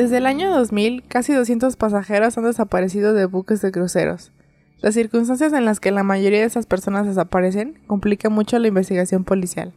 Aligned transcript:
Desde 0.00 0.16
el 0.16 0.24
año 0.24 0.50
2000, 0.50 1.04
casi 1.08 1.34
200 1.34 1.76
pasajeros 1.76 2.38
han 2.38 2.44
desaparecido 2.44 3.12
de 3.12 3.26
buques 3.26 3.60
de 3.60 3.70
cruceros. 3.70 4.32
Las 4.78 4.94
circunstancias 4.94 5.52
en 5.52 5.66
las 5.66 5.78
que 5.78 5.90
la 5.90 6.02
mayoría 6.02 6.38
de 6.38 6.46
esas 6.46 6.64
personas 6.64 7.06
desaparecen 7.06 7.78
complican 7.86 8.32
mucho 8.32 8.58
la 8.58 8.68
investigación 8.68 9.24
policial. 9.24 9.74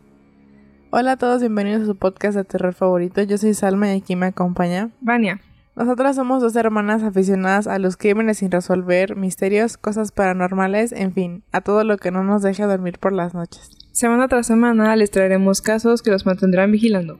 Hola 0.91 1.11
a 1.11 1.17
todos, 1.17 1.41
bienvenidos 1.41 1.81
a 1.81 1.87
su 1.87 1.97
podcast 1.97 2.37
de 2.37 2.45
terror 2.45 2.73
favorito. 2.73 3.21
Yo 3.21 3.37
soy 3.37 3.53
Salma 3.53 3.93
y 3.93 3.97
aquí 3.97 4.15
me 4.15 4.27
acompaña 4.27 4.91
Vania. 5.01 5.41
Nosotras 5.75 6.15
somos 6.15 6.41
dos 6.41 6.55
hermanas 6.55 7.03
aficionadas 7.03 7.67
a 7.67 7.77
los 7.77 7.97
crímenes 7.97 8.37
sin 8.37 8.49
resolver, 8.49 9.17
misterios, 9.17 9.75
cosas 9.75 10.13
paranormales, 10.13 10.93
en 10.93 11.11
fin, 11.11 11.43
a 11.51 11.59
todo 11.59 11.83
lo 11.83 11.97
que 11.97 12.11
no 12.11 12.23
nos 12.23 12.43
deje 12.43 12.63
dormir 12.63 12.97
por 12.97 13.11
las 13.11 13.33
noches. 13.33 13.71
Semana 13.91 14.29
tras 14.29 14.47
semana 14.47 14.95
les 14.95 15.11
traeremos 15.11 15.61
casos 15.61 16.01
que 16.01 16.11
los 16.11 16.25
mantendrán 16.25 16.71
vigilando. 16.71 17.19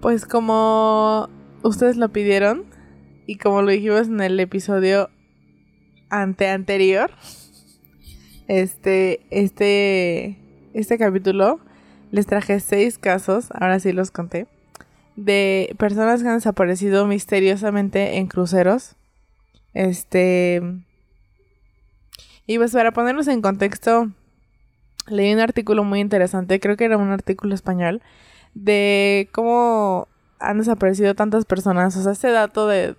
Pues 0.00 0.26
como 0.26 1.28
ustedes 1.64 1.96
lo 1.96 2.10
pidieron 2.10 2.64
y 3.26 3.38
como 3.38 3.62
lo 3.62 3.70
dijimos 3.70 4.06
en 4.06 4.20
el 4.20 4.38
episodio 4.38 5.10
ante 6.10 6.48
anterior, 6.48 7.10
este, 8.46 9.20
este, 9.30 10.38
este 10.74 10.98
capítulo 10.98 11.58
les 12.10 12.26
traje 12.26 12.60
seis 12.60 12.98
casos, 12.98 13.48
ahora 13.52 13.80
sí 13.80 13.92
los 13.92 14.10
conté, 14.10 14.46
de 15.16 15.74
personas 15.78 16.22
que 16.22 16.28
han 16.28 16.36
desaparecido 16.36 17.06
misteriosamente 17.06 18.18
en 18.18 18.26
cruceros. 18.26 18.96
Este, 19.72 20.62
y 22.46 22.58
pues 22.58 22.72
para 22.72 22.92
ponernos 22.92 23.26
en 23.26 23.40
contexto, 23.40 24.10
leí 25.08 25.32
un 25.32 25.40
artículo 25.40 25.82
muy 25.82 26.00
interesante, 26.00 26.60
creo 26.60 26.76
que 26.76 26.84
era 26.84 26.98
un 26.98 27.10
artículo 27.10 27.54
español, 27.54 28.02
de 28.52 29.28
cómo 29.32 30.08
han 30.38 30.58
desaparecido 30.58 31.14
tantas 31.14 31.44
personas. 31.44 31.96
O 31.96 32.02
sea, 32.02 32.12
este 32.12 32.30
dato 32.30 32.66
de, 32.66 32.94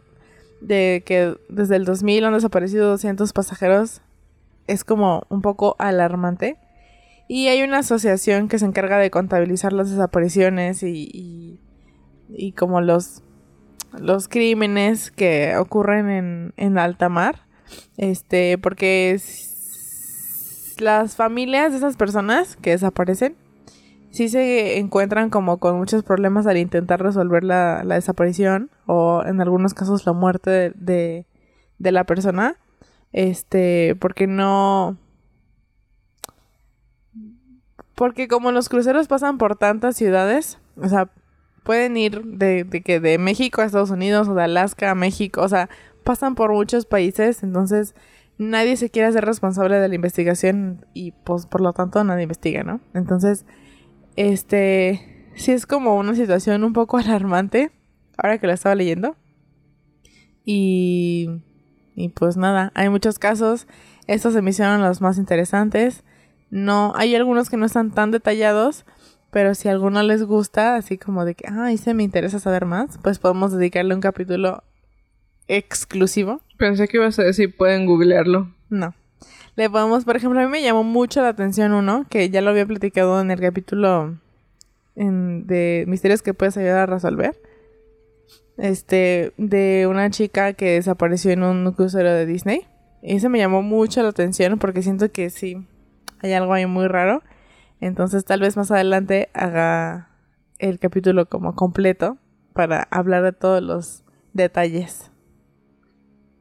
de 0.61 1.03
que 1.05 1.35
desde 1.49 1.75
el 1.75 1.85
2000 1.85 2.25
han 2.25 2.33
desaparecido 2.33 2.89
200 2.89 3.33
pasajeros 3.33 4.01
es 4.67 4.83
como 4.83 5.23
un 5.29 5.41
poco 5.41 5.75
alarmante. 5.79 6.57
Y 7.27 7.47
hay 7.47 7.63
una 7.63 7.79
asociación 7.79 8.47
que 8.47 8.59
se 8.59 8.65
encarga 8.65 8.97
de 8.97 9.09
contabilizar 9.09 9.73
las 9.73 9.89
desapariciones 9.89 10.83
y, 10.83 11.59
y, 12.29 12.51
como 12.51 12.81
los, 12.81 13.23
los 13.99 14.27
crímenes 14.27 15.09
que 15.09 15.57
ocurren 15.57 16.09
en, 16.09 16.53
en 16.57 16.77
alta 16.77 17.09
mar. 17.09 17.47
Este, 17.97 18.59
porque 18.59 19.19
las 20.77 21.15
familias 21.15 21.71
de 21.71 21.77
esas 21.79 21.95
personas 21.95 22.57
que 22.57 22.71
desaparecen 22.71 23.35
sí 24.15 24.29
se 24.29 24.79
encuentran 24.79 25.29
como 25.29 25.57
con 25.57 25.77
muchos 25.77 26.03
problemas 26.03 26.47
al 26.47 26.57
intentar 26.57 27.01
resolver 27.01 27.43
la, 27.43 27.83
desaparición 27.83 28.71
o 28.85 29.23
en 29.25 29.41
algunos 29.41 29.73
casos 29.73 30.05
la 30.05 30.13
muerte 30.13 30.71
de, 30.73 31.25
de, 31.79 31.91
la 31.91 32.05
persona. 32.05 32.55
Este, 33.11 33.95
porque 33.99 34.25
no... 34.25 34.97
Porque 37.93 38.29
como 38.29 38.51
los 38.51 38.69
cruceros 38.69 39.07
pasan 39.07 39.37
por 39.37 39.57
tantas 39.57 39.97
ciudades, 39.97 40.59
o 40.77 40.87
sea, 40.87 41.09
pueden 41.63 41.97
ir 41.97 42.23
de, 42.23 42.63
de, 42.63 42.81
que 42.81 43.01
de 43.01 43.17
México 43.17 43.61
a 43.61 43.65
Estados 43.65 43.89
Unidos 43.89 44.29
o 44.29 44.33
de 44.33 44.43
Alaska 44.43 44.91
a 44.91 44.95
México, 44.95 45.41
o 45.41 45.49
sea, 45.49 45.69
pasan 46.05 46.35
por 46.35 46.53
muchos 46.53 46.85
países, 46.85 47.43
entonces 47.43 47.95
nadie 48.37 48.77
se 48.77 48.89
quiere 48.89 49.09
hacer 49.09 49.25
responsable 49.25 49.77
de 49.79 49.87
la 49.89 49.95
investigación 49.95 50.85
y 50.93 51.11
pues 51.11 51.45
por 51.47 51.61
lo 51.61 51.73
tanto 51.73 52.03
nadie 52.03 52.23
investiga, 52.23 52.63
¿no? 52.63 52.79
Entonces, 52.93 53.45
este, 54.15 55.31
sí 55.35 55.51
es 55.51 55.65
como 55.65 55.97
una 55.97 56.15
situación 56.15 56.63
un 56.63 56.73
poco 56.73 56.97
alarmante, 56.99 57.71
ahora 58.17 58.37
que 58.37 58.47
la 58.47 58.53
estaba 58.53 58.75
leyendo. 58.75 59.15
Y, 60.43 61.41
y 61.95 62.09
pues 62.09 62.37
nada, 62.37 62.71
hay 62.75 62.89
muchos 62.89 63.17
casos, 63.17 63.67
estos 64.07 64.33
se 64.33 64.41
me 64.41 64.51
hicieron 64.51 64.81
los 64.81 65.01
más 65.01 65.17
interesantes. 65.17 66.03
No, 66.51 66.93
hay 66.95 67.15
algunos 67.15 67.49
que 67.49 67.57
no 67.57 67.65
están 67.65 67.91
tan 67.91 68.11
detallados, 68.11 68.85
pero 69.31 69.55
si 69.55 69.67
a 69.67 69.71
alguno 69.71 70.03
les 70.03 70.23
gusta, 70.23 70.75
así 70.75 70.97
como 70.97 71.25
de 71.25 71.35
que, 71.35 71.45
ay, 71.51 71.77
se 71.77 71.93
me 71.93 72.03
interesa 72.03 72.39
saber 72.39 72.65
más, 72.65 72.99
pues 73.01 73.19
podemos 73.19 73.51
dedicarle 73.51 73.95
un 73.95 74.01
capítulo 74.01 74.63
exclusivo. 75.47 76.41
Pensé 76.57 76.87
que 76.87 76.97
ibas 76.97 77.19
a 77.19 77.23
decir, 77.23 77.55
pueden 77.57 77.85
googlearlo. 77.85 78.53
No. 78.69 78.93
Le 79.55 79.69
podemos, 79.69 80.03
por 80.03 80.17
ejemplo, 80.17 80.39
a 80.39 80.43
mí 80.43 80.49
me 80.49 80.61
llamó 80.61 80.83
mucho 80.83 81.21
la 81.21 81.29
atención 81.29 81.73
uno, 81.73 82.05
que 82.09 82.29
ya 82.29 82.41
lo 82.41 82.49
había 82.49 82.65
platicado 82.65 83.21
en 83.21 83.31
el 83.31 83.39
capítulo 83.39 84.17
de 84.95 85.85
misterios 85.87 86.21
que 86.21 86.33
puedes 86.33 86.57
ayudar 86.57 86.79
a 86.79 86.85
resolver. 86.85 87.39
Este, 88.57 89.33
de 89.37 89.85
una 89.89 90.09
chica 90.09 90.53
que 90.53 90.73
desapareció 90.73 91.31
en 91.31 91.43
un 91.43 91.71
crucero 91.73 92.11
de 92.11 92.25
Disney. 92.25 92.67
Y 93.01 93.15
ese 93.15 93.29
me 93.29 93.37
llamó 93.37 93.61
mucho 93.61 94.01
la 94.01 94.09
atención 94.09 94.59
porque 94.59 94.81
siento 94.81 95.11
que 95.11 95.29
sí, 95.29 95.67
hay 96.19 96.33
algo 96.33 96.53
ahí 96.53 96.65
muy 96.65 96.87
raro. 96.87 97.21
Entonces 97.79 98.25
tal 98.25 98.41
vez 98.41 98.57
más 98.57 98.71
adelante 98.71 99.29
haga 99.33 100.09
el 100.57 100.79
capítulo 100.79 101.27
como 101.27 101.55
completo 101.55 102.17
para 102.53 102.87
hablar 102.91 103.23
de 103.23 103.33
todos 103.33 103.61
los 103.61 104.03
detalles. 104.33 105.11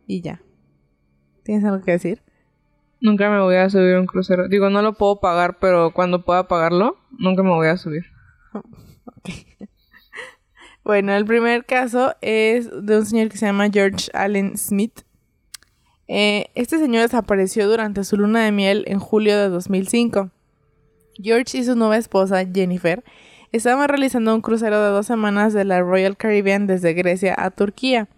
Y 0.07 0.21
ya. 0.21 0.41
¿Tienes 1.43 1.65
algo 1.65 1.85
que 1.85 1.93
decir? 1.93 2.23
Nunca 3.05 3.29
me 3.29 3.39
voy 3.39 3.57
a 3.57 3.69
subir 3.69 3.97
a 3.97 4.01
un 4.01 4.07
crucero. 4.07 4.49
Digo, 4.49 4.71
no 4.71 4.81
lo 4.81 4.95
puedo 4.95 5.21
pagar, 5.21 5.59
pero 5.59 5.93
cuando 5.93 6.25
pueda 6.25 6.49
pagarlo, 6.49 6.97
nunca 7.11 7.43
me 7.43 7.51
voy 7.51 7.69
a 7.69 7.77
subir. 7.77 8.07
bueno, 10.85 11.13
el 11.13 11.27
primer 11.27 11.67
caso 11.67 12.15
es 12.23 12.71
de 12.71 12.97
un 12.97 13.05
señor 13.05 13.29
que 13.29 13.37
se 13.37 13.45
llama 13.45 13.69
George 13.71 14.11
Allen 14.15 14.57
Smith. 14.57 15.03
Eh, 16.09 16.47
este 16.55 16.79
señor 16.79 17.03
desapareció 17.03 17.69
durante 17.69 18.05
su 18.05 18.17
luna 18.17 18.43
de 18.43 18.53
miel 18.53 18.85
en 18.87 19.01
julio 19.01 19.37
de 19.37 19.51
2005. 19.51 20.31
George 21.23 21.59
y 21.59 21.65
su 21.65 21.77
nueva 21.77 21.99
esposa, 21.99 22.43
Jennifer, 22.51 23.05
estaban 23.53 23.87
realizando 23.87 24.35
un 24.35 24.41
crucero 24.41 24.81
de 24.81 24.89
dos 24.89 25.05
semanas 25.05 25.53
de 25.53 25.67
la 25.67 25.83
Royal 25.83 26.17
Caribbean 26.17 26.67
desde 26.67 26.95
Grecia 26.95 27.35
a 27.37 27.51
Turquía. 27.51 28.09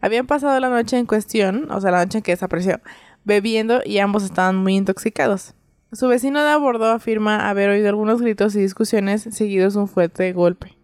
Habían 0.00 0.26
pasado 0.26 0.58
la 0.58 0.70
noche 0.70 0.96
en 0.96 1.04
cuestión, 1.04 1.70
o 1.70 1.78
sea, 1.82 1.90
la 1.90 2.02
noche 2.02 2.18
en 2.18 2.24
que 2.24 2.32
desapareció, 2.32 2.80
bebiendo 3.24 3.80
y 3.84 3.98
ambos 3.98 4.24
estaban 4.24 4.56
muy 4.56 4.76
intoxicados. 4.76 5.54
Su 5.92 6.08
vecino 6.08 6.42
de 6.42 6.48
a 6.48 6.56
bordo 6.56 6.90
afirma 6.90 7.50
haber 7.50 7.68
oído 7.68 7.88
algunos 7.88 8.22
gritos 8.22 8.54
y 8.54 8.60
discusiones 8.60 9.28
seguidos 9.30 9.74
de 9.74 9.80
un 9.80 9.88
fuerte 9.88 10.32
golpe. 10.32 10.78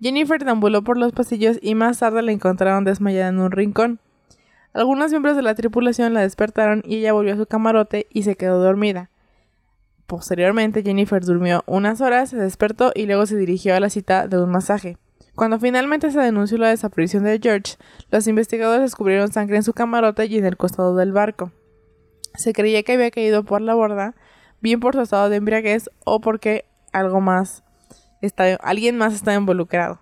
Jennifer 0.00 0.44
deambuló 0.44 0.82
por 0.82 0.98
los 0.98 1.12
pasillos 1.12 1.58
y 1.62 1.74
más 1.74 2.00
tarde 2.00 2.22
la 2.22 2.32
encontraron 2.32 2.84
desmayada 2.84 3.28
en 3.28 3.38
un 3.38 3.50
rincón. 3.50 4.00
Algunos 4.74 5.10
miembros 5.10 5.36
de 5.36 5.42
la 5.42 5.54
tripulación 5.54 6.12
la 6.12 6.22
despertaron 6.22 6.82
y 6.84 6.96
ella 6.96 7.12
volvió 7.12 7.34
a 7.34 7.36
su 7.36 7.46
camarote 7.46 8.06
y 8.10 8.24
se 8.24 8.36
quedó 8.36 8.60
dormida. 8.62 9.10
Posteriormente, 10.06 10.82
Jennifer 10.82 11.24
durmió 11.24 11.62
unas 11.66 12.00
horas, 12.00 12.30
se 12.30 12.36
despertó 12.36 12.92
y 12.94 13.06
luego 13.06 13.24
se 13.26 13.36
dirigió 13.36 13.74
a 13.74 13.80
la 13.80 13.88
cita 13.88 14.28
de 14.28 14.42
un 14.42 14.50
masaje. 14.50 14.98
Cuando 15.34 15.58
finalmente 15.58 16.10
se 16.10 16.20
denunció 16.20 16.58
la 16.58 16.68
desaparición 16.68 17.24
de 17.24 17.40
George, 17.42 17.76
los 18.10 18.26
investigadores 18.26 18.82
descubrieron 18.82 19.32
sangre 19.32 19.56
en 19.56 19.62
su 19.62 19.72
camarote 19.72 20.26
y 20.26 20.36
en 20.36 20.44
el 20.44 20.58
costado 20.58 20.94
del 20.96 21.12
barco. 21.12 21.52
Se 22.34 22.52
creía 22.52 22.82
que 22.82 22.92
había 22.92 23.10
caído 23.10 23.44
por 23.44 23.60
la 23.60 23.74
borda, 23.74 24.14
bien 24.60 24.80
por 24.80 24.94
su 24.94 25.02
estado 25.02 25.28
de 25.28 25.36
embriaguez 25.36 25.90
o 26.04 26.20
porque 26.20 26.64
algo 26.92 27.20
más 27.20 27.62
está, 28.20 28.54
alguien 28.56 28.96
más 28.96 29.14
estaba 29.14 29.36
involucrado. 29.36 30.00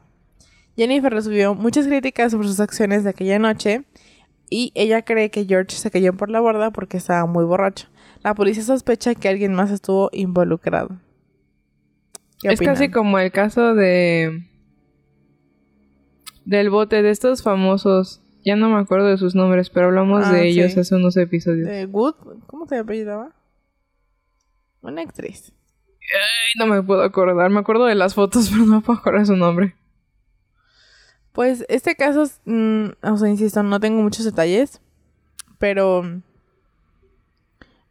Jennifer 0.77 1.13
recibió 1.13 1.55
muchas 1.55 1.87
críticas 1.87 2.33
sobre 2.33 2.49
sus 2.49 2.61
acciones 2.61 3.05
de 3.05 3.11
aquella 3.11 3.39
noche 3.39 3.85
y 4.49 4.73
ella 4.75 5.03
cree 5.03 5.31
que 5.31 5.45
George 5.45 5.77
se 5.77 5.91
cayó 5.91 6.17
por 6.17 6.31
la 6.31 6.41
borda 6.41 6.71
porque 6.71 6.97
estaba 6.97 7.27
muy 7.27 7.45
borracho. 7.45 7.89
La 8.23 8.35
policía 8.35 8.63
sospecha 8.63 9.15
que 9.15 9.29
alguien 9.29 9.55
más 9.55 9.71
estuvo 9.71 10.11
involucrado. 10.13 11.01
Es 12.43 12.61
casi 12.61 12.91
como 12.91 13.19
el 13.19 13.33
caso 13.33 13.75
de 13.75 14.47
del 16.45 16.71
bote 16.71 17.03
de 17.03 17.11
estos 17.11 17.43
famosos 17.43 18.20
ya 18.45 18.57
no 18.57 18.71
me 18.71 18.81
acuerdo 18.81 19.07
de 19.07 19.19
sus 19.19 19.35
nombres, 19.35 19.71
pero 19.71 19.87
hablamos 19.87 20.31
de 20.31 20.39
ah, 20.39 20.43
ellos 20.43 20.77
hace 20.77 20.95
unos 20.95 21.17
episodios. 21.17 21.69
¿De 21.69 21.87
Wood? 21.87 22.15
¿Cómo 22.47 22.67
se 22.67 22.79
apellidaba? 22.79 23.33
Una 24.83 25.03
actriz. 25.03 25.53
Ay, 26.01 26.59
no 26.59 26.67
me 26.67 26.83
puedo 26.83 27.03
acordar. 27.03 27.51
Me 27.51 27.61
acuerdo 27.61 27.85
de 27.85 27.95
las 27.95 28.15
fotos, 28.15 28.49
pero 28.51 28.65
no 28.65 28.77
me 28.77 28.81
puedo 28.81 28.99
acordar 28.99 29.27
su 29.27 29.37
nombre. 29.37 29.75
Pues 31.33 31.65
este 31.69 31.95
caso, 31.95 32.25
mm, 32.45 32.89
o 33.03 33.17
sea, 33.17 33.29
insisto, 33.29 33.63
no 33.63 33.79
tengo 33.81 34.03
muchos 34.03 34.25
detalles, 34.25 34.81
pero... 35.59 36.03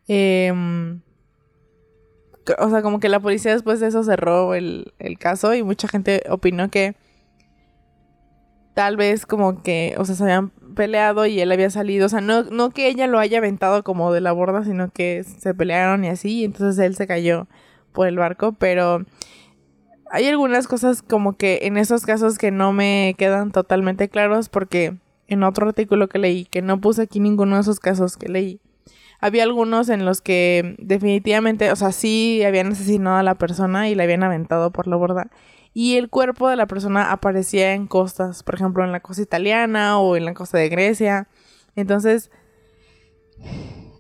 Em, 0.08 1.02
o 2.58 2.70
sea, 2.70 2.82
como 2.82 3.00
que 3.00 3.10
la 3.10 3.20
policía 3.20 3.54
después 3.54 3.80
de 3.80 3.88
eso 3.88 4.04
cerró 4.04 4.56
el, 4.56 4.94
el 4.98 5.20
caso 5.20 5.54
y 5.54 5.62
mucha 5.62 5.88
gente 5.88 6.24
opinó 6.30 6.72
que 6.72 6.96
tal 8.80 8.96
vez 8.96 9.26
como 9.26 9.62
que, 9.62 9.94
o 9.98 10.06
sea, 10.06 10.16
se 10.16 10.24
habían 10.24 10.52
peleado 10.74 11.26
y 11.26 11.42
él 11.42 11.52
había 11.52 11.70
salido, 11.70 12.06
o 12.06 12.10
sea, 12.10 12.22
no, 12.22 12.44
no 12.44 12.70
que 12.70 12.88
ella 12.88 13.08
lo 13.08 13.20
haya 13.20 13.40
aventado 13.40 13.84
como 13.84 14.14
de 14.14 14.22
la 14.22 14.32
borda, 14.32 14.64
sino 14.64 14.90
que 14.90 15.26
se 15.26 15.54
pelearon 15.54 16.06
y 16.06 16.08
así, 16.08 16.40
y 16.40 16.44
entonces 16.46 16.82
él 16.82 16.96
se 16.96 17.06
cayó 17.06 17.48
por 17.92 18.08
el 18.08 18.18
barco, 18.18 18.54
pero 18.54 19.04
hay 20.10 20.28
algunas 20.28 20.70
cosas 20.70 21.02
como 21.02 21.36
que 21.36 21.60
en 21.64 21.76
esos 21.76 22.06
casos 22.06 22.38
que 22.38 22.52
no 22.52 22.72
me 22.72 23.16
quedan 23.18 23.52
totalmente 23.52 24.08
claros 24.08 24.48
porque 24.48 24.96
en 25.28 25.44
otro 25.44 25.68
artículo 25.68 26.08
que 26.08 26.20
leí, 26.20 26.46
que 26.46 26.62
no 26.62 26.80
puse 26.80 27.02
aquí 27.02 27.20
ninguno 27.20 27.56
de 27.56 27.64
esos 27.64 27.82
casos 27.82 28.16
que 28.16 28.30
leí, 28.30 28.62
había 29.20 29.44
algunos 29.44 29.90
en 29.90 30.06
los 30.06 30.22
que 30.22 30.78
definitivamente, 30.80 31.70
o 31.74 31.76
sea, 31.76 31.92
sí 31.92 32.44
habían 32.46 32.72
asesinado 32.72 33.18
a 33.18 33.24
la 33.24 33.36
persona 33.36 33.90
y 33.90 33.96
la 33.96 34.04
habían 34.04 34.24
aventado 34.24 34.72
por 34.72 34.88
la 34.88 34.96
borda. 34.96 35.30
Y 35.74 35.98
el 35.98 36.10
cuerpo 36.10 36.50
de 36.50 36.56
la 36.56 36.68
persona 36.68 37.12
aparecía 37.12 37.74
en 37.74 37.88
costas, 37.88 38.44
por 38.44 38.56
ejemplo, 38.56 38.84
en 38.84 38.92
la 38.92 39.00
costa 39.00 39.22
italiana 39.22 40.00
o 40.00 40.16
en 40.16 40.26
la 40.26 40.34
costa 40.34 40.58
de 40.58 40.70
Grecia. 40.70 41.28
Entonces, 41.76 42.32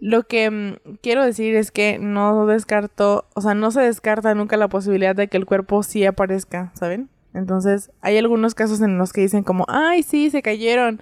lo 0.01 0.23
que 0.23 0.49
mm, 0.49 0.97
quiero 1.01 1.23
decir 1.23 1.55
es 1.55 1.71
que 1.71 1.99
no 1.99 2.45
descarto, 2.47 3.27
o 3.35 3.41
sea, 3.41 3.53
no 3.53 3.71
se 3.71 3.81
descarta 3.81 4.33
nunca 4.35 4.57
la 4.57 4.67
posibilidad 4.69 5.15
de 5.15 5.27
que 5.27 5.37
el 5.37 5.45
cuerpo 5.45 5.83
sí 5.83 6.05
aparezca, 6.05 6.71
¿saben? 6.73 7.09
Entonces, 7.33 7.91
hay 8.01 8.17
algunos 8.17 8.55
casos 8.55 8.81
en 8.81 8.97
los 8.97 9.13
que 9.13 9.21
dicen 9.21 9.43
como, 9.43 9.65
ay, 9.67 10.03
sí, 10.03 10.29
se 10.29 10.41
cayeron 10.41 10.99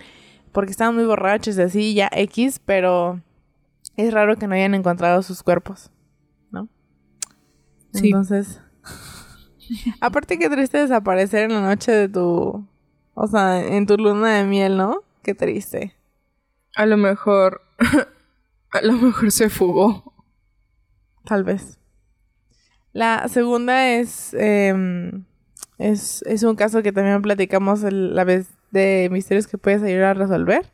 porque 0.52 0.72
estaban 0.72 0.96
muy 0.96 1.06
borrachos 1.06 1.58
y 1.58 1.62
así, 1.62 1.94
ya 1.94 2.10
X, 2.12 2.60
pero 2.66 3.22
es 3.96 4.14
raro 4.14 4.38
que 4.38 4.48
no 4.48 4.56
hayan 4.56 4.74
encontrado 4.74 5.22
sus 5.22 5.44
cuerpos, 5.44 5.92
¿no? 6.52 6.68
Sí. 7.94 8.08
Entonces, 8.08 8.62
aparte 10.02 10.38
qué 10.40 10.50
triste 10.50 10.78
desaparecer 10.78 11.44
en 11.46 11.54
la 11.54 11.62
noche 11.62 11.92
de 11.92 12.10
tu, 12.10 12.66
o 13.14 13.28
sea, 13.28 13.66
en 13.66 13.86
tu 13.86 13.98
luna 13.98 14.38
de 14.38 14.44
miel, 14.46 14.78
¿no? 14.78 15.02
Qué 15.24 15.34
triste. 15.34 15.94
A 16.76 16.86
lo 16.86 16.98
mejor. 16.98 17.62
a 18.72 18.82
lo 18.82 18.94
mejor 18.94 19.32
se 19.32 19.50
fugó. 19.50 20.14
Tal 21.26 21.44
vez. 21.44 21.80
La 22.94 23.28
segunda 23.28 23.90
es, 23.96 24.34
em, 24.34 25.26
es, 25.78 26.22
es 26.24 26.44
un 26.44 26.56
caso 26.56 26.82
que 26.82 26.92
también 26.92 27.22
platicamos 27.22 27.84
el- 27.84 28.16
la 28.16 28.24
vez 28.24 28.48
de 28.72 29.10
misterios 29.12 29.48
que 29.48 29.58
puedes 29.58 29.84
ayudar 29.84 30.12
a 30.12 30.14
resolver. 30.26 30.66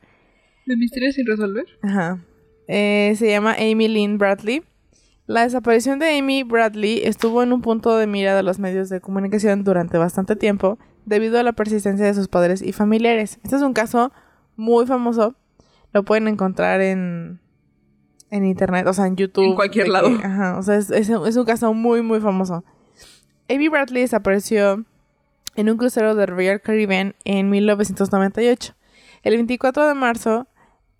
¿De 0.66 0.78
misterios 0.78 1.16
sin 1.16 1.26
resolver? 1.26 1.66
Ajá. 1.82 2.20
Eh, 2.68 3.14
se 3.18 3.30
llama 3.30 3.56
Amy 3.60 3.88
Lynn 3.90 4.18
Bradley. 4.18 4.64
La 5.26 5.44
desaparición 5.44 6.00
de 6.00 6.18
Amy 6.18 6.44
Bradley 6.44 7.02
estuvo 7.04 7.44
en 7.44 7.54
un 7.54 7.62
punto 7.62 7.96
de 7.98 8.08
mira 8.08 8.36
de 8.36 8.44
los 8.44 8.60
medios 8.60 8.90
de 8.90 9.00
comunicación 9.00 9.64
durante 9.64 9.98
bastante 9.98 10.36
tiempo 10.36 10.78
debido 11.06 11.40
a 11.40 11.44
la 11.44 11.54
persistencia 11.54 12.06
de 12.06 12.14
sus 12.14 12.28
padres 12.28 12.62
y 12.62 12.74
familiares. 12.74 13.40
Este 13.44 13.56
es 13.56 13.62
un 13.62 13.74
caso 13.74 14.12
muy 14.58 14.86
famoso. 14.86 15.36
Lo 15.94 16.04
pueden 16.04 16.28
encontrar 16.28 16.82
en, 16.82 17.40
en 18.32 18.46
internet, 18.46 18.86
o 18.88 18.94
sea, 18.94 19.08
en 19.08 19.16
YouTube. 19.16 19.46
En 19.46 19.56
cualquier 19.56 19.88
lado. 19.88 20.10
que- 20.18 20.26
ajá, 20.26 20.58
o 20.58 20.64
sea, 20.64 20.76
es, 20.76 20.92
es 20.92 21.08
un- 21.10 21.26
es 21.28 21.36
un 21.38 21.46
caso 21.46 21.74
muy, 21.74 22.02
muy 22.02 22.20
famoso. 22.20 22.66
Amy 23.50 23.70
Bradley 23.70 24.02
desapareció 24.02 24.84
en 25.56 25.70
un 25.70 25.78
crucero 25.78 26.16
de 26.16 26.26
Royal 26.26 26.60
Caribbean 26.62 27.16
en 27.24 27.50
1998. 27.50 28.74
El 29.22 29.36
24 29.36 29.88
de 29.88 29.94
marzo, 29.94 30.48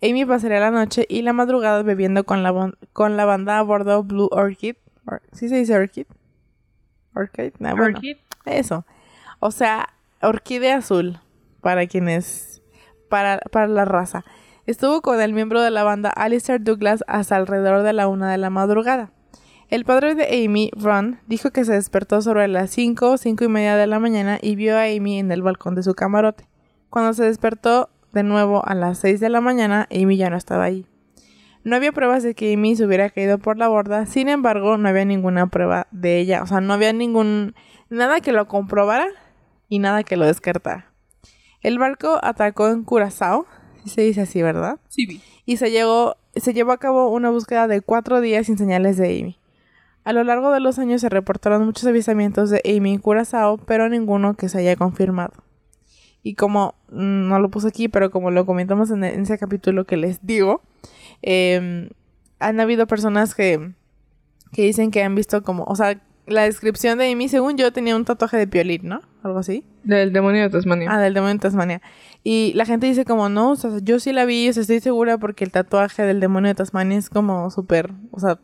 Amy 0.08 0.24
pasaría 0.24 0.60
la 0.60 0.70
noche 0.70 1.06
y 1.08 1.22
la 1.22 1.32
madrugada 1.32 1.82
bebiendo 1.82 2.24
con 2.24 2.42
la, 2.42 2.72
con 2.92 3.16
la 3.16 3.24
banda 3.24 3.58
a 3.58 3.62
bordo 3.62 4.02
Blue 4.02 4.28
Orchid. 4.32 4.76
Or- 5.06 5.22
¿Sí 5.32 5.48
se 5.48 5.56
dice 5.56 5.74
Orchid? 5.76 6.06
Orchid. 7.14 7.52
Bueno, 7.58 7.82
Orchid. 7.84 8.16
eso. 8.44 8.84
O 9.40 9.50
sea, 9.50 9.88
orquídea 10.22 10.76
azul, 10.78 11.20
para 11.60 11.86
quienes, 11.86 12.62
para, 13.08 13.38
para 13.52 13.68
la 13.68 13.84
raza. 13.84 14.24
Estuvo 14.66 15.02
con 15.02 15.20
el 15.20 15.32
miembro 15.32 15.60
de 15.60 15.70
la 15.70 15.82
banda 15.84 16.10
Alistair 16.10 16.62
Douglas 16.62 17.04
hasta 17.06 17.36
alrededor 17.36 17.82
de 17.82 17.92
la 17.92 18.08
una 18.08 18.30
de 18.30 18.38
la 18.38 18.50
madrugada. 18.50 19.10
El 19.68 19.84
padre 19.84 20.14
de 20.14 20.44
Amy, 20.44 20.70
Ron, 20.74 21.20
dijo 21.26 21.50
que 21.50 21.64
se 21.64 21.72
despertó 21.72 22.22
sobre 22.22 22.48
las 22.48 22.70
5, 22.70 23.16
cinco 23.18 23.44
y 23.44 23.48
media 23.48 23.76
de 23.76 23.86
la 23.86 23.98
mañana 23.98 24.38
y 24.40 24.56
vio 24.56 24.76
a 24.78 24.84
Amy 24.84 25.18
en 25.18 25.32
el 25.32 25.42
balcón 25.42 25.74
de 25.74 25.82
su 25.82 25.94
camarote. 25.94 26.46
Cuando 26.90 27.12
se 27.12 27.24
despertó 27.24 27.90
de 28.14 28.22
nuevo 28.22 28.66
a 28.66 28.74
las 28.74 28.98
6 28.98 29.20
de 29.20 29.28
la 29.28 29.40
mañana, 29.40 29.88
Amy 29.90 30.16
ya 30.16 30.30
no 30.30 30.36
estaba 30.36 30.64
ahí. 30.64 30.86
No 31.64 31.76
había 31.76 31.92
pruebas 31.92 32.22
de 32.22 32.34
que 32.34 32.54
Amy 32.54 32.76
se 32.76 32.84
hubiera 32.84 33.10
caído 33.10 33.38
por 33.38 33.58
la 33.58 33.68
borda, 33.68 34.06
sin 34.06 34.28
embargo, 34.28 34.76
no 34.78 34.88
había 34.88 35.04
ninguna 35.04 35.48
prueba 35.48 35.86
de 35.90 36.20
ella, 36.20 36.42
o 36.42 36.46
sea, 36.46 36.60
no 36.60 36.72
había 36.72 36.92
ningún 36.92 37.54
nada 37.90 38.20
que 38.20 38.32
lo 38.32 38.48
comprobara 38.48 39.06
y 39.68 39.78
nada 39.78 40.04
que 40.04 40.16
lo 40.16 40.26
descartara. 40.26 40.92
El 41.60 41.78
barco 41.78 42.20
atacó 42.22 42.68
en 42.68 42.84
Curazao, 42.84 43.46
si 43.82 43.90
se 43.90 44.02
dice 44.02 44.22
así, 44.22 44.42
¿verdad? 44.42 44.78
Sí, 44.88 45.06
vi. 45.06 45.22
y 45.46 45.56
se, 45.56 45.70
llegó, 45.70 46.16
se 46.36 46.52
llevó 46.52 46.72
a 46.72 46.78
cabo 46.78 47.08
una 47.08 47.30
búsqueda 47.30 47.66
de 47.66 47.80
cuatro 47.80 48.20
días 48.20 48.46
sin 48.46 48.58
señales 48.58 48.96
de 48.96 49.20
Amy. 49.20 49.38
A 50.04 50.12
lo 50.12 50.22
largo 50.22 50.52
de 50.52 50.60
los 50.60 50.78
años 50.78 51.00
se 51.00 51.08
reportaron 51.08 51.64
muchos 51.64 51.86
avistamientos 51.86 52.50
de 52.50 52.60
Amy 52.64 52.92
en 52.92 53.00
Curazao, 53.00 53.56
pero 53.56 53.88
ninguno 53.88 54.34
que 54.34 54.50
se 54.50 54.58
haya 54.58 54.76
confirmado. 54.76 55.32
Y 56.24 56.34
como 56.34 56.74
mm, 56.90 57.28
no 57.28 57.38
lo 57.38 57.50
puse 57.50 57.68
aquí, 57.68 57.86
pero 57.86 58.10
como 58.10 58.32
lo 58.32 58.44
comentamos 58.44 58.90
en, 58.90 59.04
en 59.04 59.22
ese 59.22 59.38
capítulo 59.38 59.84
que 59.84 59.96
les 59.96 60.26
digo, 60.26 60.62
eh, 61.22 61.88
han 62.40 62.60
habido 62.60 62.86
personas 62.86 63.34
que, 63.34 63.72
que 64.52 64.62
dicen 64.62 64.90
que 64.90 65.02
han 65.02 65.14
visto 65.14 65.42
como, 65.42 65.64
o 65.64 65.76
sea, 65.76 66.00
la 66.26 66.42
descripción 66.42 66.98
de 66.98 67.10
Amy, 67.10 67.28
según 67.28 67.56
yo, 67.56 67.72
tenía 67.72 67.96
un 67.96 68.04
tatuaje 68.04 68.36
de 68.36 68.46
piolín, 68.46 68.82
¿no? 68.84 69.02
Algo 69.22 69.38
así. 69.38 69.64
Del 69.82 70.12
demonio 70.12 70.42
de 70.42 70.50
Tasmania. 70.50 70.88
Ah, 70.90 70.98
del 70.98 71.12
demonio 71.12 71.34
de 71.34 71.40
Tasmania. 71.40 71.82
Y 72.22 72.52
la 72.54 72.64
gente 72.64 72.86
dice 72.86 73.04
como, 73.04 73.28
no, 73.28 73.50
o 73.50 73.56
sea, 73.56 73.70
yo 73.82 74.00
sí 74.00 74.12
la 74.12 74.24
vi, 74.24 74.48
o 74.48 74.52
sea, 74.52 74.62
estoy 74.62 74.80
segura 74.80 75.18
porque 75.18 75.44
el 75.44 75.50
tatuaje 75.50 76.02
del 76.02 76.20
demonio 76.20 76.48
de 76.48 76.54
Tasmania 76.54 76.96
es 76.96 77.10
como 77.10 77.50
súper, 77.50 77.90
o 78.10 78.20
sea, 78.20 78.38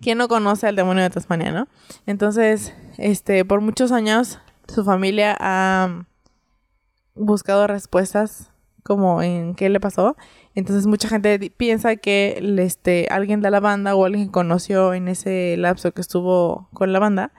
¿quién 0.00 0.18
no 0.18 0.28
conoce 0.28 0.68
al 0.68 0.76
demonio 0.76 1.02
de 1.02 1.10
Tasmania, 1.10 1.50
no? 1.50 1.68
Entonces, 2.06 2.72
este, 2.98 3.44
por 3.44 3.60
muchos 3.60 3.90
años, 3.90 4.38
su 4.68 4.84
familia 4.84 5.36
ha 5.40 6.04
buscado 7.14 7.66
respuestas 7.66 8.52
como 8.82 9.22
en 9.22 9.54
qué 9.54 9.68
le 9.68 9.80
pasó. 9.80 10.16
Entonces 10.54 10.86
mucha 10.86 11.08
gente 11.08 11.52
piensa 11.56 11.96
que 11.96 12.38
este, 12.58 13.08
alguien 13.10 13.40
de 13.40 13.50
la 13.50 13.60
banda 13.60 13.94
o 13.94 14.04
alguien 14.04 14.28
conoció 14.28 14.94
en 14.94 15.08
ese 15.08 15.56
lapso 15.56 15.92
que 15.92 16.00
estuvo 16.00 16.68
con 16.72 16.92
la 16.92 16.98
banda 16.98 17.32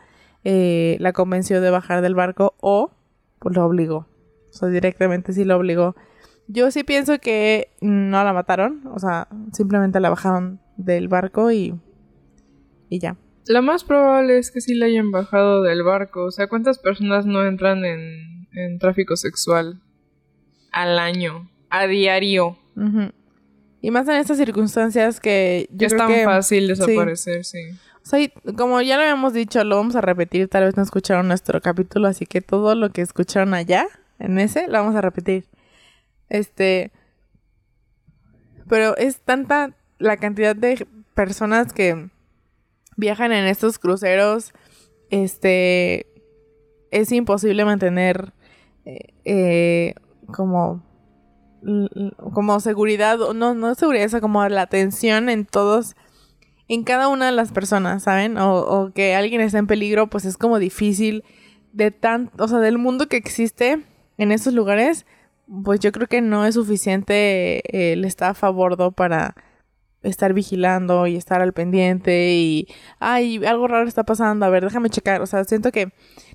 eh, 0.46 0.98
la 1.00 1.14
convenció 1.14 1.62
de 1.62 1.70
bajar 1.70 2.02
del 2.02 2.16
barco 2.16 2.56
o 2.60 2.92
pues, 3.40 3.56
lo 3.56 3.66
obligó. 3.66 4.08
O 4.50 4.54
sea, 4.54 4.70
directamente 4.70 5.34
sí 5.34 5.46
lo 5.46 5.58
obligó. 5.58 5.96
Yo 6.48 6.70
sí 6.72 6.84
pienso 6.84 7.20
que 7.20 7.70
no 7.80 8.24
la 8.24 8.34
mataron, 8.34 8.86
o 8.94 9.00
sea, 9.00 9.30
simplemente 9.54 10.02
la 10.02 10.10
bajaron 10.10 10.60
del 10.76 11.08
barco 11.08 11.52
y, 11.52 11.74
y 12.90 13.00
ya. 13.00 13.16
Lo 13.48 13.62
más 13.62 13.86
probable 13.86 14.38
es 14.38 14.52
que 14.52 14.60
sí 14.60 14.76
la 14.76 14.88
hayan 14.88 15.12
bajado 15.12 15.62
del 15.64 15.84
barco. 15.84 16.26
O 16.26 16.32
sea, 16.32 16.48
¿cuántas 16.48 16.80
personas 16.80 17.26
no 17.26 17.46
entran 17.46 17.86
en, 17.86 18.43
en 18.54 18.80
tráfico 18.80 19.16
sexual 19.16 19.82
al 20.72 21.00
año? 21.00 21.50
A 21.70 21.88
diario. 21.88 22.58
Y 23.82 23.92
más 23.92 24.08
en 24.08 24.16
estas 24.16 24.38
circunstancias 24.38 25.20
que 25.20 25.68
yo 25.72 25.88
es 25.88 25.94
creo 25.94 26.08
tan 26.08 26.16
que... 26.16 26.24
fácil 26.26 26.68
desaparecer, 26.68 27.46
sí. 27.46 27.60
O 28.04 28.06
sea, 28.06 28.20
y 28.20 28.30
como 28.58 28.82
ya 28.82 28.98
lo 28.98 29.04
habíamos 29.04 29.34
dicho, 29.34 29.64
lo 29.64 29.78
vamos 29.78 29.96
a 29.96 30.02
repetir. 30.02 30.50
Tal 30.50 30.66
vez 30.66 30.76
no 30.76 30.84
escucharon 30.84 31.28
nuestro 31.28 31.62
capítulo, 31.62 32.08
así 32.08 32.26
que 32.26 32.42
todo 32.42 32.76
lo 32.76 32.90
que 32.90 33.02
escucharon 33.02 33.54
allá, 33.54 33.88
en 34.20 34.40
ese, 34.40 34.68
lo 34.68 34.74
vamos 34.74 34.96
a 34.96 35.02
repetir. 35.02 35.46
Este. 36.30 36.92
Pero 38.68 38.98
es 38.98 39.20
tanta 39.20 39.72
la 40.00 40.18
cantidad 40.18 40.56
de 40.56 40.86
personas 41.14 41.72
que 41.72 42.10
viajan 42.98 43.32
en 43.32 43.46
estos 43.46 43.80
cruceros. 43.80 44.54
Este. 45.10 46.08
Es 46.92 47.12
imposible 47.12 47.64
mantener. 47.64 48.34
Eh, 48.86 49.96
como. 50.34 50.84
Como 52.34 52.60
seguridad. 52.60 53.18
No, 53.34 53.54
no 53.54 53.76
seguridad, 53.76 54.08
sea, 54.10 54.22
como 54.22 54.48
la 54.50 54.64
atención 54.64 55.30
en 55.30 55.46
todos 55.46 55.96
en 56.68 56.84
cada 56.84 57.08
una 57.08 57.28
de 57.28 57.32
las 57.32 57.52
personas, 57.52 58.04
¿saben? 58.04 58.38
O, 58.38 58.92
que 58.94 59.16
alguien 59.16 59.42
esté 59.42 59.58
en 59.58 59.68
peligro, 59.68 60.08
pues 60.10 60.26
es 60.26 60.38
como 60.38 60.60
difícil 60.60 61.24
de 61.72 61.92
tan, 61.92 62.32
o 62.38 62.48
sea, 62.48 62.60
del 62.60 62.78
mundo 62.78 63.08
que 63.08 63.18
existe 63.18 63.84
en 64.18 64.32
esos 64.32 64.54
lugares, 64.54 65.06
pues 65.64 65.80
yo 65.80 65.92
creo 65.92 66.08
que 66.08 66.22
no 66.22 66.46
es 66.46 66.56
suficiente 66.56 67.92
el 67.94 68.06
staff 68.06 68.44
a 68.44 68.50
bordo 68.50 68.92
para 68.92 69.36
estar 70.04 70.34
vigilando 70.34 71.08
y 71.08 71.16
estar 71.16 71.42
al 71.42 71.54
pendiente 71.54 72.34
y, 72.36 72.68
ay, 73.00 73.44
algo 73.46 73.68
raro 73.68 73.88
está 73.88 74.04
pasando, 74.04 74.46
a 74.46 74.50
ver, 74.50 74.64
déjame 74.64 74.90
checar, 74.90 75.22
o 75.22 75.26
sea, 75.26 75.44
siento 75.46 75.72
que 75.72 75.92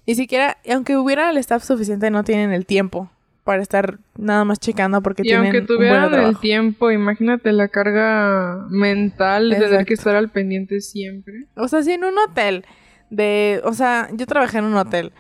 ni 0.07 0.15
siquiera, 0.15 0.57
aunque 0.71 0.97
hubiera 0.97 1.31
el 1.31 1.37
staff 1.39 1.63
suficiente, 1.63 2.11
no 2.11 2.25
tienen 2.25 2.53
el 2.53 2.67
tiempo 2.67 3.11
para 3.49 3.63
estar 3.63 3.99
nada 4.19 4.45
más 4.45 4.59
checando 4.59 5.01
porque 5.03 5.23
Y 5.23 5.29
tienen 5.29 5.45
aunque 5.45 5.61
un 5.61 5.67
tuvieran 5.67 6.13
el 6.13 6.39
tiempo, 6.39 6.91
imagínate 6.91 7.51
la 7.53 7.69
carga 7.69 8.67
mental 8.69 9.49
de 9.49 9.57
tener 9.57 9.87
que 9.87 9.95
estar 9.95 10.15
al 10.17 10.29
pendiente 10.29 10.83
siempre. 10.83 11.47
O 11.57 11.67
sea, 11.67 11.83
sí, 11.83 11.93
en 11.93 12.05
un 12.05 12.19
hotel. 12.19 12.67
De, 13.09 13.63
o 13.65 13.73
sea, 13.73 14.11
yo 14.13 14.27
trabajé 14.27 14.59
en 14.59 14.65
un 14.65 14.75
hotel. 14.75 15.13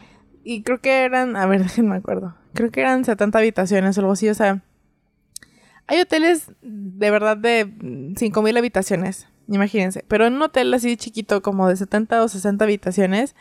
Y 0.44 0.62
creo 0.62 0.78
que 0.78 1.04
eran, 1.04 1.36
a 1.36 1.46
ver, 1.46 1.62
déjenme 1.62 1.96
acuerdo. 1.96 2.34
Creo 2.52 2.70
que 2.70 2.80
eran 2.82 3.06
70 3.06 3.38
habitaciones 3.38 3.96
o 3.96 4.02
algo 4.02 4.12
así. 4.12 4.28
O 4.28 4.34
sea, 4.34 4.62
hay 5.88 6.00
hoteles 6.00 6.52
de 6.62 7.10
verdad 7.10 7.36
de 7.36 7.66
5.000 7.66 8.58
habitaciones. 8.58 9.26
Imagínense. 9.48 10.04
Pero 10.06 10.26
en 10.26 10.34
un 10.34 10.42
hotel 10.42 10.72
así 10.74 10.96
chiquito, 10.96 11.42
como 11.42 11.68
de 11.68 11.76
70 11.76 12.22
o 12.22 12.28
60 12.28 12.64
habitaciones, 12.64 13.34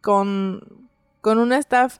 con 0.00 0.88
con 1.20 1.38
un 1.38 1.52
staff 1.52 1.98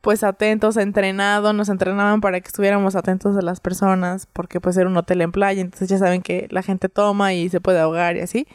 pues 0.00 0.24
atentos, 0.24 0.78
entrenado, 0.78 1.52
nos 1.52 1.68
entrenaban 1.68 2.22
para 2.22 2.40
que 2.40 2.48
estuviéramos 2.48 2.96
atentos 2.96 3.36
a 3.36 3.42
las 3.42 3.60
personas, 3.60 4.26
porque 4.32 4.58
pues 4.58 4.78
era 4.78 4.88
un 4.88 4.96
hotel 4.96 5.20
en 5.20 5.30
playa, 5.30 5.60
entonces 5.60 5.90
ya 5.90 5.98
saben 5.98 6.22
que 6.22 6.46
la 6.50 6.62
gente 6.62 6.88
toma 6.88 7.34
y 7.34 7.50
se 7.50 7.60
puede 7.60 7.80
ahogar 7.80 8.16
y 8.16 8.20
así. 8.20 8.46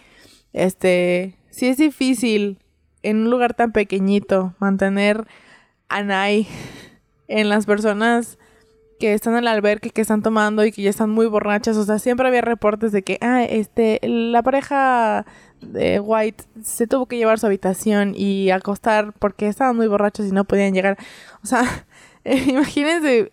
Este, 0.53 1.37
sí 1.51 1.67
es 1.67 1.77
difícil 1.77 2.57
en 3.03 3.17
un 3.17 3.29
lugar 3.29 3.53
tan 3.53 3.73
pequeñito 3.73 4.55
mantener 4.57 5.27
a 5.87 6.01
Nai 6.01 6.47
en 7.27 7.49
las 7.49 7.67
personas 7.67 8.39
que 8.99 9.13
están 9.13 9.33
en 9.33 9.39
el 9.39 9.47
albergue, 9.47 9.89
que 9.89 10.01
están 10.01 10.21
tomando 10.21 10.65
y 10.65 10.71
que 10.71 10.81
ya 10.81 10.89
están 10.89 11.09
muy 11.09 11.25
borrachas. 11.27 11.77
O 11.77 11.83
sea, 11.83 11.99
siempre 11.99 12.27
había 12.27 12.41
reportes 12.41 12.91
de 12.91 13.03
que, 13.03 13.17
ah, 13.21 13.43
este, 13.43 13.99
la 14.03 14.41
pareja 14.43 15.25
de 15.61 15.99
White 15.99 16.45
se 16.63 16.87
tuvo 16.87 17.05
que 17.05 17.17
llevar 17.17 17.39
su 17.39 17.45
habitación 17.45 18.13
y 18.15 18.51
acostar 18.51 19.13
porque 19.19 19.47
estaban 19.47 19.75
muy 19.75 19.87
borrachos 19.87 20.25
y 20.27 20.31
no 20.31 20.45
podían 20.45 20.73
llegar. 20.73 20.97
O 21.43 21.47
sea, 21.47 21.63
imagínense 22.23 23.31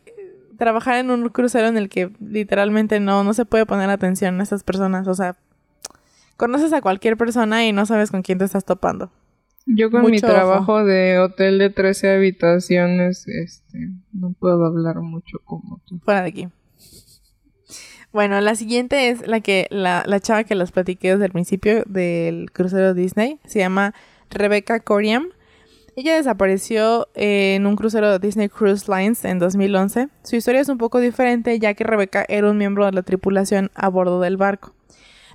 trabajar 0.59 0.97
en 0.97 1.11
un 1.11 1.29
crucero 1.29 1.69
en 1.69 1.77
el 1.77 1.89
que 1.89 2.11
literalmente 2.21 3.01
no, 3.01 3.25
no 3.25 3.35
se 3.35 3.45
puede 3.45 3.67
poner 3.67 3.91
atención 3.91 4.41
a 4.41 4.43
esas 4.43 4.65
personas. 4.65 5.07
O 5.09 5.15
sea, 5.15 5.37
conoces 6.37 6.73
a 6.73 6.81
cualquier 6.81 7.17
persona 7.17 7.65
y 7.65 7.73
no 7.73 7.87
sabes 7.87 8.11
con 8.11 8.23
quién 8.23 8.39
te 8.39 8.45
estás 8.45 8.65
topando. 8.65 9.11
Yo 9.67 9.91
con 9.91 10.11
mi 10.11 10.19
trabajo 10.19 10.85
de 10.85 11.19
hotel 11.19 11.59
de 11.59 11.71
13 11.71 12.15
habitaciones, 12.15 13.27
este, 13.29 13.91
no 14.13 14.33
puedo 14.33 14.65
hablar 14.65 14.97
mucho 15.01 15.39
como 15.45 15.81
tú. 15.87 16.01
Fuera 16.01 16.23
de 16.23 16.29
aquí. 16.29 16.49
Bueno, 18.13 18.41
la 18.41 18.55
siguiente 18.57 19.09
es 19.09 19.27
la 19.27 19.41
que 19.41 19.69
la, 19.71 20.05
la 20.07 20.21
chava 20.21 20.45
que 20.45 20.55
les 20.55 20.71
platiqué 20.71 21.13
desde 21.13 21.25
el 21.25 21.33
principio 21.33 21.83
del 21.87 22.51
crucero 22.53 22.93
Disney. 22.93 23.39
Se 23.47 23.61
llama 23.61 23.95
Rebecca 24.31 24.81
Coriam. 24.81 25.29
Ella 25.97 26.17
desapareció 26.17 27.09
en 27.15 27.67
un 27.67 27.77
crucero 27.77 28.11
de 28.11 28.19
Disney 28.19 28.49
Cruise 28.49 28.89
Lines 28.89 29.25
en 29.25 29.39
2011. 29.39 30.09
Su 30.23 30.37
historia 30.37 30.61
es 30.61 30.69
un 30.69 30.79
poco 30.79 31.01
diferente 31.01 31.59
ya 31.59 31.75
que 31.75 31.85
Rebecca 31.85 32.25
era 32.29 32.51
un 32.51 32.59
miembro 32.59 32.87
de 32.87 32.93
la 32.93 33.03
tripulación 33.03 33.71
a 33.75 33.89
bordo 33.89 34.21
del 34.21 34.37
barco. 34.37 34.75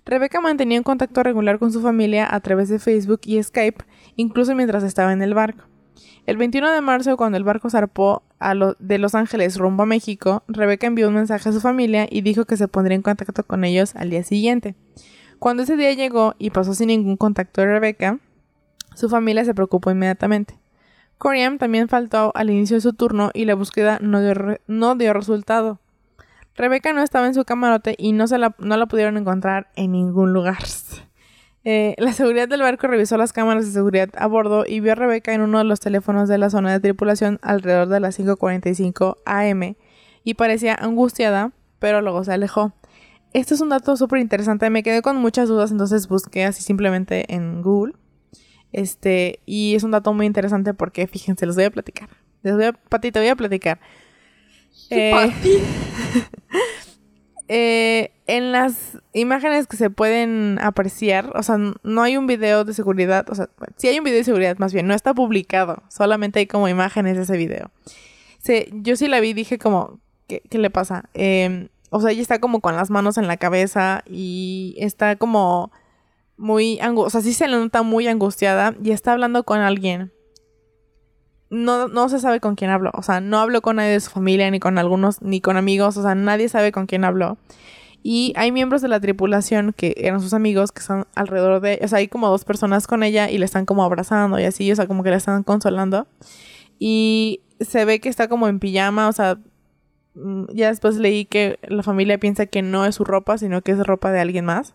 Rebecca 0.06 0.40
mantenía 0.40 0.80
un 0.80 0.84
contacto 0.84 1.22
regular 1.22 1.60
con 1.60 1.72
su 1.72 1.82
familia 1.82 2.34
a 2.34 2.40
través 2.40 2.70
de 2.70 2.80
Facebook 2.80 3.22
y 3.26 3.44
Skype, 3.44 3.84
incluso 4.16 4.56
mientras 4.56 4.84
estaba 4.84 5.14
en 5.14 5.22
el 5.22 5.34
barco. 5.34 5.66
El 6.26 6.38
21 6.38 6.72
de 6.72 6.82
marzo, 6.82 7.16
cuando 7.16 7.38
el 7.38 7.44
barco 7.44 7.70
zarpó 7.70 8.24
de 8.80 8.98
Los 8.98 9.16
Ángeles 9.16 9.58
rumbo 9.58 9.84
a 9.84 9.86
México, 9.86 10.44
Rebecca 10.48 10.88
envió 10.88 11.08
un 11.08 11.16
mensaje 11.16 11.50
a 11.50 11.54
su 11.54 11.62
familia 11.62 12.06
y 12.10 12.22
dijo 12.22 12.46
que 12.46 12.58
se 12.58 12.68
pondría 12.68 12.96
en 12.96 13.02
contacto 13.02 13.44
con 13.44 13.64
ellos 13.64 13.96
al 13.96 14.10
día 14.10 14.24
siguiente. 14.24 14.76
Cuando 15.40 15.64
ese 15.64 15.78
día 15.78 15.94
llegó 15.94 16.36
y 16.38 16.50
pasó 16.50 16.74
sin 16.74 16.88
ningún 16.88 17.16
contacto 17.16 17.62
de 17.62 17.68
Rebecca, 17.68 18.20
su 18.96 19.08
familia 19.08 19.46
se 19.46 19.54
preocupó 19.54 19.90
inmediatamente. 19.90 20.60
Coriam 21.18 21.58
también 21.58 21.88
faltó 21.88 22.32
al 22.36 22.50
inicio 22.50 22.76
de 22.76 22.82
su 22.82 22.94
turno 22.94 23.32
y 23.34 23.46
la 23.46 23.56
búsqueda 23.56 24.00
no 24.02 24.22
dio, 24.22 24.34
no 24.68 24.96
dio 24.96 25.14
resultado. 25.14 25.80
Rebeca 26.56 26.92
no 26.92 27.04
estaba 27.04 27.28
en 27.28 27.36
su 27.36 27.46
camarote 27.46 27.96
y 27.98 28.12
no, 28.12 28.28
se 28.28 28.38
la, 28.38 28.56
no 28.58 28.78
la 28.78 28.88
pudieron 28.88 29.18
encontrar 29.18 29.70
en 29.76 29.92
ningún 29.92 30.34
lugar. 30.34 30.58
Eh, 31.64 31.96
la 31.98 32.14
seguridad 32.14 32.48
del 32.48 32.62
barco 32.62 32.88
revisó 32.88 33.18
las 33.18 33.34
cámaras 33.34 33.66
de 33.66 33.72
seguridad 33.72 34.10
a 34.18 34.28
bordo 34.28 34.64
y 34.66 34.80
vio 34.80 34.94
a 34.94 34.96
Rebeca 34.96 35.34
en 35.34 35.42
uno 35.42 35.58
de 35.58 35.64
los 35.66 35.80
teléfonos 35.80 36.30
de 36.30 36.38
la 36.38 36.50
zona 36.50 36.72
de 36.72 36.80
tripulación 36.80 37.40
alrededor 37.42 37.90
de 37.90 38.00
las 38.00 38.18
5.45 38.18 39.18
am 39.26 39.76
y 40.24 40.34
parecía 40.36 40.76
angustiada, 40.76 41.52
pero 41.80 42.02
luego 42.02 42.24
se 42.24 42.34
alejó. 42.34 42.74
Esto 43.34 43.54
es 43.54 43.62
un 43.62 43.70
dato 43.70 43.98
súper 43.98 44.20
interesante, 44.20 44.70
me 44.70 44.84
quedé 44.84 45.02
con 45.02 45.18
muchas 45.18 45.50
dudas, 45.50 45.72
entonces 45.72 46.08
busqué 46.08 46.46
así 46.46 46.64
simplemente 46.64 47.34
en 47.34 47.62
Google. 47.62 47.94
Este, 48.72 49.40
y 49.46 49.76
es 49.76 49.84
un 49.84 49.92
dato 49.92 50.14
muy 50.14 50.26
interesante 50.26 50.74
porque, 50.74 51.08
fíjense, 51.08 51.46
les 51.46 51.56
voy 51.56 51.66
a 51.66 51.72
platicar. 51.72 52.10
Les 52.44 52.56
voy 52.56 52.66
a, 52.66 52.74
Pati, 52.74 53.12
te 53.12 53.20
voy 53.20 53.30
a 53.30 53.36
platicar. 53.36 53.80
Eh, 54.90 55.32
eh, 57.48 58.12
en 58.28 58.52
las 58.52 59.00
imágenes 59.14 59.68
que 59.68 59.78
se 59.78 59.90
pueden 59.90 60.60
apreciar, 60.62 61.32
o 61.36 61.44
sea, 61.44 61.58
no 61.58 62.02
hay 62.02 62.18
un 62.18 62.28
video 62.28 62.66
de 62.66 62.74
seguridad, 62.74 63.26
o 63.30 63.36
sea, 63.36 63.50
sí 63.78 63.88
hay 63.88 63.98
un 63.98 64.04
video 64.04 64.18
de 64.18 64.24
seguridad 64.26 64.58
más 64.58 64.74
bien, 64.74 64.86
no 64.86 64.94
está 64.94 65.14
publicado, 65.14 65.82
solamente 65.90 66.40
hay 66.40 66.48
como 66.48 66.68
imágenes 66.68 67.18
de 67.18 67.24
ese 67.24 67.38
video. 67.38 67.72
Sí, 68.40 68.68
yo 68.74 68.96
sí 68.96 69.08
la 69.08 69.20
vi 69.20 69.34
dije 69.34 69.58
como, 69.58 70.00
¿qué, 70.28 70.42
le 70.52 70.70
pasa? 70.70 71.10
Em, 71.14 71.70
o 71.90 72.02
sea, 72.02 72.12
ella 72.12 72.22
está 72.22 72.40
como 72.40 72.60
con 72.60 72.76
las 72.76 72.90
manos 72.90 73.18
en 73.18 73.28
la 73.28 73.38
cabeza 73.38 74.04
y 74.06 74.76
está 74.78 75.16
como 75.16 75.72
muy, 76.36 76.80
o 76.96 77.10
sea, 77.10 77.22
sí 77.22 77.34
se 77.34 77.48
le 77.48 77.58
nota 77.58 77.82
muy 77.82 78.08
angustiada 78.08 78.76
y 78.84 78.92
está 78.92 79.14
hablando 79.14 79.44
con 79.44 79.60
alguien 79.60 80.12
no, 81.50 81.88
no 81.88 82.10
se 82.10 82.20
sabe 82.20 82.40
con 82.40 82.56
quién 82.56 82.72
habló. 82.72 82.92
O 82.94 83.04
sea, 83.04 83.22
no 83.22 83.40
habló 83.40 83.62
con 83.62 83.78
nadie 83.78 83.92
de 83.92 84.00
su 84.00 84.12
familia, 84.12 84.50
ni 84.52 84.60
con 84.60 84.78
algunos, 84.78 85.22
ni 85.22 85.42
con 85.42 85.58
amigos. 85.58 85.98
O 85.98 86.02
sea, 86.02 86.16
nadie 86.16 86.50
sabe 86.50 86.72
con 86.72 86.88
quién 86.88 87.04
habló. 87.04 87.38
Y 88.10 88.32
hay 88.38 88.54
miembros 88.54 88.82
de 88.82 88.88
la 88.88 89.02
tripulación 89.02 89.74
que 89.74 89.94
eran 89.98 90.22
sus 90.22 90.34
amigos 90.34 90.72
que 90.72 90.80
están 90.80 91.08
alrededor 91.14 91.60
de. 91.60 91.78
O 91.84 91.88
sea, 91.90 91.98
hay 91.98 92.08
como 92.08 92.30
dos 92.30 92.46
personas 92.46 92.88
con 92.88 93.04
ella 93.04 93.30
y 93.30 93.38
le 93.38 93.44
están 93.44 93.66
como 93.66 93.84
abrazando 93.84 94.40
y 94.40 94.46
así. 94.46 94.72
O 94.72 94.76
sea, 94.78 94.88
como 94.88 95.04
que 95.04 95.10
la 95.10 95.18
están 95.18 95.44
consolando. 95.44 96.08
Y 96.80 97.42
se 97.60 97.84
ve 97.84 98.00
que 98.00 98.08
está 98.08 98.30
como 98.30 98.48
en 98.48 98.60
pijama. 98.60 99.10
O 99.10 99.12
sea, 99.12 99.40
mm, 100.14 100.46
ya 100.54 100.70
después 100.70 100.96
leí 100.96 101.26
que 101.26 101.60
la 101.64 101.84
familia 101.84 102.18
piensa 102.18 102.46
que 102.46 102.62
no 102.62 102.86
es 102.86 102.96
su 102.96 103.04
ropa, 103.04 103.38
sino 103.38 103.62
que 103.62 103.74
es 103.74 103.80
ropa 103.86 104.10
de 104.10 104.22
alguien 104.22 104.46
más. 104.46 104.74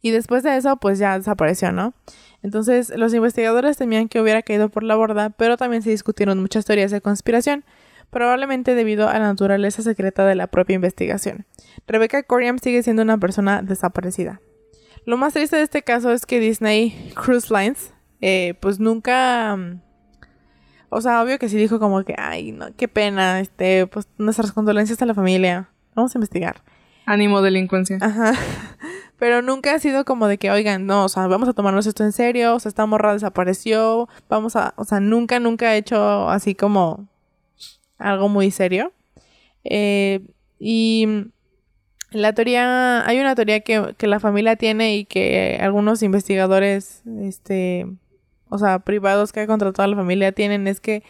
Y 0.00 0.10
después 0.10 0.42
de 0.42 0.56
eso, 0.56 0.78
pues 0.78 0.98
ya 0.98 1.16
desapareció, 1.16 1.70
¿no? 1.70 1.94
Entonces, 2.42 2.92
los 2.96 3.14
investigadores 3.14 3.76
temían 3.76 4.08
que 4.08 4.20
hubiera 4.20 4.42
caído 4.42 4.70
por 4.70 4.82
la 4.82 4.96
borda, 4.96 5.30
pero 5.30 5.56
también 5.56 5.82
se 5.82 5.90
discutieron 5.90 6.40
muchas 6.40 6.64
teorías 6.64 6.90
de 6.90 7.00
conspiración, 7.00 7.64
probablemente 8.12 8.74
debido 8.74 9.08
a 9.08 9.14
la 9.14 9.20
naturaleza 9.20 9.82
secreta 9.82 10.26
de 10.26 10.34
la 10.34 10.46
propia 10.46 10.74
investigación. 10.74 11.46
Rebecca 11.86 12.22
Coriam 12.22 12.58
sigue 12.58 12.82
siendo 12.82 13.02
una 13.02 13.16
persona 13.16 13.62
desaparecida. 13.62 14.40
Lo 15.06 15.16
más 15.16 15.32
triste 15.32 15.56
de 15.56 15.62
este 15.62 15.82
caso 15.82 16.12
es 16.12 16.26
que 16.26 16.38
Disney 16.38 17.10
Cruise 17.14 17.50
Lines, 17.50 17.92
eh, 18.20 18.54
pues 18.60 18.78
nunca... 18.78 19.58
O 20.90 21.00
sea, 21.00 21.22
obvio 21.22 21.38
que 21.38 21.48
sí 21.48 21.56
dijo 21.56 21.80
como 21.80 22.04
que, 22.04 22.14
ay, 22.18 22.52
no, 22.52 22.66
qué 22.76 22.86
pena, 22.86 23.40
este, 23.40 23.86
pues 23.86 24.06
nuestras 24.18 24.52
condolencias 24.52 25.00
a 25.00 25.06
la 25.06 25.14
familia. 25.14 25.70
Vamos 25.94 26.14
a 26.14 26.18
investigar. 26.18 26.62
Ánimo 27.06 27.40
delincuencia. 27.40 27.96
Ajá. 28.02 28.34
Pero 29.18 29.40
nunca 29.40 29.74
ha 29.74 29.78
sido 29.78 30.04
como 30.04 30.26
de 30.26 30.36
que, 30.36 30.50
oigan, 30.50 30.84
no, 30.84 31.06
o 31.06 31.08
sea, 31.08 31.26
vamos 31.28 31.48
a 31.48 31.54
tomarnos 31.54 31.86
esto 31.86 32.04
en 32.04 32.12
serio, 32.12 32.56
o 32.56 32.60
sea, 32.60 32.68
esta 32.68 32.84
morra 32.84 33.14
desapareció, 33.14 34.08
vamos 34.28 34.54
a, 34.54 34.74
o 34.76 34.84
sea, 34.84 35.00
nunca, 35.00 35.40
nunca 35.40 35.68
ha 35.68 35.76
hecho 35.76 36.28
así 36.28 36.54
como 36.54 37.08
algo 38.02 38.28
muy 38.28 38.50
serio. 38.50 38.92
Eh, 39.64 40.20
y 40.58 41.26
la 42.10 42.32
teoría, 42.34 43.06
hay 43.06 43.18
una 43.20 43.34
teoría 43.34 43.60
que, 43.60 43.94
que 43.96 44.06
la 44.06 44.20
familia 44.20 44.56
tiene 44.56 44.96
y 44.96 45.04
que 45.04 45.58
algunos 45.60 46.02
investigadores, 46.02 47.02
este, 47.20 47.86
o 48.48 48.58
sea, 48.58 48.80
privados 48.80 49.32
que 49.32 49.40
ha 49.40 49.46
contratado 49.46 49.84
a 49.84 49.88
la 49.88 49.96
familia 49.96 50.32
tienen, 50.32 50.66
es 50.66 50.80
que 50.80 51.02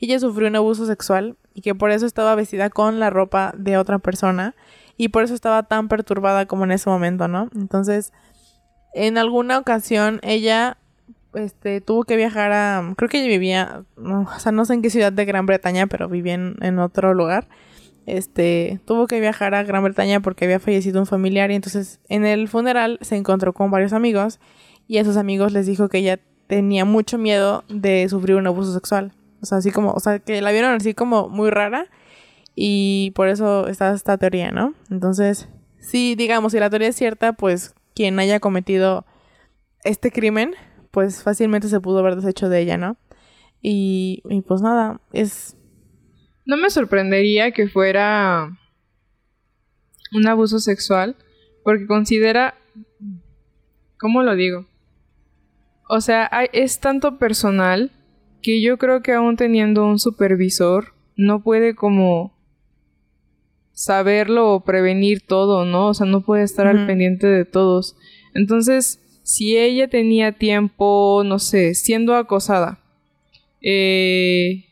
ella 0.00 0.18
sufrió 0.18 0.48
un 0.48 0.56
abuso 0.56 0.86
sexual 0.86 1.36
y 1.54 1.60
que 1.60 1.74
por 1.74 1.90
eso 1.90 2.06
estaba 2.06 2.34
vestida 2.34 2.70
con 2.70 3.00
la 3.00 3.10
ropa 3.10 3.52
de 3.56 3.76
otra 3.76 3.98
persona 3.98 4.54
y 4.96 5.08
por 5.08 5.22
eso 5.24 5.34
estaba 5.34 5.64
tan 5.64 5.88
perturbada 5.88 6.46
como 6.46 6.64
en 6.64 6.72
ese 6.72 6.90
momento, 6.90 7.28
¿no? 7.28 7.50
Entonces, 7.54 8.12
en 8.94 9.18
alguna 9.18 9.58
ocasión 9.58 10.20
ella 10.22 10.77
este, 11.38 11.80
tuvo 11.80 12.04
que 12.04 12.16
viajar 12.16 12.52
a, 12.52 12.94
creo 12.96 13.08
que 13.08 13.18
ella 13.18 13.28
vivía, 13.28 13.84
o 13.96 14.38
sea, 14.38 14.52
no 14.52 14.64
sé 14.64 14.74
en 14.74 14.82
qué 14.82 14.90
ciudad 14.90 15.12
de 15.12 15.24
Gran 15.24 15.46
Bretaña, 15.46 15.86
pero 15.86 16.08
vivía 16.08 16.34
en, 16.34 16.78
otro 16.78 17.14
lugar. 17.14 17.48
Este, 18.06 18.80
tuvo 18.86 19.06
que 19.06 19.20
viajar 19.20 19.54
a 19.54 19.62
Gran 19.64 19.82
Bretaña 19.82 20.20
porque 20.20 20.46
había 20.46 20.60
fallecido 20.60 21.00
un 21.00 21.06
familiar 21.06 21.50
y 21.50 21.54
entonces 21.54 22.00
en 22.08 22.24
el 22.24 22.48
funeral 22.48 22.98
se 23.02 23.16
encontró 23.16 23.52
con 23.52 23.70
varios 23.70 23.92
amigos 23.92 24.40
y 24.86 24.98
a 24.98 25.04
sus 25.04 25.16
amigos 25.16 25.52
les 25.52 25.66
dijo 25.66 25.88
que 25.88 25.98
ella 25.98 26.18
tenía 26.46 26.84
mucho 26.84 27.18
miedo 27.18 27.64
de 27.68 28.08
sufrir 28.08 28.36
un 28.36 28.46
abuso 28.46 28.72
sexual. 28.72 29.12
O 29.40 29.46
sea, 29.46 29.58
así 29.58 29.70
como, 29.70 29.92
o 29.92 30.00
sea, 30.00 30.18
que 30.18 30.40
la 30.40 30.50
vieron 30.50 30.74
así 30.74 30.94
como 30.94 31.28
muy 31.28 31.50
rara 31.50 31.86
y 32.54 33.12
por 33.14 33.28
eso 33.28 33.68
está 33.68 33.92
esta 33.94 34.18
teoría, 34.18 34.50
¿no? 34.50 34.74
Entonces, 34.90 35.48
sí, 35.78 36.14
digamos, 36.16 36.52
si 36.52 36.58
la 36.58 36.70
teoría 36.70 36.88
es 36.88 36.96
cierta, 36.96 37.34
pues 37.34 37.74
quien 37.94 38.18
haya 38.18 38.40
cometido 38.40 39.04
este 39.84 40.10
crimen, 40.10 40.54
pues 40.98 41.22
fácilmente 41.22 41.68
se 41.68 41.78
pudo 41.78 42.00
haber 42.00 42.16
deshecho 42.16 42.48
de 42.48 42.60
ella, 42.60 42.76
¿no? 42.76 42.96
Y, 43.62 44.20
y 44.28 44.40
pues 44.40 44.62
nada, 44.62 45.00
es... 45.12 45.56
No 46.44 46.56
me 46.56 46.70
sorprendería 46.70 47.52
que 47.52 47.68
fuera 47.68 48.58
un 50.12 50.26
abuso 50.26 50.58
sexual, 50.58 51.14
porque 51.62 51.86
considera... 51.86 52.56
¿Cómo 54.00 54.24
lo 54.24 54.34
digo? 54.34 54.66
O 55.88 56.00
sea, 56.00 56.28
es 56.52 56.80
tanto 56.80 57.16
personal 57.16 57.92
que 58.42 58.60
yo 58.60 58.76
creo 58.76 59.00
que 59.00 59.12
aún 59.12 59.36
teniendo 59.36 59.86
un 59.86 60.00
supervisor, 60.00 60.94
no 61.14 61.44
puede 61.44 61.76
como 61.76 62.36
saberlo 63.70 64.52
o 64.52 64.64
prevenir 64.64 65.24
todo, 65.24 65.64
¿no? 65.64 65.90
O 65.90 65.94
sea, 65.94 66.08
no 66.08 66.22
puede 66.22 66.42
estar 66.42 66.66
al 66.66 66.88
pendiente 66.88 67.28
de 67.28 67.44
todos. 67.44 67.94
Entonces, 68.34 69.00
si 69.28 69.58
ella 69.58 69.88
tenía 69.88 70.32
tiempo, 70.32 71.22
no 71.22 71.38
sé, 71.38 71.74
siendo 71.74 72.14
acosada, 72.16 72.78
Eh, 73.60 74.64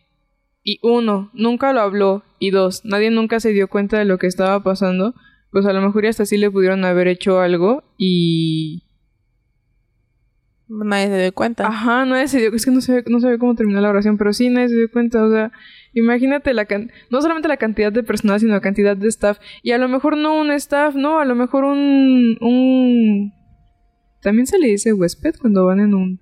y 0.64 0.78
uno, 0.82 1.30
nunca 1.34 1.74
lo 1.74 1.80
habló. 1.82 2.22
Y 2.38 2.50
dos, 2.50 2.82
nadie 2.84 3.10
nunca 3.10 3.38
se 3.38 3.52
dio 3.52 3.68
cuenta 3.68 3.98
de 3.98 4.06
lo 4.06 4.16
que 4.16 4.28
estaba 4.28 4.62
pasando. 4.62 5.14
Pues 5.50 5.66
a 5.66 5.74
lo 5.74 5.82
mejor 5.82 6.04
ya 6.04 6.10
hasta 6.10 6.24
sí 6.24 6.38
le 6.38 6.50
pudieron 6.50 6.86
haber 6.86 7.06
hecho 7.06 7.38
algo 7.40 7.84
y... 7.98 8.84
Nadie 10.68 11.08
se 11.08 11.20
dio 11.20 11.34
cuenta. 11.34 11.66
Ajá, 11.66 12.06
nadie 12.06 12.26
se 12.26 12.38
dio... 12.38 12.54
Es 12.54 12.64
que 12.64 12.70
no 12.70 12.80
sé, 12.80 13.04
no 13.08 13.20
sabía 13.20 13.38
cómo 13.38 13.56
terminar 13.56 13.82
la 13.82 13.90
oración, 13.90 14.16
pero 14.16 14.32
sí, 14.32 14.48
nadie 14.48 14.70
se 14.70 14.76
dio 14.76 14.90
cuenta. 14.90 15.22
O 15.22 15.30
sea, 15.30 15.52
imagínate 15.92 16.54
la 16.54 16.64
can... 16.64 16.90
no 17.10 17.20
solamente 17.20 17.48
la 17.48 17.58
cantidad 17.58 17.92
de 17.92 18.02
personal, 18.02 18.40
sino 18.40 18.54
la 18.54 18.60
cantidad 18.62 18.96
de 18.96 19.08
staff. 19.08 19.38
Y 19.62 19.72
a 19.72 19.78
lo 19.78 19.88
mejor 19.88 20.16
no 20.16 20.40
un 20.40 20.50
staff, 20.52 20.94
no, 20.94 21.20
a 21.20 21.26
lo 21.26 21.34
mejor 21.34 21.64
un... 21.64 22.38
un... 22.40 23.35
También 24.22 24.46
se 24.46 24.58
le 24.58 24.68
dice 24.68 24.92
huésped 24.92 25.34
cuando 25.40 25.66
van 25.66 25.80
en 25.80 25.94
un 25.94 26.20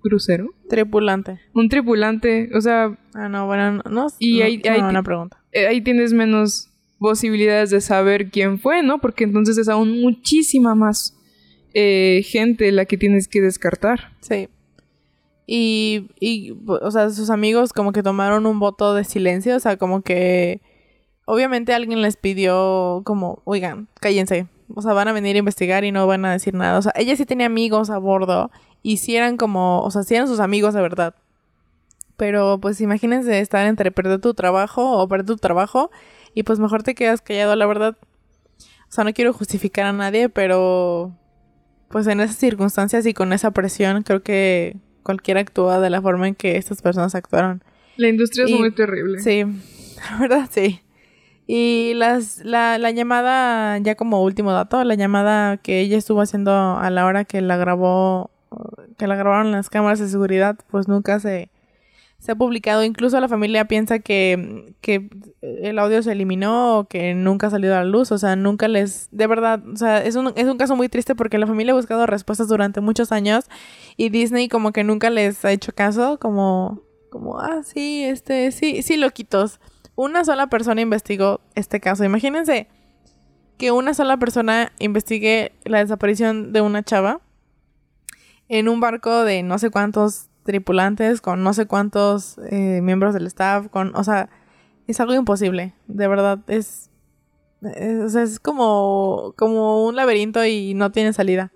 crucero. 0.00 0.48
Tripulante. 0.68 1.40
Un 1.54 1.68
tripulante, 1.68 2.50
o 2.54 2.60
sea... 2.60 2.98
Ah, 3.14 3.28
no, 3.28 3.46
bueno, 3.46 3.82
no. 3.90 4.06
Y 4.18 4.38
no, 4.38 4.44
ahí- 4.44 4.62
no, 4.64 4.70
ahí- 4.72 4.80
una 4.80 5.02
pregunta. 5.02 5.42
eh, 5.52 5.66
ahí 5.66 5.80
tienes 5.82 6.12
menos 6.12 6.70
posibilidades 6.98 7.70
de 7.70 7.80
saber 7.80 8.30
quién 8.30 8.58
fue, 8.58 8.82
¿no? 8.82 9.00
Porque 9.00 9.24
entonces 9.24 9.56
es 9.58 9.68
aún 9.68 10.00
muchísima 10.00 10.74
más 10.74 11.16
eh, 11.74 12.22
gente 12.26 12.72
la 12.72 12.84
que 12.84 12.96
tienes 12.98 13.28
que 13.28 13.40
descartar. 13.40 14.12
Sí. 14.20 14.48
Y, 15.46 16.08
y, 16.20 16.52
o 16.66 16.90
sea, 16.90 17.10
sus 17.10 17.28
amigos 17.30 17.72
como 17.72 17.92
que 17.92 18.02
tomaron 18.02 18.46
un 18.46 18.58
voto 18.60 18.94
de 18.94 19.04
silencio, 19.04 19.56
o 19.56 19.60
sea, 19.60 19.76
como 19.76 20.02
que 20.02 20.60
obviamente 21.24 21.72
alguien 21.74 22.02
les 22.02 22.16
pidió 22.16 23.02
como, 23.04 23.42
oigan, 23.44 23.88
cállense, 24.00 24.46
o 24.74 24.82
sea, 24.82 24.92
van 24.92 25.08
a 25.08 25.12
venir 25.12 25.36
a 25.36 25.40
investigar 25.40 25.84
y 25.84 25.92
no 25.92 26.06
van 26.06 26.24
a 26.24 26.32
decir 26.32 26.54
nada. 26.54 26.78
O 26.78 26.82
sea, 26.82 26.92
ella 26.96 27.16
sí 27.16 27.26
tenía 27.26 27.46
amigos 27.46 27.90
a 27.90 27.98
bordo 27.98 28.50
y 28.82 28.98
sí 28.98 29.16
eran 29.16 29.36
como, 29.36 29.82
o 29.82 29.90
sea, 29.90 30.02
sí 30.02 30.14
eran 30.14 30.28
sus 30.28 30.40
amigos 30.40 30.74
de 30.74 30.82
verdad. 30.82 31.14
Pero 32.16 32.58
pues 32.60 32.80
imagínense 32.80 33.40
estar 33.40 33.66
entre 33.66 33.90
perder 33.90 34.20
tu 34.20 34.34
trabajo 34.34 34.98
o 34.98 35.08
perder 35.08 35.26
tu 35.26 35.36
trabajo 35.36 35.90
y 36.34 36.42
pues 36.42 36.58
mejor 36.58 36.82
te 36.82 36.94
quedas 36.94 37.22
callado, 37.22 37.56
la 37.56 37.66
verdad. 37.66 37.96
O 38.58 38.92
sea, 38.92 39.04
no 39.04 39.12
quiero 39.12 39.32
justificar 39.32 39.86
a 39.86 39.92
nadie, 39.92 40.28
pero 40.28 41.16
pues 41.88 42.06
en 42.06 42.20
esas 42.20 42.36
circunstancias 42.36 43.06
y 43.06 43.14
con 43.14 43.32
esa 43.32 43.50
presión, 43.52 44.02
creo 44.02 44.22
que 44.22 44.76
cualquiera 45.02 45.40
actúa 45.40 45.80
de 45.80 45.90
la 45.90 46.02
forma 46.02 46.28
en 46.28 46.34
que 46.34 46.56
estas 46.56 46.82
personas 46.82 47.14
actuaron. 47.14 47.62
La 47.96 48.08
industria 48.08 48.44
es 48.44 48.52
muy 48.52 48.70
terrible. 48.70 49.20
Sí, 49.20 49.44
la 50.10 50.18
verdad 50.18 50.48
sí. 50.50 50.80
Y 51.52 51.94
las, 51.94 52.44
la, 52.44 52.78
la 52.78 52.92
llamada, 52.92 53.76
ya 53.78 53.96
como 53.96 54.22
último 54.22 54.52
dato, 54.52 54.84
la 54.84 54.94
llamada 54.94 55.56
que 55.56 55.80
ella 55.80 55.98
estuvo 55.98 56.20
haciendo 56.20 56.52
a 56.52 56.88
la 56.90 57.04
hora 57.06 57.24
que 57.24 57.40
la 57.40 57.56
grabó, 57.56 58.30
que 58.96 59.08
la 59.08 59.16
grabaron 59.16 59.50
las 59.50 59.68
cámaras 59.68 59.98
de 59.98 60.06
seguridad, 60.06 60.56
pues 60.70 60.86
nunca 60.86 61.18
se, 61.18 61.50
se 62.20 62.30
ha 62.30 62.36
publicado. 62.36 62.84
Incluso 62.84 63.18
la 63.18 63.26
familia 63.26 63.64
piensa 63.64 63.98
que, 63.98 64.76
que 64.80 65.10
el 65.42 65.76
audio 65.80 66.04
se 66.04 66.12
eliminó 66.12 66.78
o 66.78 66.84
que 66.84 67.14
nunca 67.14 67.48
ha 67.48 67.50
salido 67.50 67.74
a 67.74 67.78
la 67.78 67.84
luz. 67.84 68.12
O 68.12 68.18
sea, 68.18 68.36
nunca 68.36 68.68
les... 68.68 69.08
De 69.10 69.26
verdad, 69.26 69.60
o 69.66 69.76
sea, 69.76 70.04
es 70.04 70.14
un, 70.14 70.32
es 70.36 70.46
un 70.46 70.56
caso 70.56 70.76
muy 70.76 70.88
triste 70.88 71.16
porque 71.16 71.36
la 71.36 71.48
familia 71.48 71.72
ha 71.72 71.76
buscado 71.76 72.06
respuestas 72.06 72.46
durante 72.46 72.80
muchos 72.80 73.10
años 73.10 73.46
y 73.96 74.10
Disney 74.10 74.48
como 74.48 74.70
que 74.70 74.84
nunca 74.84 75.10
les 75.10 75.44
ha 75.44 75.50
hecho 75.50 75.72
caso, 75.72 76.20
como... 76.20 76.82
Como, 77.10 77.40
ah, 77.40 77.62
sí, 77.64 78.04
este, 78.04 78.52
sí, 78.52 78.82
sí, 78.82 78.96
loquitos. 78.96 79.58
Una 80.02 80.24
sola 80.24 80.46
persona 80.46 80.80
investigó 80.80 81.42
este 81.54 81.78
caso. 81.78 82.04
Imagínense 82.04 82.68
que 83.58 83.70
una 83.70 83.92
sola 83.92 84.16
persona 84.16 84.72
investigue 84.78 85.52
la 85.64 85.80
desaparición 85.80 86.54
de 86.54 86.62
una 86.62 86.82
chava 86.82 87.20
en 88.48 88.70
un 88.70 88.80
barco 88.80 89.24
de 89.24 89.42
no 89.42 89.58
sé 89.58 89.68
cuántos 89.68 90.30
tripulantes, 90.42 91.20
con 91.20 91.42
no 91.42 91.52
sé 91.52 91.66
cuántos 91.66 92.38
eh, 92.50 92.80
miembros 92.82 93.12
del 93.12 93.26
staff, 93.26 93.68
con, 93.68 93.94
o 93.94 94.02
sea, 94.02 94.30
es 94.86 94.98
algo 95.00 95.12
imposible, 95.12 95.74
de 95.86 96.08
verdad, 96.08 96.38
es, 96.46 96.88
es, 97.60 98.14
es 98.14 98.40
como, 98.40 99.34
como 99.36 99.84
un 99.84 99.96
laberinto 99.96 100.42
y 100.46 100.72
no 100.72 100.92
tiene 100.92 101.12
salida. 101.12 101.52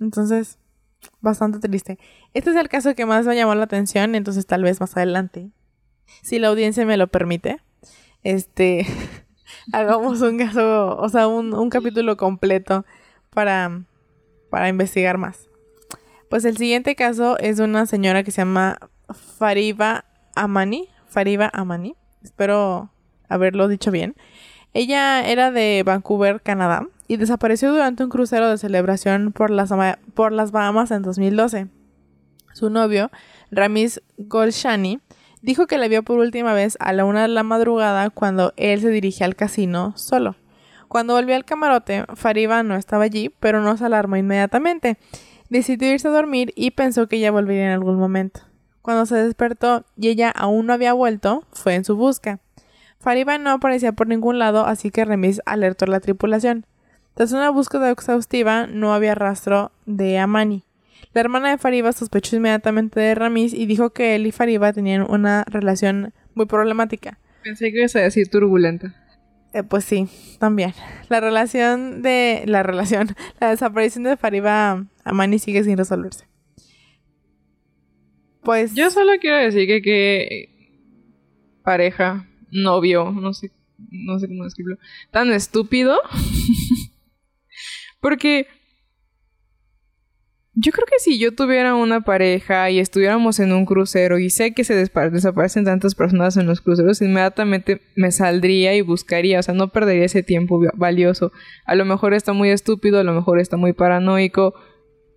Entonces, 0.00 0.58
bastante 1.20 1.58
triste. 1.58 1.98
Este 2.32 2.48
es 2.48 2.56
el 2.56 2.70
caso 2.70 2.94
que 2.94 3.04
más 3.04 3.26
me 3.26 3.36
llamó 3.36 3.54
la 3.54 3.64
atención, 3.64 4.14
entonces 4.14 4.46
tal 4.46 4.62
vez 4.62 4.80
más 4.80 4.96
adelante, 4.96 5.50
si 6.22 6.38
la 6.38 6.48
audiencia 6.48 6.86
me 6.86 6.96
lo 6.96 7.08
permite, 7.08 7.60
este, 8.24 8.86
hagamos 9.72 10.20
un 10.22 10.38
caso, 10.38 10.96
o 10.96 11.08
sea, 11.08 11.28
un, 11.28 11.54
un 11.54 11.70
capítulo 11.70 12.16
completo 12.16 12.84
para, 13.30 13.82
para 14.50 14.68
investigar 14.68 15.18
más. 15.18 15.48
Pues 16.28 16.44
el 16.44 16.56
siguiente 16.56 16.96
caso 16.96 17.38
es 17.38 17.58
de 17.58 17.64
una 17.64 17.86
señora 17.86 18.24
que 18.24 18.32
se 18.32 18.40
llama 18.40 18.78
Fariba 19.38 20.04
Amani. 20.34 20.88
Fariba 21.06 21.50
Amani. 21.52 21.94
Espero 22.22 22.90
haberlo 23.28 23.68
dicho 23.68 23.90
bien. 23.90 24.16
Ella 24.72 25.24
era 25.28 25.52
de 25.52 25.84
Vancouver, 25.86 26.42
Canadá, 26.42 26.88
y 27.06 27.16
desapareció 27.16 27.70
durante 27.70 28.02
un 28.02 28.10
crucero 28.10 28.50
de 28.50 28.58
celebración 28.58 29.30
por 29.30 29.50
las, 29.50 29.70
por 30.14 30.32
las 30.32 30.50
Bahamas 30.50 30.90
en 30.90 31.02
2012. 31.02 31.68
Su 32.52 32.70
novio, 32.70 33.10
Ramis 33.52 34.02
Golshani, 34.16 35.00
dijo 35.44 35.66
que 35.66 35.76
la 35.76 35.88
vio 35.88 36.02
por 36.02 36.18
última 36.18 36.54
vez 36.54 36.78
a 36.80 36.94
la 36.94 37.04
una 37.04 37.22
de 37.22 37.28
la 37.28 37.42
madrugada 37.42 38.08
cuando 38.08 38.54
él 38.56 38.80
se 38.80 38.88
dirigía 38.88 39.26
al 39.26 39.36
casino 39.36 39.92
solo. 39.94 40.36
Cuando 40.88 41.14
volvió 41.14 41.36
al 41.36 41.44
camarote, 41.44 42.06
Fariba 42.14 42.62
no 42.62 42.76
estaba 42.76 43.04
allí, 43.04 43.28
pero 43.40 43.60
no 43.60 43.76
se 43.76 43.84
alarmó 43.84 44.16
inmediatamente. 44.16 44.96
Decidió 45.50 45.92
irse 45.92 46.08
a 46.08 46.12
dormir 46.12 46.52
y 46.56 46.70
pensó 46.70 47.08
que 47.08 47.16
ella 47.16 47.30
volvería 47.30 47.66
en 47.66 47.72
algún 47.72 47.98
momento. 47.98 48.40
Cuando 48.80 49.04
se 49.04 49.16
despertó 49.16 49.84
y 49.96 50.08
ella 50.08 50.30
aún 50.30 50.66
no 50.66 50.72
había 50.72 50.94
vuelto, 50.94 51.44
fue 51.52 51.74
en 51.74 51.84
su 51.84 51.94
busca. 51.94 52.40
Fariba 52.98 53.36
no 53.36 53.50
aparecía 53.50 53.92
por 53.92 54.06
ningún 54.06 54.38
lado, 54.38 54.64
así 54.64 54.90
que 54.90 55.04
Remis 55.04 55.42
alertó 55.44 55.84
a 55.84 55.88
la 55.88 56.00
tripulación. 56.00 56.64
Tras 57.12 57.32
una 57.32 57.50
búsqueda 57.50 57.90
exhaustiva, 57.90 58.66
no 58.66 58.94
había 58.94 59.14
rastro 59.14 59.72
de 59.84 60.18
Amani. 60.18 60.64
La 61.14 61.20
hermana 61.20 61.50
de 61.50 61.58
Fariba 61.58 61.92
sospechó 61.92 62.34
inmediatamente 62.34 62.98
de 62.98 63.14
Ramis 63.14 63.54
y 63.54 63.66
dijo 63.66 63.90
que 63.90 64.16
él 64.16 64.26
y 64.26 64.32
Fariba 64.32 64.72
tenían 64.72 65.06
una 65.08 65.44
relación 65.44 66.12
muy 66.34 66.46
problemática. 66.46 67.20
Pensé 67.44 67.70
que 67.70 67.78
ibas 67.78 67.94
a 67.94 68.00
decir 68.00 68.28
turbulenta. 68.28 68.94
Eh, 69.52 69.62
pues 69.62 69.84
sí, 69.84 70.08
también. 70.40 70.74
La 71.08 71.20
relación 71.20 72.02
de... 72.02 72.42
La 72.46 72.64
relación... 72.64 73.14
La 73.40 73.50
desaparición 73.50 74.02
de 74.02 74.16
Fariba 74.16 74.86
Amani 75.04 75.38
sigue 75.38 75.62
sin 75.62 75.78
resolverse. 75.78 76.26
Pues... 78.42 78.74
Yo 78.74 78.90
solo 78.90 79.12
quiero 79.20 79.36
decir 79.36 79.68
que 79.68 79.82
que 79.82 80.54
pareja, 81.62 82.28
novio, 82.50 83.12
no 83.12 83.32
sé, 83.32 83.52
no 83.90 84.18
sé 84.18 84.26
cómo 84.26 84.44
describirlo, 84.44 84.78
tan 85.12 85.32
estúpido. 85.32 85.96
Porque 88.00 88.48
yo 90.56 90.70
creo 90.70 90.86
que 90.86 91.00
si 91.00 91.18
yo 91.18 91.34
tuviera 91.34 91.74
una 91.74 92.02
pareja 92.02 92.70
y 92.70 92.78
estuviéramos 92.78 93.40
en 93.40 93.52
un 93.52 93.66
crucero 93.66 94.18
y 94.18 94.30
sé 94.30 94.52
que 94.52 94.62
se 94.62 94.74
desaparecen 94.74 95.64
tantas 95.64 95.94
personas 95.94 96.36
en 96.36 96.46
los 96.46 96.60
cruceros, 96.60 97.02
inmediatamente 97.02 97.80
me 97.96 98.12
saldría 98.12 98.74
y 98.76 98.80
buscaría, 98.80 99.40
o 99.40 99.42
sea, 99.42 99.54
no 99.54 99.68
perdería 99.68 100.04
ese 100.04 100.22
tiempo 100.22 100.60
valioso. 100.74 101.32
A 101.66 101.74
lo 101.74 101.84
mejor 101.84 102.14
está 102.14 102.32
muy 102.32 102.50
estúpido, 102.50 103.00
a 103.00 103.04
lo 103.04 103.14
mejor 103.14 103.40
está 103.40 103.56
muy 103.56 103.72
paranoico, 103.72 104.54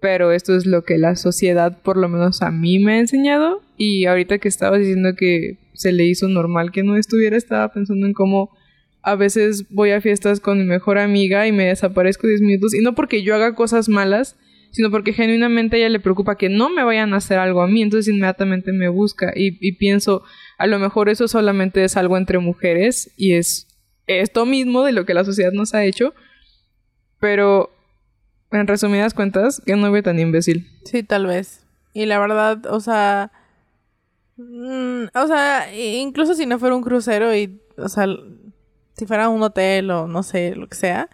pero 0.01 0.31
esto 0.31 0.55
es 0.55 0.65
lo 0.65 0.83
que 0.83 0.97
la 0.97 1.15
sociedad, 1.15 1.81
por 1.83 1.97
lo 1.97 2.09
menos 2.09 2.41
a 2.41 2.49
mí, 2.49 2.79
me 2.79 2.93
ha 2.93 2.99
enseñado. 2.99 3.61
Y 3.77 4.05
ahorita 4.05 4.39
que 4.39 4.47
estabas 4.47 4.79
diciendo 4.79 5.15
que 5.15 5.59
se 5.73 5.91
le 5.91 6.05
hizo 6.05 6.27
normal 6.27 6.71
que 6.71 6.83
no 6.83 6.95
estuviera, 6.95 7.37
estaba 7.37 7.71
pensando 7.71 8.07
en 8.07 8.13
cómo 8.13 8.51
a 9.03 9.15
veces 9.15 9.69
voy 9.69 9.91
a 9.91 10.01
fiestas 10.01 10.39
con 10.39 10.57
mi 10.57 10.65
mejor 10.65 10.97
amiga 10.97 11.47
y 11.47 11.51
me 11.51 11.65
desaparezco 11.65 12.27
10 12.27 12.41
minutos. 12.41 12.73
Y 12.73 12.81
no 12.81 12.95
porque 12.95 13.21
yo 13.21 13.35
haga 13.35 13.53
cosas 13.53 13.87
malas, 13.87 14.35
sino 14.71 14.91
porque 14.91 15.13
genuinamente 15.13 15.75
a 15.75 15.79
ella 15.79 15.89
le 15.89 15.99
preocupa 15.99 16.37
que 16.37 16.49
no 16.49 16.69
me 16.69 16.83
vayan 16.83 17.13
a 17.13 17.17
hacer 17.17 17.39
algo 17.39 17.61
a 17.61 17.67
mí. 17.67 17.81
Entonces 17.81 18.13
inmediatamente 18.13 18.71
me 18.71 18.89
busca 18.89 19.31
y, 19.35 19.71
pienso, 19.73 20.23
a 20.57 20.67
lo 20.67 20.79
mejor 20.79 21.09
eso 21.09 21.27
solamente 21.27 21.83
es 21.83 21.97
algo 21.97 22.17
entre 22.17 22.39
mujeres 22.39 23.11
y 23.17 23.33
es 23.33 23.67
esto 24.07 24.45
mismo 24.45 24.83
de 24.83 24.91
lo 24.91 25.05
que 25.05 25.13
la 25.13 25.25
sociedad 25.25 25.51
nos 25.51 25.73
ha 25.73 25.83
hecho. 25.83 26.13
Pero 27.19 27.71
en 28.51 28.67
resumidas 28.67 29.13
cuentas, 29.13 29.61
qué 29.65 29.75
novio 29.75 30.03
tan 30.03 30.19
imbécil. 30.19 30.67
Sí, 30.85 31.03
tal 31.03 31.25
vez. 31.25 31.65
Y 31.93 32.05
la 32.05 32.19
verdad, 32.19 32.65
o 32.67 32.79
sea... 32.79 33.31
mm, 34.37 35.05
o 35.13 35.27
sea, 35.27 35.75
incluso 35.75 36.35
si 36.35 36.45
no 36.45 36.59
fuera 36.59 36.75
un 36.75 36.83
crucero 36.83 37.35
y... 37.35 37.59
O 37.77 37.89
sea, 37.89 38.07
si 38.93 39.05
fuera 39.05 39.29
un 39.29 39.41
hotel 39.41 39.91
o 39.91 40.07
no 40.07 40.23
sé, 40.23 40.55
lo 40.55 40.67
que 40.67 40.75
sea... 40.75 41.09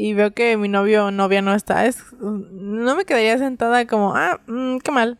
Y 0.00 0.14
veo 0.14 0.32
que 0.32 0.56
mi 0.56 0.68
novio 0.68 1.06
o 1.06 1.10
novia 1.10 1.42
no 1.42 1.52
está, 1.54 1.84
es... 1.86 1.98
No 2.20 2.94
me 2.94 3.04
quedaría 3.04 3.36
sentada 3.36 3.84
como... 3.88 4.14
Ah, 4.14 4.40
mm, 4.46 4.78
qué 4.78 4.92
mal. 4.92 5.18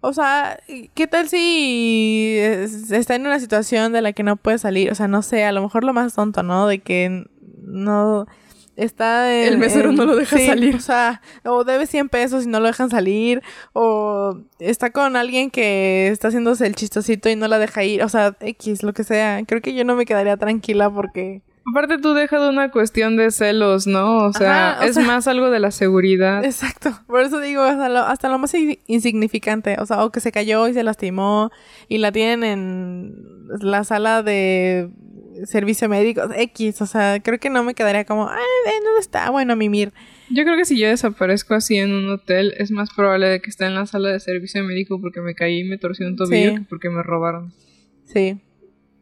O 0.00 0.12
sea, 0.12 0.60
¿qué 0.94 1.08
tal 1.08 1.28
si 1.28 2.36
es- 2.38 2.92
está 2.92 3.16
en 3.16 3.26
una 3.26 3.40
situación 3.40 3.92
de 3.92 4.00
la 4.00 4.12
que 4.12 4.22
no 4.22 4.36
puede 4.36 4.58
salir? 4.58 4.92
O 4.92 4.94
sea, 4.94 5.08
no 5.08 5.22
sé, 5.22 5.42
a 5.44 5.50
lo 5.50 5.60
mejor 5.62 5.82
lo 5.82 5.92
más 5.92 6.14
tonto, 6.14 6.44
¿no? 6.44 6.68
De 6.68 6.78
que 6.78 7.24
no... 7.60 8.26
está 8.76 9.34
en, 9.36 9.48
El 9.54 9.58
mesero 9.58 9.90
en- 9.90 9.96
no 9.96 10.04
lo 10.04 10.14
deja 10.14 10.38
sí, 10.38 10.46
salir. 10.46 10.76
O 10.76 10.80
sea, 10.80 11.20
o 11.44 11.64
debe 11.64 11.88
100 11.88 12.08
pesos 12.08 12.44
y 12.44 12.46
no 12.48 12.60
lo 12.60 12.66
dejan 12.68 12.90
salir. 12.90 13.42
O 13.72 14.38
está 14.60 14.90
con 14.92 15.16
alguien 15.16 15.50
que 15.50 16.06
está 16.06 16.28
haciéndose 16.28 16.68
el 16.68 16.76
chistosito 16.76 17.28
y 17.30 17.34
no 17.34 17.48
la 17.48 17.58
deja 17.58 17.82
ir. 17.82 18.04
O 18.04 18.08
sea, 18.08 18.36
X, 18.38 18.84
lo 18.84 18.92
que 18.92 19.02
sea. 19.02 19.42
Creo 19.44 19.60
que 19.60 19.74
yo 19.74 19.82
no 19.84 19.96
me 19.96 20.06
quedaría 20.06 20.36
tranquila 20.36 20.88
porque... 20.88 21.42
Aparte 21.70 21.98
tú 21.98 22.14
dejas 22.14 22.40
de 22.42 22.48
una 22.48 22.70
cuestión 22.70 23.16
de 23.16 23.30
celos, 23.30 23.86
¿no? 23.86 24.18
O 24.26 24.32
sea, 24.32 24.72
Ajá, 24.72 24.80
o 24.80 24.88
es 24.88 24.94
sea- 24.94 25.04
más 25.04 25.26
algo 25.28 25.50
de 25.50 25.58
la 25.60 25.70
seguridad. 25.70 26.44
Exacto. 26.44 26.90
Por 27.06 27.20
eso 27.22 27.40
digo, 27.40 27.62
hasta 27.62 27.88
lo, 27.88 27.98
hasta 28.00 28.28
lo 28.28 28.38
más 28.38 28.54
insignificante. 28.86 29.76
O 29.80 29.86
sea, 29.86 30.04
o 30.04 30.10
que 30.10 30.20
se 30.20 30.32
cayó 30.32 30.66
y 30.68 30.74
se 30.74 30.82
lastimó 30.82 31.50
y 31.88 31.98
la 31.98 32.12
tienen 32.12 32.44
en 32.44 33.14
la 33.60 33.84
sala 33.84 34.22
de 34.22 34.88
servicio 35.44 35.88
médico. 35.88 36.22
X. 36.34 36.80
O 36.82 36.86
sea, 36.86 37.20
creo 37.22 37.38
que 37.38 37.50
no 37.50 37.62
me 37.64 37.74
quedaría 37.74 38.04
como, 38.04 38.28
¿en 38.30 38.84
¿dónde 38.84 39.00
está? 39.00 39.30
Bueno, 39.30 39.54
mimir. 39.56 39.92
Yo 40.30 40.44
creo 40.44 40.56
que 40.56 40.64
si 40.64 40.78
yo 40.78 40.88
desaparezco 40.88 41.54
así 41.54 41.76
en 41.76 41.92
un 41.94 42.10
hotel, 42.10 42.54
es 42.58 42.70
más 42.70 42.90
probable 42.94 43.28
de 43.28 43.40
que 43.40 43.48
esté 43.50 43.64
en 43.66 43.74
la 43.74 43.86
sala 43.86 44.10
de 44.10 44.20
servicio 44.20 44.62
médico 44.64 45.00
porque 45.00 45.20
me 45.20 45.34
caí 45.34 45.60
y 45.60 45.64
me 45.64 45.78
torcí 45.78 46.04
un 46.04 46.16
tobillo 46.16 46.50
Sí. 46.50 46.56
que 46.56 46.62
porque 46.68 46.90
me 46.90 47.02
robaron. 47.02 47.52
Sí. 48.04 48.38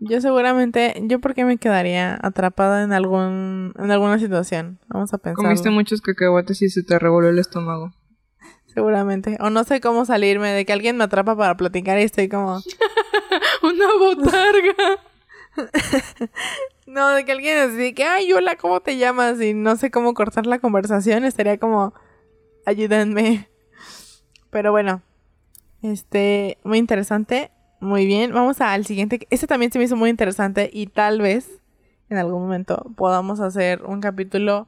Yo 0.00 0.20
seguramente, 0.20 0.94
yo 1.04 1.20
porque 1.20 1.44
me 1.44 1.56
quedaría 1.56 2.18
atrapada 2.22 2.82
en 2.82 2.92
algún, 2.92 3.72
en 3.78 3.90
alguna 3.90 4.18
situación. 4.18 4.78
Vamos 4.88 5.12
a 5.14 5.18
pensar. 5.18 5.42
Comiste 5.42 5.70
muchos 5.70 6.00
cacahuates 6.00 6.60
y 6.62 6.68
se 6.68 6.82
te 6.82 6.98
revolvió 6.98 7.30
el 7.30 7.38
estómago. 7.38 7.92
Seguramente. 8.66 9.38
O 9.40 9.48
no 9.48 9.64
sé 9.64 9.80
cómo 9.80 10.04
salirme 10.04 10.50
de 10.50 10.66
que 10.66 10.72
alguien 10.74 10.98
me 10.98 11.04
atrapa 11.04 11.34
para 11.34 11.56
platicar 11.56 11.98
y 11.98 12.02
estoy 12.02 12.28
como, 12.28 12.60
Una 13.62 13.86
botarga. 13.98 15.00
no, 16.86 17.08
de 17.10 17.24
que 17.24 17.32
alguien 17.32 17.58
así 17.58 17.94
que, 17.94 18.04
ay, 18.04 18.32
hola, 18.32 18.56
¿cómo 18.56 18.80
te 18.80 18.98
llamas? 18.98 19.40
Y 19.40 19.54
no 19.54 19.76
sé 19.76 19.90
cómo 19.90 20.14
cortar 20.14 20.46
la 20.46 20.58
conversación, 20.58 21.24
estaría 21.24 21.58
como, 21.58 21.94
ayúdenme. 22.66 23.48
Pero 24.50 24.72
bueno, 24.72 25.02
este, 25.82 26.58
muy 26.64 26.78
interesante. 26.78 27.50
Muy 27.80 28.06
bien, 28.06 28.32
vamos 28.32 28.60
al 28.60 28.86
siguiente. 28.86 29.26
Este 29.30 29.46
también 29.46 29.70
se 29.72 29.78
me 29.78 29.84
hizo 29.84 29.96
muy 29.96 30.10
interesante 30.10 30.70
y 30.72 30.86
tal 30.86 31.20
vez 31.20 31.48
en 32.08 32.18
algún 32.18 32.42
momento 32.42 32.90
podamos 32.96 33.40
hacer 33.40 33.82
un 33.84 34.00
capítulo 34.00 34.66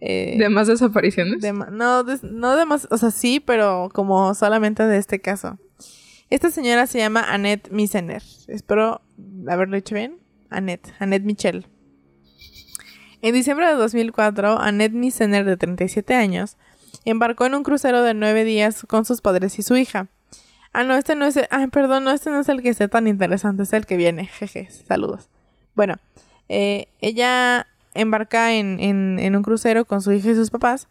eh, 0.00 0.36
¿De 0.38 0.48
más 0.50 0.66
desapariciones? 0.66 1.40
de 1.40 1.52
ma- 1.52 1.70
no, 1.70 2.04
de- 2.04 2.18
no 2.22 2.54
de 2.56 2.66
más, 2.66 2.86
o 2.90 2.98
sea, 2.98 3.10
sí, 3.10 3.40
pero 3.40 3.88
como 3.92 4.34
solamente 4.34 4.82
de 4.86 4.98
este 4.98 5.20
caso. 5.20 5.58
Esta 6.28 6.50
señora 6.50 6.86
se 6.86 6.98
llama 6.98 7.22
Annette 7.22 7.70
Misener. 7.70 8.22
Espero 8.48 9.00
haberlo 9.48 9.76
hecho 9.76 9.94
bien. 9.94 10.18
Annette, 10.50 10.92
Annette 10.98 11.24
Michel. 11.24 11.66
En 13.22 13.34
diciembre 13.34 13.66
de 13.66 13.74
2004, 13.74 14.58
Annette 14.60 14.92
Misener, 14.92 15.44
de 15.44 15.56
37 15.56 16.14
años, 16.14 16.56
embarcó 17.04 17.46
en 17.46 17.54
un 17.54 17.62
crucero 17.62 18.02
de 18.02 18.12
nueve 18.14 18.44
días 18.44 18.84
con 18.88 19.04
sus 19.04 19.20
padres 19.20 19.58
y 19.58 19.62
su 19.62 19.76
hija. 19.76 20.08
Ah, 20.78 20.84
no, 20.84 20.94
este 20.94 21.14
no 21.14 21.24
es 21.24 21.34
el... 21.38 21.46
Ay, 21.48 21.68
perdón, 21.68 22.04
no, 22.04 22.10
este 22.10 22.28
no 22.28 22.38
es 22.38 22.50
el 22.50 22.60
que 22.60 22.68
esté 22.68 22.86
tan 22.86 23.06
interesante, 23.06 23.62
es 23.62 23.72
el 23.72 23.86
que 23.86 23.96
viene. 23.96 24.26
Jeje, 24.26 24.68
saludos. 24.70 25.30
Bueno, 25.74 25.94
eh, 26.50 26.88
ella 27.00 27.66
embarca 27.94 28.52
en, 28.52 28.78
en, 28.78 29.18
en 29.18 29.36
un 29.36 29.42
crucero 29.42 29.86
con 29.86 30.02
su 30.02 30.12
hija 30.12 30.32
y 30.32 30.34
sus 30.34 30.50
papás 30.50 30.86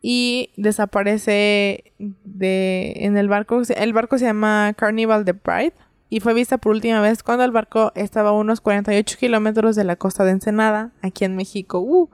y 0.00 0.48
desaparece 0.56 1.92
de 1.98 2.94
en 2.96 3.18
el 3.18 3.28
barco. 3.28 3.60
El 3.68 3.92
barco 3.92 4.16
se 4.16 4.24
llama 4.24 4.72
Carnival 4.74 5.26
de 5.26 5.34
Pride 5.34 5.74
y 6.08 6.20
fue 6.20 6.32
vista 6.32 6.56
por 6.56 6.72
última 6.72 7.02
vez 7.02 7.22
cuando 7.22 7.44
el 7.44 7.50
barco 7.50 7.92
estaba 7.96 8.30
a 8.30 8.32
unos 8.32 8.62
48 8.62 9.18
kilómetros 9.20 9.76
de 9.76 9.84
la 9.84 9.96
costa 9.96 10.24
de 10.24 10.30
Ensenada, 10.30 10.92
aquí 11.02 11.26
en 11.26 11.36
México. 11.36 11.80
¡Uh! 11.80 12.08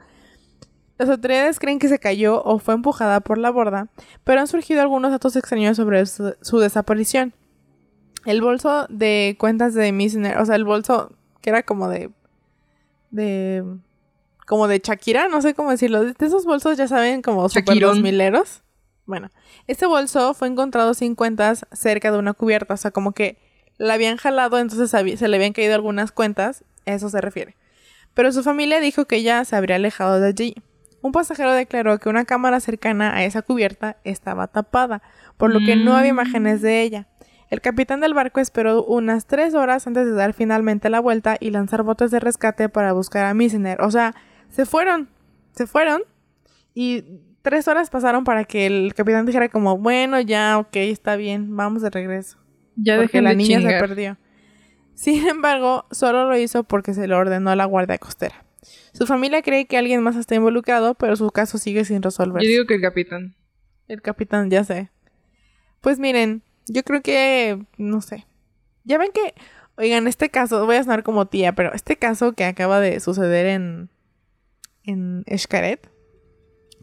Las 1.02 1.10
autoridades 1.10 1.58
creen 1.58 1.80
que 1.80 1.88
se 1.88 1.98
cayó 1.98 2.44
o 2.44 2.60
fue 2.60 2.74
empujada 2.74 3.18
por 3.18 3.36
la 3.36 3.50
borda, 3.50 3.88
pero 4.22 4.40
han 4.40 4.46
surgido 4.46 4.82
algunos 4.82 5.10
datos 5.10 5.34
extraños 5.34 5.76
sobre 5.76 6.06
su, 6.06 6.36
su 6.40 6.60
desaparición. 6.60 7.34
El 8.24 8.40
bolso 8.40 8.86
de 8.88 9.34
cuentas 9.36 9.74
de 9.74 9.90
Missner, 9.90 10.38
o 10.38 10.46
sea, 10.46 10.54
el 10.54 10.62
bolso 10.62 11.10
que 11.40 11.50
era 11.50 11.64
como 11.64 11.88
de. 11.88 12.08
de. 13.10 13.64
como 14.46 14.68
de 14.68 14.78
Shakira, 14.78 15.26
no 15.26 15.42
sé 15.42 15.54
cómo 15.54 15.72
decirlo. 15.72 16.04
De 16.04 16.14
esos 16.20 16.44
bolsos, 16.44 16.78
ya 16.78 16.86
saben, 16.86 17.20
como 17.20 17.48
super 17.48 17.80
dos 17.80 17.98
mileros. 17.98 18.62
Bueno, 19.04 19.28
este 19.66 19.86
bolso 19.86 20.34
fue 20.34 20.46
encontrado 20.46 20.94
sin 20.94 21.16
cuentas 21.16 21.66
cerca 21.72 22.12
de 22.12 22.18
una 22.18 22.32
cubierta, 22.32 22.74
o 22.74 22.76
sea, 22.76 22.92
como 22.92 23.10
que 23.10 23.38
la 23.76 23.94
habían 23.94 24.18
jalado, 24.18 24.60
entonces 24.60 24.88
se 25.18 25.26
le 25.28 25.36
habían 25.36 25.52
caído 25.52 25.74
algunas 25.74 26.12
cuentas, 26.12 26.62
a 26.86 26.92
eso 26.92 27.08
se 27.08 27.20
refiere. 27.20 27.56
Pero 28.14 28.30
su 28.30 28.44
familia 28.44 28.78
dijo 28.78 29.06
que 29.06 29.24
ya 29.24 29.44
se 29.44 29.56
habría 29.56 29.74
alejado 29.74 30.20
de 30.20 30.28
allí. 30.28 30.54
Un 31.02 31.12
pasajero 31.12 31.52
declaró 31.52 31.98
que 31.98 32.08
una 32.08 32.24
cámara 32.24 32.60
cercana 32.60 33.14
a 33.14 33.24
esa 33.24 33.42
cubierta 33.42 33.96
estaba 34.04 34.46
tapada, 34.46 35.02
por 35.36 35.52
lo 35.52 35.58
que 35.60 35.76
no 35.76 35.96
había 35.96 36.12
Mm. 36.12 36.16
imágenes 36.16 36.62
de 36.62 36.80
ella. 36.82 37.08
El 37.50 37.60
capitán 37.60 38.00
del 38.00 38.14
barco 38.14 38.40
esperó 38.40 38.82
unas 38.84 39.26
tres 39.26 39.54
horas 39.54 39.86
antes 39.86 40.06
de 40.06 40.12
dar 40.12 40.32
finalmente 40.32 40.88
la 40.88 41.00
vuelta 41.00 41.36
y 41.38 41.50
lanzar 41.50 41.82
botes 41.82 42.10
de 42.10 42.18
rescate 42.20 42.68
para 42.70 42.92
buscar 42.94 43.26
a 43.26 43.34
Missner. 43.34 43.82
O 43.82 43.90
sea, 43.90 44.14
se 44.48 44.64
fueron, 44.64 45.08
se 45.52 45.66
fueron 45.66 46.02
y 46.72 47.04
tres 47.42 47.68
horas 47.68 47.90
pasaron 47.90 48.24
para 48.24 48.44
que 48.44 48.64
el 48.66 48.94
capitán 48.94 49.26
dijera 49.26 49.48
como, 49.50 49.76
bueno, 49.76 50.20
ya, 50.20 50.56
ok, 50.58 50.76
está 50.76 51.16
bien, 51.16 51.54
vamos 51.56 51.82
de 51.82 51.90
regreso. 51.90 52.38
Ya 52.76 52.96
porque 52.96 53.20
la 53.20 53.30
de 53.30 53.36
niña 53.36 53.60
se 53.60 53.78
perdió. 53.80 54.16
Sin 54.94 55.26
embargo, 55.28 55.84
solo 55.90 56.26
lo 56.28 56.36
hizo 56.38 56.64
porque 56.64 56.94
se 56.94 57.06
lo 57.06 57.18
ordenó 57.18 57.50
a 57.50 57.56
la 57.56 57.64
guardia 57.66 57.98
costera. 57.98 58.44
Su 58.92 59.06
familia 59.06 59.42
cree 59.42 59.66
que 59.66 59.76
alguien 59.76 60.02
más 60.02 60.16
está 60.16 60.34
involucrado, 60.34 60.94
pero 60.94 61.16
su 61.16 61.30
caso 61.30 61.58
sigue 61.58 61.84
sin 61.84 62.02
resolverse. 62.02 62.46
Yo 62.46 62.50
digo 62.50 62.66
que 62.66 62.74
el 62.74 62.80
capitán. 62.80 63.34
El 63.88 64.02
capitán, 64.02 64.50
ya 64.50 64.64
sé. 64.64 64.90
Pues 65.80 65.98
miren, 65.98 66.42
yo 66.66 66.82
creo 66.84 67.02
que, 67.02 67.64
no 67.76 68.00
sé. 68.00 68.26
Ya 68.84 68.98
ven 68.98 69.10
que, 69.12 69.34
oigan, 69.76 70.06
este 70.06 70.30
caso, 70.30 70.64
voy 70.66 70.76
a 70.76 70.82
sonar 70.82 71.02
como 71.02 71.26
tía, 71.26 71.54
pero 71.54 71.72
este 71.74 71.96
caso 71.96 72.32
que 72.32 72.44
acaba 72.44 72.80
de 72.80 73.00
suceder 73.00 73.46
en, 73.46 73.90
en 74.84 75.24
Xcaret, 75.36 75.90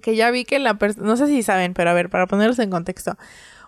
que 0.02 0.16
ya 0.16 0.32
vi 0.32 0.46
que 0.46 0.60
la 0.60 0.78
persona, 0.78 1.08
no 1.08 1.18
sé 1.18 1.28
si 1.28 1.44
saben, 1.44 1.74
pero 1.74 1.90
a 1.90 1.94
ver, 1.94 2.10
para 2.10 2.28
ponerlos 2.28 2.60
en 2.60 2.70
contexto. 2.70 3.18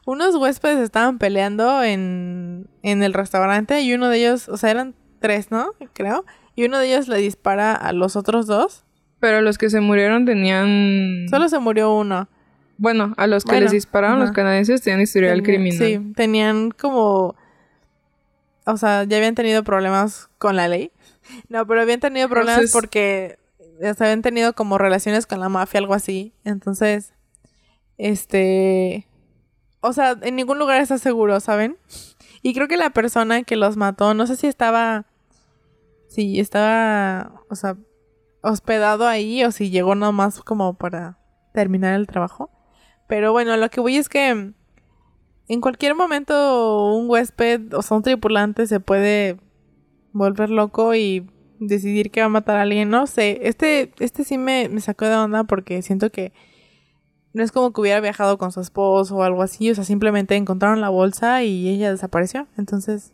Unos 0.06 0.36
huéspedes 0.36 0.80
estaban 0.80 1.20
peleando 1.20 1.84
en, 1.84 2.68
en 2.82 3.04
el 3.04 3.14
restaurante 3.14 3.82
y 3.82 3.94
uno 3.94 4.10
de 4.10 4.18
ellos, 4.18 4.50
o 4.50 4.58
sea, 4.58 4.72
eran 4.72 4.96
tres, 5.20 5.52
¿no? 5.52 5.74
Creo. 5.94 6.26
Y 6.56 6.66
uno 6.66 6.78
de 6.80 6.88
ellos 6.94 7.08
le 7.08 7.18
dispara 7.18 7.74
a 7.74 7.94
los 7.94 8.16
otros 8.16 8.48
dos. 8.48 8.84
Pero 9.20 9.42
los 9.42 9.58
que 9.58 9.70
se 9.70 9.80
murieron 9.82 10.26
tenían... 10.26 11.28
Solo 11.30 11.48
se 11.50 11.60
murió 11.60 11.94
uno. 11.96 12.28
Bueno, 12.78 13.14
a 13.18 13.28
los 13.28 13.44
que 13.44 13.52
Bueno, 13.52 13.64
les 13.66 13.72
dispararon 13.72 14.20
los 14.20 14.32
canadienses 14.32 14.82
tenían 14.82 15.02
historial 15.02 15.42
Tenía- 15.44 15.46
criminal. 15.46 15.78
Sí, 15.88 16.14
tenían 16.16 16.72
como. 16.72 17.36
O 18.66 18.78
sea, 18.78 19.04
ya 19.04 19.18
habían 19.18 19.36
tenido 19.36 19.64
problemas 19.64 20.30
con 20.40 20.56
la 20.56 20.68
ley. 20.68 20.92
No, 21.48 21.68
pero 21.68 21.82
habían 21.82 22.00
tenido 22.00 22.28
problemas 22.28 22.56
Entonces- 22.58 22.74
porque 22.74 23.38
o 23.80 23.94
sea, 23.94 24.08
habían 24.08 24.24
tenido 24.24 24.54
como 24.54 24.80
relaciones 24.80 25.28
con 25.28 25.40
la 25.40 25.48
mafia, 25.50 25.80
algo 25.80 25.94
así. 25.94 26.34
Entonces, 26.44 27.14
este. 28.00 29.08
O 29.82 29.94
sea, 29.94 30.18
en 30.22 30.36
ningún 30.36 30.60
lugar 30.60 30.82
está 30.82 30.98
seguro, 30.98 31.40
¿saben? 31.40 31.78
Y 32.42 32.54
creo 32.54 32.68
que 32.68 32.78
la 32.78 32.90
persona 32.90 33.44
que 33.44 33.56
los 33.56 33.78
mató, 33.78 34.14
no 34.16 34.26
sé 34.28 34.36
si 34.36 34.48
estaba. 34.48 35.06
Si 36.12 36.42
estaba. 36.42 37.42
O 37.50 37.56
sea, 37.56 37.78
hospedado 38.44 39.08
ahí 39.08 39.46
o 39.46 39.52
si 39.52 39.70
llegó 39.70 39.96
nomás 39.96 40.42
como 40.42 40.74
para 40.74 41.18
terminar 41.54 41.96
el 41.96 42.06
trabajo. 42.06 42.50
Pero 43.08 43.32
bueno, 43.32 43.56
lo 43.56 43.70
que 43.70 43.80
voy 43.80 43.96
es 43.96 44.10
que 44.10 44.28
en 45.48 45.62
cualquier 45.62 45.96
momento 45.96 46.94
un 46.94 47.10
huésped 47.10 47.74
o 47.74 47.82
sea, 47.82 47.96
un 47.96 48.04
tripulante 48.04 48.68
se 48.68 48.82
puede 48.82 49.38
volver 50.12 50.50
loco 50.50 50.96
y 50.96 51.30
decidir 51.60 52.12
que 52.12 52.20
va 52.20 52.26
a 52.26 52.30
matar 52.30 52.58
a 52.58 52.64
alguien. 52.64 52.90
No 52.90 53.08
sé, 53.08 53.40
este, 53.44 53.94
este 54.00 54.26
sí 54.26 54.38
me, 54.38 54.68
me 54.68 54.82
sacó 54.82 55.06
de 55.06 55.16
onda 55.16 55.46
porque 55.46 55.82
siento 55.82 56.10
que 56.12 56.34
no 57.32 57.42
es 57.42 57.54
como 57.54 57.72
que 57.72 57.80
hubiera 57.80 58.02
viajado 58.02 58.38
con 58.38 58.52
su 58.52 58.60
esposo 58.60 59.16
o 59.16 59.24
algo 59.24 59.44
así. 59.44 59.72
O 59.72 59.76
sea, 59.76 59.86
simplemente 59.86 60.36
encontraron 60.36 60.82
la 60.82 60.90
bolsa 60.90 61.42
y 61.42 61.70
ella 61.70 61.90
desapareció. 61.90 62.50
Entonces, 62.58 63.14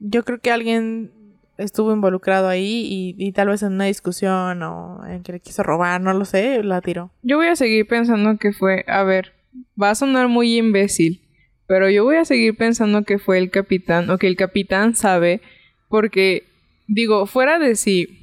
yo 0.00 0.22
creo 0.22 0.38
que 0.42 0.50
alguien 0.50 1.19
estuvo 1.60 1.92
involucrado 1.92 2.48
ahí 2.48 3.14
y, 3.16 3.32
tal 3.32 3.48
vez 3.48 3.62
en 3.62 3.74
una 3.74 3.84
discusión 3.84 4.62
o 4.62 5.00
en 5.06 5.22
que 5.22 5.32
le 5.32 5.40
quiso 5.40 5.62
robar, 5.62 6.00
no 6.00 6.12
lo 6.12 6.24
sé, 6.24 6.62
la 6.62 6.80
tiró. 6.80 7.10
Yo 7.22 7.36
voy 7.36 7.46
a 7.46 7.56
seguir 7.56 7.86
pensando 7.86 8.36
que 8.38 8.52
fue... 8.52 8.84
A 8.88 9.02
ver, 9.04 9.32
va 9.80 9.90
a 9.90 9.94
sonar 9.94 10.28
muy 10.28 10.56
imbécil. 10.56 11.22
Pero 11.66 11.88
yo 11.88 12.04
voy 12.04 12.16
a 12.16 12.24
seguir 12.24 12.56
pensando 12.56 13.04
que 13.04 13.18
fue 13.18 13.38
el 13.38 13.50
capitán. 13.50 14.10
O 14.10 14.18
que 14.18 14.26
el 14.26 14.36
capitán 14.36 14.96
sabe. 14.96 15.40
Porque, 15.88 16.44
digo, 16.88 17.26
fuera 17.26 17.58
de 17.58 17.76
si... 17.76 18.16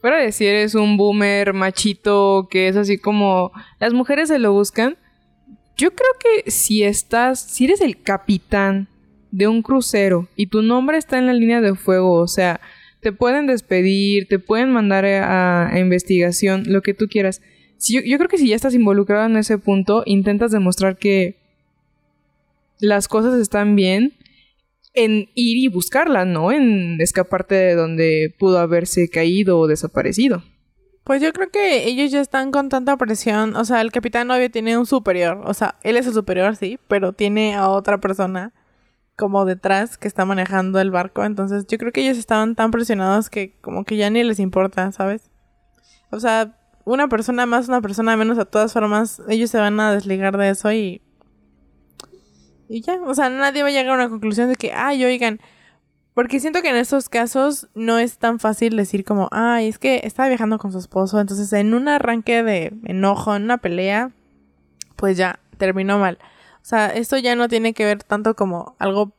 Fuera 0.00 0.16
de 0.16 0.32
si 0.32 0.46
eres 0.46 0.74
un 0.74 0.96
boomer 0.96 1.52
machito 1.52 2.48
que 2.50 2.68
es 2.68 2.76
así 2.76 2.98
como... 2.98 3.52
Las 3.78 3.92
mujeres 3.92 4.28
se 4.28 4.38
lo 4.38 4.52
buscan. 4.52 4.96
Yo 5.76 5.94
creo 5.94 6.10
que 6.18 6.50
si 6.50 6.82
estás... 6.82 7.40
Si 7.40 7.66
eres 7.66 7.80
el 7.80 8.02
capitán 8.02 8.88
de 9.32 9.48
un 9.48 9.62
crucero 9.62 10.28
y 10.36 10.46
tu 10.46 10.62
nombre 10.62 10.98
está 10.98 11.18
en 11.18 11.26
la 11.26 11.32
línea 11.32 11.60
de 11.60 11.74
fuego, 11.74 12.12
o 12.12 12.28
sea, 12.28 12.60
te 13.00 13.12
pueden 13.12 13.48
despedir, 13.48 14.28
te 14.28 14.38
pueden 14.38 14.70
mandar 14.70 15.04
a, 15.04 15.72
investigación, 15.76 16.62
lo 16.66 16.82
que 16.82 16.94
tú 16.94 17.08
quieras. 17.08 17.42
Si 17.76 17.94
yo, 17.94 18.00
yo 18.02 18.16
creo 18.18 18.28
que 18.28 18.38
si 18.38 18.46
ya 18.46 18.54
estás 18.54 18.74
involucrado 18.74 19.26
en 19.26 19.36
ese 19.36 19.58
punto, 19.58 20.04
intentas 20.06 20.52
demostrar 20.52 20.96
que 20.96 21.36
las 22.78 23.08
cosas 23.08 23.40
están 23.40 23.74
bien 23.74 24.12
en 24.94 25.30
ir 25.34 25.56
y 25.56 25.68
buscarla, 25.68 26.24
¿no? 26.24 26.52
En 26.52 27.00
escaparte 27.00 27.54
de 27.56 27.74
donde 27.74 28.34
pudo 28.38 28.58
haberse 28.58 29.08
caído 29.08 29.58
o 29.58 29.66
desaparecido. 29.66 30.44
Pues 31.02 31.20
yo 31.20 31.32
creo 31.32 31.50
que 31.50 31.88
ellos 31.88 32.12
ya 32.12 32.20
están 32.20 32.52
con 32.52 32.68
tanta 32.68 32.96
presión. 32.96 33.56
O 33.56 33.64
sea, 33.64 33.80
el 33.80 33.90
capitán 33.90 34.30
obvio 34.30 34.50
tiene 34.50 34.78
un 34.78 34.86
superior. 34.86 35.40
O 35.44 35.54
sea, 35.54 35.76
él 35.82 35.96
es 35.96 36.06
el 36.06 36.12
superior, 36.12 36.54
sí, 36.54 36.78
pero 36.86 37.12
tiene 37.12 37.54
a 37.54 37.68
otra 37.68 37.98
persona 37.98 38.52
como 39.22 39.44
detrás 39.44 39.98
que 39.98 40.08
está 40.08 40.24
manejando 40.24 40.80
el 40.80 40.90
barco. 40.90 41.24
Entonces 41.24 41.64
yo 41.68 41.78
creo 41.78 41.92
que 41.92 42.00
ellos 42.00 42.18
estaban 42.18 42.56
tan 42.56 42.72
presionados 42.72 43.30
que 43.30 43.56
como 43.60 43.84
que 43.84 43.96
ya 43.96 44.10
ni 44.10 44.24
les 44.24 44.40
importa, 44.40 44.90
¿sabes? 44.90 45.30
O 46.10 46.18
sea, 46.18 46.58
una 46.84 47.06
persona 47.06 47.46
más, 47.46 47.68
una 47.68 47.80
persona 47.80 48.16
menos, 48.16 48.36
a 48.38 48.46
todas 48.46 48.72
formas, 48.72 49.22
ellos 49.28 49.48
se 49.48 49.58
van 49.58 49.78
a 49.78 49.92
desligar 49.92 50.36
de 50.36 50.50
eso 50.50 50.72
y... 50.72 51.02
Y 52.68 52.80
ya, 52.80 53.00
o 53.00 53.14
sea, 53.14 53.30
nadie 53.30 53.62
va 53.62 53.68
a 53.68 53.70
llegar 53.70 53.92
a 53.92 53.94
una 53.94 54.08
conclusión 54.08 54.48
de 54.48 54.56
que, 54.56 54.72
ay, 54.72 55.04
oigan, 55.04 55.38
porque 56.14 56.40
siento 56.40 56.60
que 56.60 56.70
en 56.70 56.76
estos 56.76 57.08
casos 57.08 57.68
no 57.76 58.00
es 58.00 58.18
tan 58.18 58.40
fácil 58.40 58.76
decir 58.76 59.04
como, 59.04 59.28
ay, 59.30 59.68
es 59.68 59.78
que 59.78 60.00
estaba 60.02 60.28
viajando 60.30 60.58
con 60.58 60.72
su 60.72 60.78
esposo, 60.78 61.20
entonces 61.20 61.52
en 61.52 61.74
un 61.74 61.86
arranque 61.86 62.42
de 62.42 62.72
enojo, 62.86 63.36
en 63.36 63.44
una 63.44 63.58
pelea, 63.58 64.10
pues 64.96 65.16
ya 65.16 65.38
terminó 65.58 66.00
mal. 66.00 66.18
O 66.62 66.64
sea, 66.64 66.86
esto 66.86 67.18
ya 67.18 67.34
no 67.34 67.48
tiene 67.48 67.74
que 67.74 67.84
ver 67.84 68.02
tanto 68.04 68.36
como 68.36 68.76
algo 68.78 69.12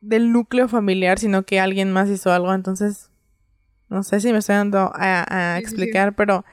del 0.00 0.32
núcleo 0.32 0.68
familiar, 0.68 1.18
sino 1.18 1.44
que 1.44 1.60
alguien 1.60 1.92
más 1.92 2.08
hizo 2.08 2.30
algo, 2.30 2.52
entonces 2.54 3.10
no 3.88 4.02
sé 4.02 4.20
si 4.20 4.32
me 4.32 4.38
estoy 4.38 4.56
dando 4.56 4.92
a, 4.94 5.54
a 5.54 5.58
explicar, 5.58 6.14
pero 6.14 6.44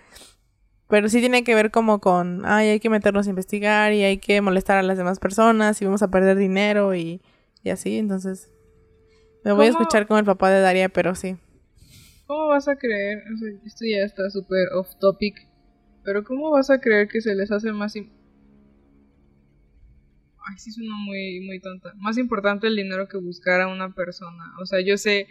pero 0.90 1.10
sí 1.10 1.20
tiene 1.20 1.44
que 1.44 1.54
ver 1.54 1.70
como 1.70 2.00
con, 2.00 2.46
ay, 2.46 2.70
hay 2.70 2.80
que 2.80 2.90
meternos 2.90 3.28
a 3.28 3.30
investigar 3.30 3.92
y 3.92 4.04
hay 4.04 4.18
que 4.20 4.40
molestar 4.42 4.78
a 4.78 4.84
las 4.84 4.98
demás 4.98 5.20
personas 5.20 5.82
y 5.82 5.86
vamos 5.86 6.02
a 6.02 6.10
perder 6.10 6.38
dinero 6.38 6.96
y, 6.96 7.22
y 7.62 7.70
así, 7.70 7.98
entonces 7.98 8.52
me 9.44 9.52
voy 9.52 9.68
a 9.68 9.70
escuchar 9.70 10.08
con 10.08 10.18
el 10.18 10.26
papá 10.26 10.50
de 10.50 10.62
Daria, 10.62 10.90
pero 10.90 11.14
sí. 11.14 11.36
¿Cómo 12.26 12.48
vas 12.48 12.68
a 12.68 12.76
creer? 12.78 13.24
O 13.34 13.38
sea, 13.38 13.50
esto 13.66 13.86
ya 13.86 14.06
está 14.06 14.30
súper 14.30 14.68
off 14.76 14.96
topic, 15.00 15.36
pero 16.04 16.24
¿cómo 16.24 16.52
vas 16.52 16.70
a 16.70 16.80
creer 16.80 17.08
que 17.08 17.22
se 17.22 17.36
les 17.36 17.52
hace 17.52 17.72
más... 17.72 17.94
Ay, 20.50 20.58
sí 20.58 20.72
suena 20.72 20.96
muy, 20.96 21.42
muy 21.42 21.60
tonta. 21.60 21.94
Más 21.98 22.18
importante 22.18 22.68
el 22.68 22.76
dinero 22.76 23.08
que 23.08 23.18
buscar 23.18 23.62
a 23.62 23.68
una 23.68 23.94
persona. 23.94 24.54
O 24.62 24.66
sea, 24.66 24.80
yo 24.82 24.98
sé 24.98 25.28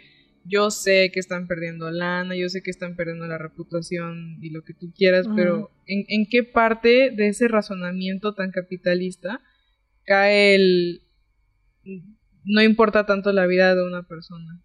yo 0.47 0.71
sé 0.71 1.11
que 1.13 1.19
están 1.19 1.47
perdiendo 1.47 1.91
lana, 1.91 2.35
yo 2.35 2.47
sé 2.49 2.61
que 2.63 2.71
están 2.71 2.95
perdiendo 2.95 3.27
la 3.27 3.37
reputación 3.37 4.37
y 4.41 4.49
lo 4.49 4.63
que 4.63 4.73
tú 4.73 4.93
quieras, 4.95 5.27
pero 5.35 5.71
¿en, 5.85 6.05
¿en, 6.07 6.25
qué 6.29 6.43
parte 6.43 7.11
de 7.11 7.27
ese 7.27 7.47
razonamiento 7.47 8.33
tan 8.33 8.51
capitalista 8.51 9.41
cae 10.05 10.55
el... 10.55 11.01
no 12.45 12.61
importa 12.61 13.05
tanto 13.05 13.33
la 13.33 13.45
vida 13.45 13.75
de 13.75 13.85
una 13.85 14.03
persona? 14.03 14.61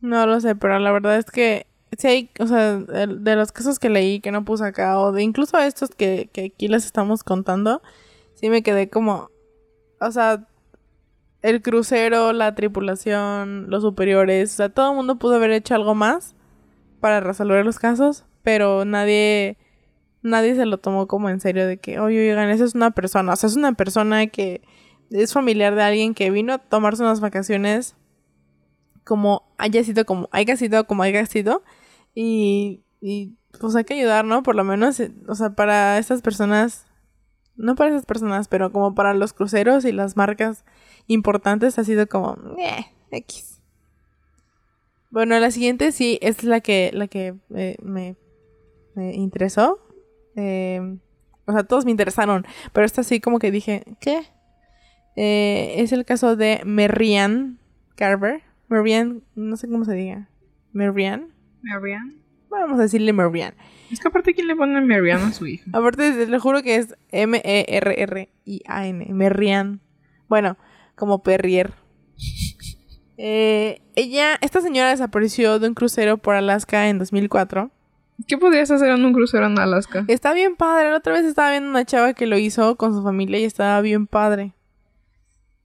No 0.00 0.26
lo 0.26 0.40
sé, 0.40 0.54
pero 0.54 0.78
la 0.78 0.92
verdad 0.92 1.18
es 1.18 1.30
que 1.30 1.66
sí 1.96 2.06
hay, 2.06 2.30
o 2.38 2.46
sea, 2.46 2.78
de, 2.78 3.36
los 3.36 3.52
casos 3.52 3.78
que 3.78 3.90
leí 3.90 4.20
que 4.20 4.32
no 4.32 4.44
puse 4.44 4.64
acá, 4.64 4.98
o 4.98 5.12
de 5.12 5.22
incluso 5.22 5.58
estos 5.58 5.90
que, 5.90 6.30
que 6.32 6.46
aquí 6.46 6.68
les 6.68 6.86
estamos 6.86 7.22
contando, 7.22 7.82
sí 8.38 8.50
me 8.50 8.62
quedé 8.62 8.88
como, 8.88 9.30
o 10.00 10.10
sea, 10.12 10.46
el 11.42 11.62
crucero, 11.62 12.32
la 12.32 12.54
tripulación, 12.54 13.68
los 13.68 13.82
superiores, 13.82 14.52
o 14.54 14.56
sea, 14.56 14.68
todo 14.68 14.90
el 14.90 14.96
mundo 14.96 15.18
pudo 15.18 15.36
haber 15.36 15.50
hecho 15.50 15.74
algo 15.74 15.94
más 15.94 16.34
para 17.00 17.20
resolver 17.20 17.64
los 17.64 17.78
casos, 17.78 18.24
pero 18.42 18.84
nadie 18.84 19.56
nadie 20.22 20.54
se 20.56 20.66
lo 20.66 20.78
tomó 20.78 21.06
como 21.06 21.30
en 21.30 21.40
serio 21.40 21.66
de 21.66 21.78
que, 21.78 22.00
oye, 22.00 22.30
oigan, 22.30 22.50
esa 22.50 22.64
es 22.64 22.74
una 22.74 22.90
persona, 22.90 23.32
o 23.32 23.36
sea, 23.36 23.48
es 23.48 23.56
una 23.56 23.72
persona 23.72 24.26
que 24.28 24.62
es 25.10 25.32
familiar 25.32 25.74
de 25.74 25.82
alguien 25.82 26.14
que 26.14 26.30
vino 26.30 26.52
a 26.52 26.58
tomarse 26.58 27.02
unas 27.02 27.20
vacaciones 27.20 27.96
como 29.04 29.48
haya 29.56 29.82
sido 29.84 30.04
como 30.04 30.28
haya 30.32 30.54
sido 30.56 30.86
como 30.86 31.02
haya 31.02 31.24
sido 31.26 31.62
y 32.14 32.82
y 33.00 33.36
pues 33.58 33.74
hay 33.76 33.84
que 33.84 33.94
ayudar, 33.94 34.24
¿no? 34.24 34.42
Por 34.42 34.54
lo 34.54 34.64
menos, 34.64 35.00
o 35.28 35.34
sea, 35.34 35.50
para 35.50 35.98
estas 35.98 36.20
personas 36.20 36.87
no 37.58 37.74
para 37.74 37.90
esas 37.90 38.06
personas, 38.06 38.48
pero 38.48 38.72
como 38.72 38.94
para 38.94 39.12
los 39.12 39.34
cruceros 39.34 39.84
y 39.84 39.92
las 39.92 40.16
marcas 40.16 40.64
importantes 41.06 41.78
ha 41.78 41.84
sido 41.84 42.06
como, 42.06 42.38
eh, 42.58 42.86
X. 43.10 43.60
Bueno, 45.10 45.38
la 45.38 45.50
siguiente 45.50 45.92
sí 45.92 46.18
es 46.22 46.44
la 46.44 46.60
que, 46.60 46.90
la 46.92 47.08
que 47.08 47.34
eh, 47.54 47.76
me, 47.82 48.16
interesó. 48.96 49.78
Eh, 50.36 50.98
o 51.46 51.52
sea, 51.52 51.64
todos 51.64 51.84
me 51.84 51.90
interesaron, 51.90 52.46
pero 52.72 52.84
esta 52.84 53.02
sí 53.02 53.20
como 53.20 53.38
que 53.38 53.50
dije, 53.50 53.84
¿qué? 54.00 54.22
Eh, 55.16 55.82
es 55.82 55.92
el 55.92 56.04
caso 56.04 56.36
de 56.36 56.60
Merrian 56.64 57.58
Carver. 57.96 58.42
Merrian, 58.68 59.22
no 59.34 59.56
sé 59.56 59.68
cómo 59.68 59.84
se 59.84 59.94
diga. 59.94 60.28
Merrian. 60.72 61.32
Merrian. 61.62 62.22
Vamos 62.50 62.78
a 62.78 62.82
decirle 62.82 63.12
Merrian. 63.12 63.54
Es 63.90 64.00
que 64.00 64.08
aparte, 64.08 64.34
¿quién 64.34 64.46
le 64.48 64.56
pone 64.56 64.80
Merrian 64.80 65.22
a 65.22 65.32
su 65.32 65.46
hija? 65.46 65.70
aparte, 65.72 66.26
le 66.26 66.38
juro 66.38 66.62
que 66.62 66.76
es 66.76 66.94
M-E-R-R-I-A-N. 67.10 68.28
Merrian. 69.12 69.80
Bueno, 70.28 70.56
como 70.94 71.22
Perrier. 71.22 71.72
Eh, 73.16 73.80
ella, 73.96 74.38
esta 74.40 74.60
señora 74.60 74.90
desapareció 74.90 75.58
de 75.58 75.68
un 75.68 75.74
crucero 75.74 76.18
por 76.18 76.34
Alaska 76.34 76.88
en 76.88 76.98
2004. 76.98 77.70
¿Qué 78.26 78.36
podrías 78.36 78.70
hacer 78.70 78.90
en 78.90 79.04
un 79.04 79.12
crucero 79.12 79.46
en 79.46 79.58
Alaska? 79.58 80.04
Está 80.08 80.32
bien 80.32 80.56
padre. 80.56 80.90
La 80.90 80.96
otra 80.96 81.12
vez 81.12 81.24
estaba 81.24 81.50
viendo 81.50 81.70
una 81.70 81.84
chava 81.84 82.14
que 82.14 82.26
lo 82.26 82.36
hizo 82.36 82.76
con 82.76 82.94
su 82.94 83.02
familia 83.02 83.38
y 83.38 83.44
estaba 83.44 83.80
bien 83.80 84.06
padre. 84.06 84.54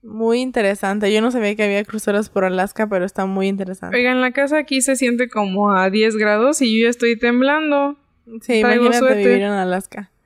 Muy 0.04 0.40
interesante. 0.40 1.12
Yo 1.12 1.22
no 1.22 1.30
sabía 1.30 1.56
que 1.56 1.64
había 1.64 1.82
cruceros 1.82 2.28
por 2.28 2.44
Alaska, 2.44 2.86
pero 2.86 3.06
está 3.06 3.24
muy 3.24 3.48
interesante. 3.48 3.96
Oigan, 3.96 4.20
la 4.20 4.32
casa 4.32 4.58
aquí 4.58 4.82
se 4.82 4.96
siente 4.96 5.28
como 5.30 5.72
a 5.72 5.88
10 5.88 6.16
grados 6.16 6.60
y 6.60 6.78
yo 6.78 6.84
ya 6.84 6.90
estoy 6.90 7.18
temblando. 7.18 7.96
Sí, 8.42 8.56
imagínate 8.56 9.14
vivir 9.14 9.42
en 9.42 9.52
Alaska. 9.52 10.10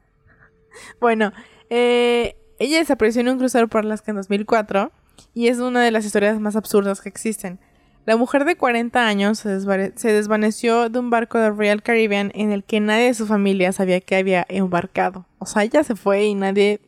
Bueno, 1.00 1.32
eh, 1.70 2.36
ella 2.60 2.78
desapareció 2.78 3.20
en 3.20 3.30
un 3.30 3.38
crucero 3.38 3.66
por 3.66 3.80
Alaska 3.84 4.12
en 4.12 4.16
2004 4.18 4.92
y 5.34 5.48
es 5.48 5.58
una 5.58 5.82
de 5.82 5.90
las 5.90 6.04
historias 6.04 6.38
más 6.38 6.54
absurdas 6.54 7.00
que 7.00 7.08
existen. 7.08 7.58
La 8.06 8.16
mujer 8.16 8.44
de 8.44 8.56
40 8.56 9.06
años 9.06 9.40
se, 9.40 9.60
se, 9.60 10.12
desvaneció 10.12 10.88
de 10.88 10.98
un 10.98 11.10
barco 11.10 11.38
de 11.38 11.50
Royal 11.50 11.82
Caribbean 11.82 12.30
en 12.34 12.52
el 12.52 12.64
que 12.64 12.80
nadie 12.80 13.06
de 13.06 13.14
su 13.14 13.26
familia 13.26 13.72
sabía 13.72 14.00
que 14.00 14.16
había 14.16 14.46
embarcado. 14.48 15.26
O 15.38 15.46
sea, 15.46 15.64
ella 15.64 15.84
se 15.84 15.94
fue 15.94 16.24
y 16.24 16.34
nadie, 16.34 16.80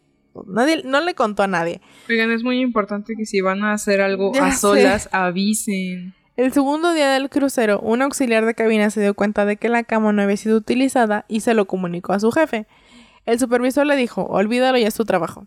nadie, 0.46 0.82
no 0.84 1.00
le 1.00 1.14
contó 1.14 1.42
a 1.42 1.46
nadie. 1.46 1.80
Oigan, 2.08 2.30
es 2.30 2.42
muy 2.42 2.60
importante 2.60 3.14
que 3.16 3.26
si 3.26 3.40
van 3.40 3.64
a 3.64 3.72
hacer 3.72 4.00
algo 4.00 4.32
ya 4.32 4.46
a 4.46 4.52
solas, 4.52 5.04
sé. 5.04 5.08
avisen. 5.12 6.14
El 6.36 6.52
segundo 6.52 6.94
día 6.94 7.10
del 7.10 7.28
crucero, 7.28 7.80
un 7.80 8.02
auxiliar 8.02 8.46
de 8.46 8.54
cabina 8.54 8.88
se 8.90 9.00
dio 9.00 9.14
cuenta 9.14 9.44
de 9.44 9.56
que 9.56 9.68
la 9.68 9.84
cama 9.84 10.12
no 10.12 10.22
había 10.22 10.36
sido 10.36 10.56
utilizada 10.56 11.26
y 11.28 11.40
se 11.40 11.54
lo 11.54 11.66
comunicó 11.66 12.12
a 12.12 12.20
su 12.20 12.32
jefe. 12.32 12.66
El 13.26 13.38
supervisor 13.38 13.86
le 13.86 13.96
dijo, 13.96 14.24
olvídalo, 14.24 14.78
ya 14.78 14.88
es 14.88 14.94
tu 14.94 15.04
trabajo. 15.04 15.46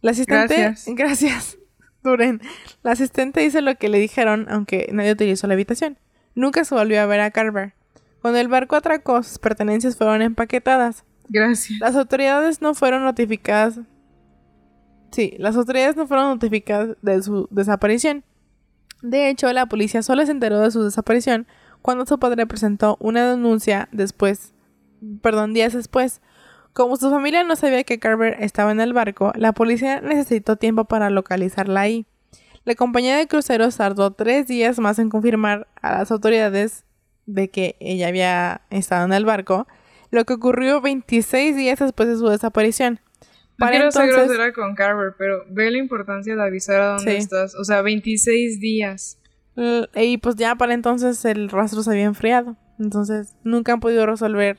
La 0.00 0.10
asistente... 0.10 0.56
Gracias. 0.56 0.84
Gracias. 0.96 1.58
Duren. 2.02 2.40
La 2.82 2.92
asistente 2.92 3.44
hizo 3.44 3.60
lo 3.60 3.76
que 3.76 3.88
le 3.88 3.98
dijeron, 3.98 4.46
aunque 4.50 4.88
nadie 4.92 5.12
utilizó 5.12 5.46
la 5.46 5.54
habitación. 5.54 5.98
Nunca 6.34 6.64
se 6.64 6.74
volvió 6.74 7.00
a 7.00 7.06
ver 7.06 7.20
a 7.20 7.30
Carver. 7.30 7.74
Cuando 8.20 8.40
el 8.40 8.48
barco 8.48 8.76
atracó, 8.76 9.22
sus 9.22 9.38
pertenencias 9.38 9.96
fueron 9.96 10.22
empaquetadas. 10.22 11.04
Gracias. 11.28 11.78
Las 11.78 11.94
autoridades 11.94 12.60
no 12.60 12.74
fueron 12.74 13.04
notificadas. 13.04 13.78
Sí, 15.12 15.34
las 15.38 15.56
autoridades 15.56 15.94
no 15.94 16.06
fueron 16.06 16.30
notificadas 16.30 16.96
de 17.02 17.22
su 17.22 17.46
desaparición. 17.50 18.24
De 19.02 19.28
hecho, 19.28 19.52
la 19.52 19.66
policía 19.66 20.02
solo 20.02 20.24
se 20.24 20.32
enteró 20.32 20.60
de 20.60 20.70
su 20.70 20.82
desaparición 20.82 21.46
cuando 21.82 22.06
su 22.06 22.18
padre 22.18 22.46
presentó 22.46 22.96
una 22.98 23.28
denuncia 23.30 23.88
después, 23.92 24.54
perdón, 25.20 25.52
días 25.52 25.74
después. 25.74 26.22
Como 26.72 26.96
su 26.96 27.10
familia 27.10 27.44
no 27.44 27.56
sabía 27.56 27.84
que 27.84 27.98
Carver 27.98 28.38
estaba 28.40 28.72
en 28.72 28.80
el 28.80 28.94
barco, 28.94 29.32
la 29.36 29.52
policía 29.52 30.00
necesitó 30.00 30.56
tiempo 30.56 30.86
para 30.86 31.10
localizarla 31.10 31.82
ahí. 31.82 32.06
La 32.64 32.74
compañía 32.74 33.16
de 33.16 33.26
cruceros 33.26 33.76
tardó 33.76 34.12
tres 34.12 34.46
días 34.46 34.78
más 34.78 34.98
en 34.98 35.10
confirmar 35.10 35.68
a 35.82 35.98
las 35.98 36.10
autoridades 36.10 36.84
de 37.26 37.50
que 37.50 37.76
ella 37.80 38.08
había 38.08 38.62
estado 38.70 39.04
en 39.04 39.12
el 39.12 39.26
barco, 39.26 39.66
lo 40.10 40.24
que 40.24 40.34
ocurrió 40.34 40.80
26 40.80 41.56
días 41.56 41.80
después 41.80 42.08
de 42.08 42.16
su 42.16 42.28
desaparición. 42.28 43.00
No 43.66 43.70
quiero 43.70 43.84
entonces... 43.86 44.14
ser 44.14 44.24
grosera 44.24 44.52
con 44.52 44.74
Carver, 44.74 45.14
pero 45.16 45.44
ve 45.48 45.70
la 45.70 45.78
importancia 45.78 46.34
de 46.34 46.42
avisar 46.42 46.80
a 46.80 46.86
dónde 46.94 47.12
sí. 47.12 47.16
estás. 47.18 47.54
O 47.54 47.64
sea, 47.64 47.82
26 47.82 48.60
días. 48.60 49.18
Y 49.94 50.16
pues 50.18 50.36
ya 50.36 50.54
para 50.54 50.74
entonces 50.74 51.24
el 51.24 51.48
rastro 51.48 51.82
se 51.82 51.90
había 51.90 52.04
enfriado. 52.04 52.56
Entonces 52.78 53.36
nunca 53.44 53.72
han 53.72 53.80
podido 53.80 54.06
resolver 54.06 54.58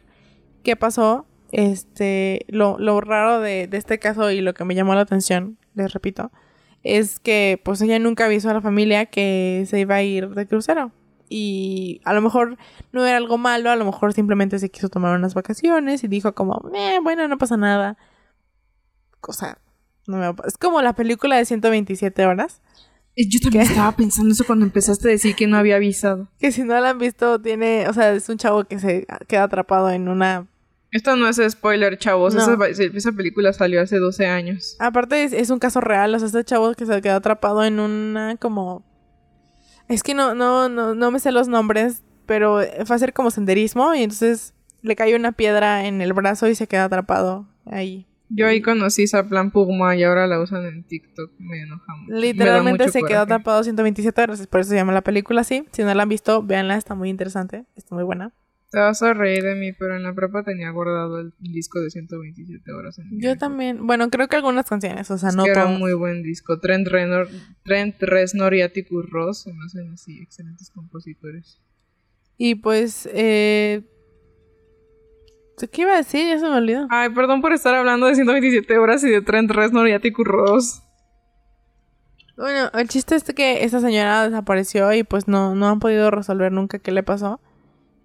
qué 0.63 0.75
pasó. 0.75 1.25
Este, 1.51 2.45
lo, 2.47 2.79
lo 2.79 2.99
raro 3.01 3.39
de, 3.39 3.67
de 3.67 3.77
este 3.77 3.99
caso 3.99 4.31
y 4.31 4.41
lo 4.41 4.53
que 4.53 4.65
me 4.65 4.73
llamó 4.73 4.95
la 4.95 5.01
atención, 5.01 5.59
les 5.75 5.93
repito, 5.93 6.31
es 6.83 7.19
que 7.19 7.61
pues 7.63 7.81
ella 7.81 7.99
nunca 7.99 8.25
avisó 8.25 8.49
a 8.49 8.53
la 8.53 8.61
familia 8.61 9.05
que 9.05 9.63
se 9.67 9.79
iba 9.79 9.95
a 9.95 10.03
ir 10.03 10.29
de 10.29 10.47
crucero. 10.47 10.91
Y 11.29 12.01
a 12.03 12.13
lo 12.13 12.21
mejor 12.21 12.57
no 12.91 13.05
era 13.05 13.17
algo 13.17 13.37
malo, 13.37 13.71
a 13.71 13.75
lo 13.75 13.85
mejor 13.85 14.13
simplemente 14.13 14.59
se 14.59 14.69
quiso 14.69 14.89
tomar 14.89 15.17
unas 15.17 15.33
vacaciones 15.33 16.03
y 16.03 16.07
dijo 16.07 16.35
como, 16.35 16.69
eh, 16.75 16.99
bueno, 17.01 17.27
no 17.27 17.37
pasa 17.37 17.57
nada. 17.57 17.97
O 19.31 19.33
sea, 19.33 19.57
no 20.07 20.17
me 20.17 20.33
es 20.47 20.57
como 20.57 20.81
la 20.81 20.93
película 20.93 21.37
de 21.37 21.45
127 21.45 22.25
horas. 22.25 22.61
Yo 23.15 23.39
también 23.39 23.65
estaba 23.65 23.91
pensando 23.91 24.33
eso 24.33 24.43
cuando 24.43 24.65
empezaste 24.65 25.07
a 25.07 25.11
decir 25.11 25.35
que 25.35 25.45
no 25.45 25.57
había 25.57 25.75
avisado. 25.75 26.29
Que 26.39 26.51
si 26.51 26.63
no 26.63 26.79
la 26.79 26.89
han 26.89 26.97
visto, 26.97 27.39
tiene, 27.39 27.87
o 27.87 27.93
sea, 27.93 28.11
es 28.13 28.27
un 28.27 28.37
chavo 28.37 28.63
que 28.63 28.79
se 28.79 29.05
queda 29.27 29.43
atrapado 29.43 29.91
en 29.91 30.07
una 30.09 30.47
esto 30.93 31.15
no 31.15 31.27
es 31.27 31.41
spoiler, 31.49 31.97
chavos. 31.97 32.35
Esa, 32.35 33.11
película 33.13 33.51
salió 33.51 33.81
hace 33.81 33.97
12 33.97 34.27
años. 34.27 34.75
Aparte, 34.77 35.23
es, 35.23 35.49
un 35.49 35.57
caso 35.57 35.81
real. 35.81 36.13
O 36.13 36.19
sea, 36.19 36.27
este 36.27 36.43
chavo 36.43 36.71
que 36.75 36.85
se 36.85 37.01
quedó 37.01 37.15
atrapado 37.15 37.63
en 37.63 37.79
una 37.79 38.37
como. 38.37 38.83
Es 39.89 40.03
que 40.03 40.13
no, 40.13 40.35
no, 40.35 40.69
no, 40.69 40.93
no 40.93 41.09
me 41.09 41.19
sé 41.19 41.31
los 41.31 41.47
nombres, 41.47 42.03
pero 42.27 42.61
fue 42.85 42.93
a 42.93 42.95
hacer 42.95 43.11
como 43.11 43.31
senderismo 43.31 43.95
y 43.95 44.03
entonces 44.03 44.53
le 44.83 44.95
cayó 44.95 45.15
una 45.15 45.31
piedra 45.31 45.87
en 45.87 45.99
el 45.99 46.13
brazo 46.13 46.47
y 46.47 46.53
se 46.53 46.67
queda 46.67 46.85
atrapado 46.85 47.47
ahí. 47.65 48.05
Yo 48.29 48.47
ahí 48.47 48.61
conocí 48.61 49.03
esa 49.03 49.27
plan 49.27 49.51
Pugma 49.51 49.95
y 49.95 50.03
ahora 50.03 50.27
la 50.27 50.41
usan 50.41 50.65
en 50.65 50.83
TikTok. 50.83 51.31
Me 51.39 51.61
enojamos. 51.61 52.09
Literalmente 52.09 52.89
se 52.89 53.03
quedó 53.03 53.21
atrapado 53.21 53.63
127 53.63 54.21
horas, 54.21 54.47
por 54.47 54.61
eso 54.61 54.71
se 54.71 54.75
llama 54.75 54.93
la 54.93 55.01
película 55.01 55.41
así. 55.41 55.65
Si 55.71 55.83
no 55.83 55.93
la 55.93 56.03
han 56.03 56.09
visto, 56.09 56.41
véanla, 56.41 56.77
está 56.77 56.95
muy 56.95 57.09
interesante, 57.09 57.65
está 57.75 57.95
muy 57.95 58.03
buena. 58.03 58.33
Te 58.73 58.79
vas 58.79 59.03
a 59.03 59.13
reír 59.13 59.43
de 59.43 59.53
mí, 59.53 59.71
pero 59.71 59.95
en 59.95 60.01
la 60.01 60.15
prepa 60.15 60.43
tenía 60.43 60.71
guardado 60.71 61.19
el 61.19 61.31
disco 61.37 61.79
de 61.79 61.91
127 61.91 62.71
horas. 62.71 62.97
En 62.97 63.21
Yo 63.21 63.37
también. 63.37 63.85
Bueno, 63.85 64.09
creo 64.09 64.27
que 64.27 64.35
algunas 64.35 64.67
canciones, 64.67 65.11
o 65.11 65.17
sea, 65.19 65.29
no 65.29 65.43
que 65.43 65.51
Era 65.51 65.67
un 65.67 65.77
muy 65.77 65.93
buen 65.93 66.23
disco. 66.23 66.59
Trent, 66.59 66.87
Reznor, 66.87 67.29
Trent 67.63 68.01
Reznor 68.01 68.55
y 68.55 68.63
Atticus 68.63 69.07
Ross 69.11 69.43
se 69.43 69.53
me 69.53 69.63
hacen 69.63 69.91
así 69.91 70.19
excelentes 70.23 70.71
compositores. 70.71 71.61
Y 72.35 72.55
pues, 72.55 73.07
eh... 73.13 73.83
¿Qué 75.71 75.81
iba 75.81 75.93
a 75.93 75.97
decir? 75.97 76.27
Ya 76.27 76.39
se 76.39 76.49
me 76.49 76.57
olvidó. 76.57 76.87
Ay, 76.89 77.09
perdón 77.09 77.41
por 77.41 77.53
estar 77.53 77.73
hablando 77.75 78.07
de 78.07 78.15
127 78.15 78.77
horas 78.77 79.03
y 79.03 79.09
de 79.09 79.21
Trent 79.21 79.51
Reznor 79.51 79.87
y 79.87 79.93
Atticus 79.93 80.25
Ross. 80.25 80.83
Bueno, 82.35 82.71
el 82.73 82.87
chiste 82.87 83.15
es 83.15 83.23
que 83.23 83.63
esa 83.63 83.79
señora 83.79 84.27
desapareció 84.27 84.91
y 84.93 85.03
pues 85.03 85.27
no, 85.27 85.53
no 85.53 85.67
han 85.67 85.79
podido 85.79 86.09
resolver 86.09 86.51
nunca 86.51 86.79
qué 86.79 86.91
le 86.91 87.03
pasó. 87.03 87.39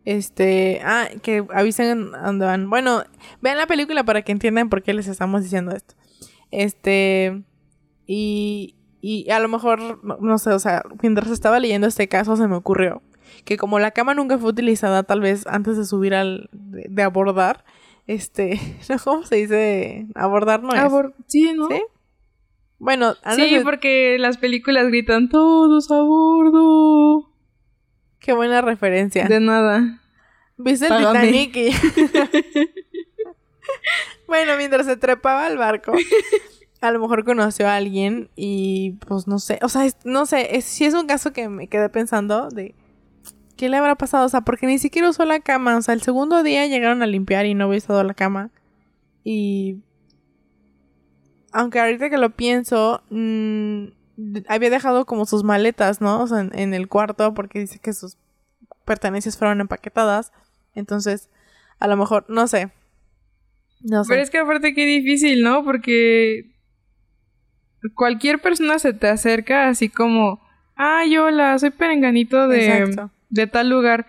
Este, 0.04 0.80
ah, 0.84 1.08
que 1.22 1.44
avisen 1.52 2.12
dónde 2.12 2.46
van. 2.46 2.70
Bueno, 2.70 3.02
vean 3.40 3.58
la 3.58 3.66
película 3.66 4.04
para 4.04 4.22
que 4.22 4.32
entiendan 4.32 4.68
por 4.68 4.82
qué 4.82 4.92
les 4.94 5.08
estamos 5.08 5.42
diciendo 5.42 5.72
esto. 5.72 5.94
Este, 6.50 7.42
y, 8.06 8.76
y 9.00 9.30
a 9.30 9.40
lo 9.40 9.48
mejor, 9.48 10.00
no, 10.22 10.38
sé, 10.38 10.50
o 10.50 10.58
sea, 10.58 10.82
mientras 11.02 11.30
estaba 11.30 11.58
leyendo 11.60 11.86
este 11.86 12.08
caso 12.08 12.36
se 12.36 12.48
me 12.48 12.56
ocurrió 12.56 13.02
que 13.44 13.56
como 13.56 13.78
la 13.78 13.90
cama 13.90 14.14
nunca 14.14 14.38
fue 14.38 14.50
utilizada 14.50 15.02
tal 15.02 15.20
vez 15.20 15.46
antes 15.46 15.76
de 15.76 15.84
subir 15.84 16.14
al, 16.14 16.48
de, 16.52 17.02
abordar, 17.02 17.64
este, 18.06 18.60
¿cómo 19.04 19.24
se 19.24 19.36
dice? 19.36 20.06
Abordar 20.14 20.62
no 20.62 20.72
es. 20.72 21.12
sí, 21.26 21.52
¿no? 21.54 21.68
¿Sí? 21.68 21.82
Bueno, 22.78 23.14
Sí, 23.34 23.58
porque 23.64 24.16
las 24.18 24.36
películas 24.36 24.86
gritan 24.86 25.28
todos 25.28 25.90
a 25.90 26.00
bordo. 26.00 27.32
Qué 28.20 28.32
buena 28.32 28.60
referencia. 28.60 29.26
De 29.26 29.40
nada. 29.40 30.00
¿Viste 30.56 30.86
el 30.86 30.98
Titanic? 30.98 31.56
bueno, 34.26 34.56
mientras 34.56 34.86
se 34.86 34.96
trepaba 34.96 35.46
al 35.46 35.56
barco, 35.56 35.92
a 36.80 36.90
lo 36.90 37.00
mejor 37.00 37.24
conoció 37.24 37.68
a 37.68 37.76
alguien 37.76 38.30
y 38.36 38.92
pues 39.06 39.26
no 39.26 39.38
sé, 39.38 39.58
o 39.62 39.68
sea, 39.68 39.88
no 40.04 40.26
sé, 40.26 40.56
es, 40.56 40.64
si 40.64 40.84
es 40.84 40.94
un 40.94 41.06
caso 41.06 41.32
que 41.32 41.48
me 41.48 41.68
quedé 41.68 41.88
pensando 41.88 42.48
de 42.48 42.74
qué 43.58 43.68
le 43.68 43.76
habrá 43.76 43.96
pasado, 43.96 44.24
o 44.24 44.28
sea, 44.30 44.40
porque 44.40 44.66
ni 44.66 44.78
siquiera 44.78 45.10
usó 45.10 45.26
la 45.26 45.40
cama, 45.40 45.76
o 45.76 45.82
sea, 45.82 45.92
el 45.92 46.00
segundo 46.00 46.42
día 46.42 46.66
llegaron 46.66 47.02
a 47.02 47.06
limpiar 47.06 47.44
y 47.44 47.52
no 47.52 47.64
había 47.66 47.78
usado 47.78 48.02
la 48.04 48.14
cama 48.14 48.50
y 49.24 49.82
aunque 51.52 51.80
ahorita 51.80 52.08
que 52.08 52.16
lo 52.16 52.30
pienso, 52.30 53.02
mmm, 53.10 53.88
había 54.48 54.70
dejado 54.70 55.04
como 55.04 55.26
sus 55.26 55.44
maletas, 55.44 56.00
¿no? 56.00 56.22
O 56.22 56.26
sea, 56.26 56.48
en, 56.52 56.72
el 56.72 56.88
cuarto 56.88 57.34
porque 57.34 57.60
dice 57.60 57.78
que 57.78 57.92
sus 57.92 58.16
pertenencias 58.84 59.36
fueron 59.36 59.60
empaquetadas. 59.60 60.32
Entonces, 60.74 61.28
a 61.78 61.88
lo 61.88 61.96
mejor, 61.96 62.24
no 62.28 62.46
sé. 62.48 62.70
No 63.82 64.04
sé. 64.04 64.08
Pero 64.08 64.22
es 64.22 64.30
que 64.30 64.38
aparte 64.38 64.72
qué 64.72 64.86
difícil, 64.86 65.42
¿no? 65.42 65.62
Porque 65.64 66.50
cualquier 67.94 68.40
persona 68.40 68.78
se 68.78 68.92
te 68.92 69.08
acerca 69.08 69.68
así 69.68 69.88
como, 69.88 70.40
ay, 70.74 71.18
hola, 71.18 71.58
soy 71.58 71.70
perenganito 71.70 72.48
de, 72.48 73.10
de 73.30 73.46
tal 73.46 73.68
lugar. 73.68 74.06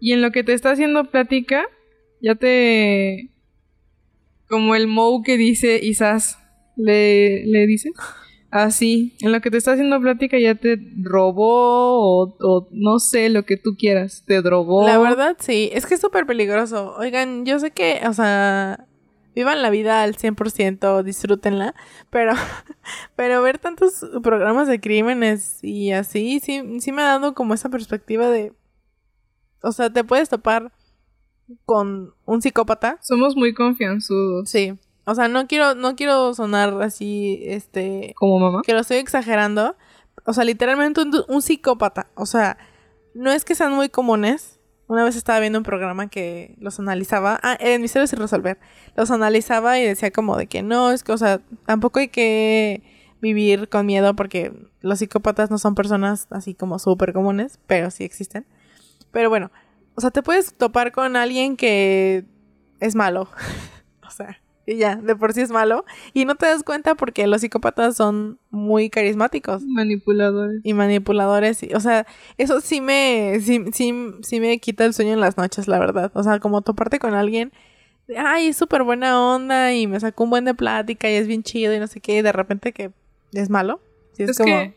Y 0.00 0.12
en 0.12 0.22
lo 0.22 0.30
que 0.30 0.44
te 0.44 0.52
está 0.52 0.70
haciendo 0.70 1.10
plática, 1.10 1.64
ya 2.20 2.34
te... 2.34 3.30
Como 4.48 4.74
el 4.74 4.88
Mou 4.88 5.22
que 5.22 5.36
dice 5.36 5.78
Isas, 5.82 6.38
le, 6.76 7.46
le 7.46 7.66
dice. 7.66 7.92
Así, 8.50 9.16
en 9.20 9.30
lo 9.30 9.40
que 9.40 9.50
te 9.50 9.58
está 9.58 9.72
haciendo 9.72 10.00
plática 10.00 10.36
ya 10.36 10.56
te 10.56 10.76
robó 11.02 12.26
o, 12.36 12.68
no 12.72 12.98
sé, 12.98 13.28
lo 13.28 13.44
que 13.44 13.56
tú 13.56 13.76
quieras, 13.78 14.24
te 14.26 14.42
drogó. 14.42 14.84
La 14.84 14.98
verdad, 14.98 15.36
sí, 15.38 15.70
es 15.72 15.86
que 15.86 15.94
es 15.94 16.00
súper 16.00 16.26
peligroso. 16.26 16.96
Oigan, 16.98 17.46
yo 17.46 17.60
sé 17.60 17.70
que, 17.70 18.00
o 18.08 18.12
sea, 18.12 18.88
vivan 19.36 19.62
la 19.62 19.70
vida 19.70 20.02
al 20.02 20.16
100%, 20.16 21.04
disfrútenla, 21.04 21.76
pero, 22.10 22.32
pero 23.14 23.40
ver 23.40 23.58
tantos 23.58 24.04
programas 24.20 24.66
de 24.66 24.80
crímenes 24.80 25.62
y 25.62 25.92
así, 25.92 26.40
sí, 26.40 26.80
sí 26.80 26.90
me 26.90 27.02
ha 27.02 27.06
dado 27.06 27.34
como 27.34 27.54
esa 27.54 27.68
perspectiva 27.68 28.30
de, 28.30 28.52
o 29.62 29.72
sea, 29.72 29.90
te 29.90 30.04
puedes 30.04 30.28
topar 30.28 30.72
con 31.64 32.14
un 32.24 32.42
psicópata. 32.42 32.98
Somos 33.02 33.36
muy 33.36 33.54
confianzudos. 33.54 34.48
Sí. 34.48 34.78
O 35.04 35.14
sea, 35.14 35.28
no 35.28 35.46
quiero, 35.46 35.74
no 35.74 35.96
quiero 35.96 36.34
sonar 36.34 36.80
así, 36.82 37.42
este... 37.44 38.14
Como 38.16 38.38
mamá. 38.38 38.62
Que 38.64 38.72
lo 38.72 38.80
estoy 38.80 38.98
exagerando. 38.98 39.76
O 40.24 40.32
sea, 40.32 40.44
literalmente 40.44 41.00
un, 41.28 41.42
psicópata. 41.42 42.08
O 42.14 42.26
sea, 42.26 42.58
no 43.14 43.32
es 43.32 43.44
que 43.44 43.54
sean 43.54 43.72
muy 43.72 43.88
comunes. 43.88 44.60
Una 44.86 45.04
vez 45.04 45.16
estaba 45.16 45.40
viendo 45.40 45.58
un 45.58 45.64
programa 45.64 46.08
que 46.08 46.54
los 46.58 46.78
analizaba. 46.78 47.40
Ah, 47.42 47.56
en 47.58 47.80
Misterios 47.82 48.10
sin 48.10 48.18
resolver. 48.18 48.58
Los 48.96 49.10
analizaba 49.10 49.78
y 49.78 49.84
decía 49.84 50.10
como 50.10 50.36
de 50.36 50.46
que 50.46 50.62
no, 50.62 50.90
es 50.90 51.02
que, 51.02 51.12
o 51.12 51.18
sea, 51.18 51.40
tampoco 51.66 52.00
hay 52.00 52.08
que 52.08 52.82
vivir 53.20 53.68
con 53.68 53.86
miedo 53.86 54.14
porque 54.14 54.52
los 54.80 54.98
psicópatas 54.98 55.50
no 55.50 55.58
son 55.58 55.74
personas 55.74 56.26
así 56.30 56.54
como 56.54 56.78
súper 56.78 57.12
comunes, 57.12 57.58
pero 57.66 57.90
sí 57.90 58.04
existen. 58.04 58.46
Pero 59.12 59.28
bueno, 59.28 59.50
o 59.94 60.00
sea, 60.00 60.10
te 60.10 60.22
puedes 60.22 60.54
topar 60.54 60.92
con 60.92 61.16
alguien 61.16 61.56
que 61.56 62.24
es 62.80 62.94
malo. 62.94 63.28
o 64.06 64.10
sea, 64.10 64.40
y 64.66 64.76
ya, 64.76 64.96
de 64.96 65.16
por 65.16 65.32
sí 65.32 65.40
es 65.40 65.50
malo. 65.50 65.84
Y 66.14 66.24
no 66.24 66.36
te 66.36 66.46
das 66.46 66.62
cuenta 66.62 66.94
porque 66.94 67.26
los 67.26 67.40
psicópatas 67.40 67.96
son 67.96 68.38
muy 68.50 68.88
carismáticos. 68.88 69.62
Manipuladores. 69.64 70.60
Y 70.62 70.74
manipuladores. 70.74 71.60
o 71.74 71.80
sea, 71.80 72.06
eso 72.38 72.60
sí 72.60 72.80
me, 72.80 73.38
sí, 73.40 73.64
sí, 73.72 73.94
sí 74.22 74.40
me 74.40 74.58
quita 74.58 74.84
el 74.84 74.94
sueño 74.94 75.12
en 75.12 75.20
las 75.20 75.36
noches, 75.36 75.66
la 75.66 75.78
verdad. 75.78 76.12
O 76.14 76.22
sea, 76.22 76.38
como 76.38 76.62
toparte 76.62 76.98
con 76.98 77.14
alguien, 77.14 77.52
ay, 78.16 78.48
es 78.48 78.56
súper 78.56 78.82
buena 78.82 79.20
onda 79.20 79.72
y 79.72 79.86
me 79.86 79.98
sacó 79.98 80.24
un 80.24 80.30
buen 80.30 80.44
de 80.44 80.54
plática 80.54 81.10
y 81.10 81.14
es 81.14 81.26
bien 81.26 81.42
chido 81.42 81.74
y 81.74 81.78
no 81.78 81.86
sé 81.86 82.00
qué, 82.00 82.18
y 82.18 82.22
de 82.22 82.32
repente 82.32 82.72
que 82.72 82.92
es 83.32 83.50
malo. 83.50 83.80
es, 84.18 84.36
como... 84.36 84.72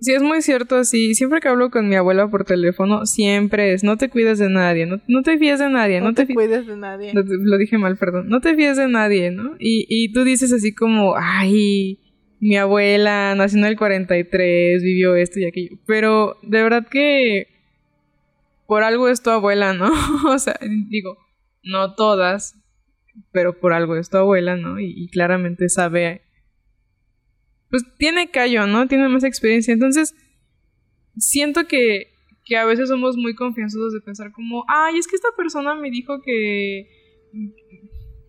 Sí, 0.00 0.12
es 0.12 0.22
muy 0.22 0.42
cierto, 0.42 0.84
sí. 0.84 1.14
Siempre 1.14 1.40
que 1.40 1.48
hablo 1.48 1.70
con 1.70 1.88
mi 1.88 1.94
abuela 1.94 2.28
por 2.28 2.44
teléfono, 2.44 3.06
siempre 3.06 3.72
es, 3.72 3.84
no 3.84 3.96
te 3.96 4.10
cuides 4.10 4.38
de 4.38 4.50
nadie, 4.50 4.86
no, 4.86 5.00
no 5.08 5.22
te 5.22 5.38
fíes 5.38 5.58
de 5.58 5.70
nadie, 5.70 6.00
no, 6.00 6.12
te, 6.12 6.26
cuides 6.26 6.66
de 6.66 6.76
nadie. 6.76 7.12
Lo, 7.14 7.58
dije 7.58 7.78
mal, 7.78 7.96
perdón. 7.96 8.28
No 8.28 8.40
te 8.40 8.54
fíes 8.54 8.76
de 8.76 8.88
nadie, 8.88 9.30
¿no? 9.30 9.56
Y, 9.58 9.86
y 9.88 10.12
tú 10.12 10.24
dices 10.24 10.52
así 10.52 10.74
como, 10.74 11.14
ay, 11.16 12.00
mi 12.40 12.56
abuela 12.56 13.34
nació 13.34 13.58
en 13.60 13.64
el 13.64 13.76
43, 13.76 14.82
vivió 14.82 15.14
esto 15.14 15.40
y 15.40 15.46
aquello. 15.46 15.78
Pero 15.86 16.36
de 16.42 16.62
verdad 16.62 16.86
que 16.86 17.48
por 18.66 18.82
algo 18.82 19.08
es 19.08 19.22
tu 19.22 19.30
abuela, 19.30 19.72
¿no? 19.72 19.90
o 20.28 20.38
sea, 20.38 20.58
digo, 20.90 21.16
no 21.62 21.94
todas, 21.94 22.60
pero 23.32 23.58
por 23.58 23.72
algo 23.72 23.96
es 23.96 24.10
tu 24.10 24.18
abuela, 24.18 24.56
¿no? 24.56 24.78
Y, 24.80 24.92
y 24.94 25.08
claramente 25.08 25.68
sabe 25.70 26.22
pues 27.74 27.84
tiene 27.98 28.30
callo, 28.30 28.68
¿no? 28.68 28.86
Tiene 28.86 29.08
más 29.08 29.24
experiencia. 29.24 29.74
Entonces, 29.74 30.14
siento 31.16 31.66
que, 31.66 32.12
que 32.44 32.56
a 32.56 32.64
veces 32.64 32.88
somos 32.88 33.16
muy 33.16 33.34
confianzudos 33.34 33.92
de 33.92 34.00
pensar 34.00 34.30
como, 34.30 34.64
ay, 34.68 34.96
es 34.96 35.08
que 35.08 35.16
esta 35.16 35.30
persona 35.36 35.74
me 35.74 35.90
dijo 35.90 36.20
que, 36.22 36.88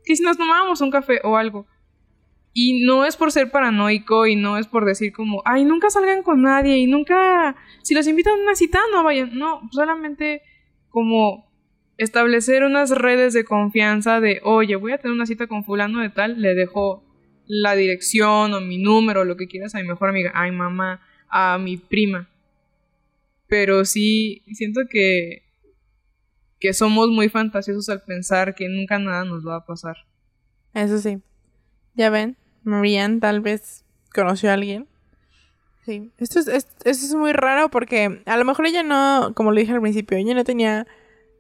que 0.04 0.16
si 0.16 0.24
nos 0.24 0.38
tomábamos 0.38 0.82
un 0.82 0.90
café 0.90 1.20
o 1.24 1.38
algo. 1.38 1.68
Y 2.54 2.88
no 2.88 3.06
es 3.06 3.18
por 3.18 3.32
ser 3.32 3.52
paranoico 3.52 4.26
y 4.26 4.36
no 4.36 4.58
es 4.58 4.66
por 4.66 4.84
decir 4.84 5.14
como, 5.14 5.44
ay, 5.46 5.64
nunca 5.64 5.92
salgan 5.92 6.24
con 6.24 6.42
nadie 6.42 6.80
y 6.80 6.88
nunca, 6.88 7.56
si 7.84 7.94
los 7.94 8.08
invitan 8.08 8.40
a 8.40 8.42
una 8.42 8.56
cita, 8.56 8.80
no 8.92 9.04
vayan. 9.04 9.38
No, 9.38 9.62
solamente 9.74 10.42
como 10.90 11.52
establecer 12.00 12.64
unas 12.64 12.90
redes 12.90 13.34
de 13.34 13.46
confianza 13.46 14.20
de, 14.20 14.42
oye, 14.44 14.76
voy 14.76 14.94
a 14.94 14.98
tener 14.98 15.14
una 15.14 15.28
cita 15.28 15.46
con 15.46 15.64
fulano 15.64 16.00
de 16.00 16.10
tal, 16.10 16.42
le 16.42 16.56
dejo 16.56 17.05
la 17.48 17.76
dirección 17.76 18.54
o 18.54 18.62
mi 18.62 18.78
número, 18.78 19.24
lo 19.24 19.38
que 19.38 19.48
quieras, 19.48 19.76
a 19.76 19.80
mi 19.80 19.88
mejor 19.88 20.10
amiga, 20.10 20.32
a 20.34 20.46
mi 20.46 20.52
mamá, 20.52 21.02
a 21.30 21.58
mi 21.58 21.78
prima. 21.78 22.30
Pero 23.48 23.86
sí, 23.86 24.44
siento 24.54 24.82
que, 24.90 25.44
que 26.60 26.74
somos 26.74 27.10
muy 27.10 27.30
fantasiosos 27.30 27.90
al 27.90 28.04
pensar 28.04 28.56
que 28.56 28.68
nunca 28.68 28.98
nada 29.00 29.26
nos 29.26 29.46
va 29.46 29.58
a 29.58 29.66
pasar. 29.66 29.96
Eso 30.74 30.98
sí. 31.00 31.20
Ya 31.94 32.10
ven, 32.10 32.38
Marianne 32.64 33.20
tal 33.20 33.42
vez 33.42 33.86
conoció 34.14 34.50
a 34.50 34.54
alguien. 34.54 34.88
Sí, 35.86 36.12
esto 36.18 36.40
es, 36.40 36.48
esto 36.48 36.90
es 36.90 37.14
muy 37.14 37.32
raro 37.32 37.70
porque 37.70 38.22
a 38.26 38.38
lo 38.38 38.46
mejor 38.46 38.66
ella 38.66 38.82
no, 38.82 39.34
como 39.36 39.52
lo 39.52 39.60
dije 39.60 39.72
al 39.72 39.82
principio, 39.82 40.18
ella 40.18 40.34
no 40.34 40.44
tenía 40.44 40.88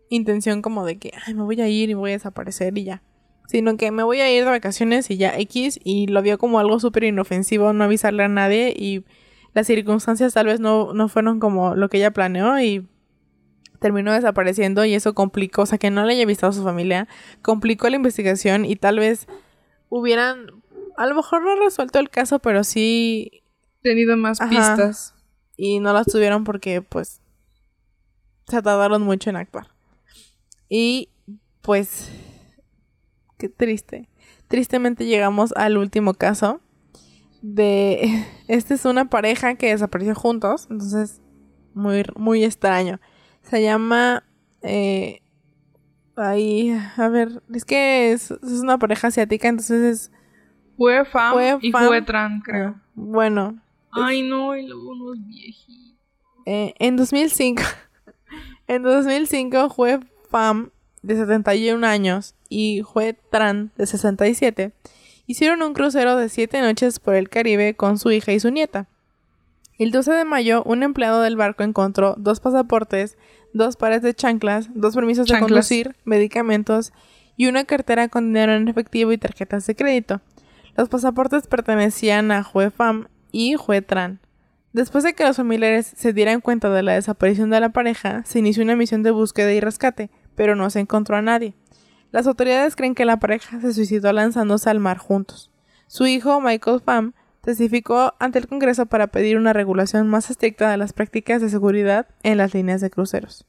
intención 0.09 0.61
como 0.61 0.85
de 0.85 0.99
que, 0.99 1.11
ay, 1.25 1.33
me 1.33 1.43
voy 1.43 1.59
a 1.61 1.67
ir 1.67 1.89
y 1.89 1.95
voy 1.95 2.11
a 2.11 2.13
desaparecer 2.13 2.77
y 2.77 2.83
ya. 2.83 3.01
Sino 3.47 3.77
que 3.77 3.91
me 3.91 4.03
voy 4.03 4.21
a 4.21 4.31
ir 4.31 4.43
de 4.43 4.49
vacaciones 4.49 5.09
y 5.11 5.17
ya 5.17 5.37
X 5.37 5.79
y 5.83 6.07
lo 6.07 6.21
vio 6.21 6.37
como 6.37 6.59
algo 6.59 6.79
súper 6.79 7.03
inofensivo 7.03 7.73
no 7.73 7.83
avisarle 7.83 8.23
a 8.23 8.27
nadie 8.27 8.73
y 8.75 9.05
las 9.53 9.67
circunstancias 9.67 10.33
tal 10.33 10.47
vez 10.47 10.59
no, 10.59 10.93
no 10.93 11.07
fueron 11.07 11.39
como 11.39 11.75
lo 11.75 11.87
que 11.87 11.97
ella 11.97 12.11
planeó 12.11 12.59
y 12.59 12.87
terminó 13.79 14.13
desapareciendo 14.13 14.83
y 14.83 14.95
eso 14.95 15.13
complicó, 15.13 15.61
o 15.61 15.65
sea, 15.65 15.77
que 15.77 15.91
no 15.91 16.03
le 16.05 16.13
haya 16.13 16.23
avisado 16.23 16.49
a 16.49 16.53
su 16.53 16.63
familia, 16.63 17.07
complicó 17.41 17.89
la 17.89 17.97
investigación 17.97 18.65
y 18.65 18.75
tal 18.75 18.99
vez 18.99 19.27
hubieran, 19.89 20.47
a 20.97 21.05
lo 21.05 21.15
mejor 21.15 21.43
no 21.43 21.55
resuelto 21.55 21.99
el 21.99 22.09
caso, 22.09 22.39
pero 22.39 22.63
sí... 22.63 23.43
Tenido 23.81 24.17
más 24.17 24.39
pistas. 24.39 25.13
Y 25.55 25.79
no 25.79 25.93
las 25.93 26.07
tuvieron 26.07 26.43
porque, 26.43 26.81
pues, 26.81 27.21
se 28.47 28.61
tardaron 28.61 29.03
mucho 29.03 29.29
en 29.29 29.35
actuar. 29.35 29.67
Y, 30.67 31.09
pues, 31.61 32.09
qué 33.37 33.49
triste. 33.49 34.09
Tristemente 34.47 35.05
llegamos 35.05 35.53
al 35.55 35.77
último 35.77 36.13
caso 36.13 36.61
de... 37.41 38.25
Esta 38.47 38.73
es 38.73 38.85
una 38.85 39.09
pareja 39.09 39.55
que 39.55 39.69
desapareció 39.69 40.15
juntos, 40.15 40.67
entonces, 40.69 41.21
muy, 41.73 42.03
muy 42.15 42.43
extraño. 42.43 42.99
Se 43.41 43.61
llama... 43.61 44.23
Eh, 44.61 45.21
ahí, 46.15 46.75
a 46.97 47.09
ver, 47.09 47.43
es 47.53 47.65
que 47.65 48.11
es, 48.11 48.31
una 48.31 48.77
pareja 48.77 49.07
asiática, 49.07 49.47
entonces 49.47 49.81
es... 49.83 50.11
Fue 50.77 51.05
Fam 51.05 51.59
y 51.61 51.71
fue 51.71 52.01
Tran, 52.01 52.41
creo. 52.41 52.75
bueno. 52.95 53.61
Ay, 53.91 54.23
no, 54.23 54.57
y 54.57 54.67
luego 54.67 54.91
unos 54.91 55.25
viejitos. 55.25 55.95
Eh, 56.45 56.73
en 56.79 56.97
2005, 56.97 57.63
en 58.67 58.83
2005 58.83 59.69
fue 59.69 59.99
Fam 60.29 60.71
de 61.05 61.15
71 61.15 61.85
años 61.85 62.35
y 62.49 62.81
Hue 62.81 63.17
Tran 63.31 63.71
de 63.77 63.85
67 63.85 64.73
hicieron 65.27 65.61
un 65.61 65.73
crucero 65.73 66.15
de 66.17 66.29
7 66.29 66.61
noches 66.61 66.99
por 66.99 67.15
el 67.15 67.29
Caribe 67.29 67.75
con 67.75 67.97
su 67.99 68.11
hija 68.11 68.33
y 68.33 68.39
su 68.39 68.49
nieta. 68.49 68.87
El 69.77 69.91
12 69.91 70.11
de 70.13 70.25
mayo, 70.25 70.63
un 70.63 70.83
empleado 70.83 71.21
del 71.21 71.35
barco 71.35 71.63
encontró 71.63 72.15
dos 72.17 72.39
pasaportes, 72.39 73.17
dos 73.53 73.75
pares 73.75 74.01
de 74.01 74.13
chanclas, 74.13 74.69
dos 74.73 74.95
permisos 74.95 75.27
de 75.27 75.39
conducir, 75.39 75.95
medicamentos 76.05 76.93
y 77.37 77.47
una 77.47 77.65
cartera 77.65 78.07
con 78.07 78.27
dinero 78.27 78.53
en 78.53 78.67
efectivo 78.67 79.11
y 79.11 79.17
tarjetas 79.17 79.67
de 79.67 79.75
crédito. 79.75 80.21
Los 80.77 80.89
pasaportes 80.89 81.47
pertenecían 81.47 82.31
a 82.31 82.47
Hue 82.51 82.71
Pham 82.71 83.07
y 83.31 83.55
Hue 83.55 83.81
Tran. 83.81 84.19
Después 84.71 85.03
de 85.03 85.13
que 85.13 85.23
los 85.23 85.37
familiares 85.37 85.93
se 85.95 86.13
dieran 86.13 86.41
cuenta 86.41 86.69
de 86.69 86.83
la 86.83 86.93
desaparición 86.93 87.49
de 87.49 87.61
la 87.61 87.69
pareja, 87.69 88.23
se 88.25 88.39
inició 88.39 88.63
una 88.63 88.75
misión 88.75 89.03
de 89.03 89.11
búsqueda 89.11 89.53
y 89.53 89.61
rescate, 89.61 90.09
pero 90.35 90.55
no 90.55 90.69
se 90.69 90.79
encontró 90.79 91.15
a 91.15 91.21
nadie. 91.21 91.53
Las 92.11 92.27
autoridades 92.27 92.75
creen 92.75 92.95
que 92.95 93.05
la 93.05 93.19
pareja 93.19 93.59
se 93.59 93.73
suicidó 93.73 94.11
lanzándose 94.13 94.69
al 94.69 94.79
mar 94.79 94.97
juntos. 94.97 95.51
Su 95.87 96.07
hijo, 96.07 96.39
Michael 96.41 96.81
Pham, 96.81 97.13
testificó 97.41 98.13
ante 98.19 98.39
el 98.39 98.47
Congreso 98.47 98.85
para 98.87 99.07
pedir 99.07 99.37
una 99.37 99.53
regulación 99.53 100.07
más 100.07 100.29
estricta 100.29 100.69
de 100.71 100.77
las 100.77 100.93
prácticas 100.93 101.41
de 101.41 101.49
seguridad 101.49 102.07
en 102.23 102.37
las 102.37 102.53
líneas 102.53 102.81
de 102.81 102.89
cruceros. 102.89 103.45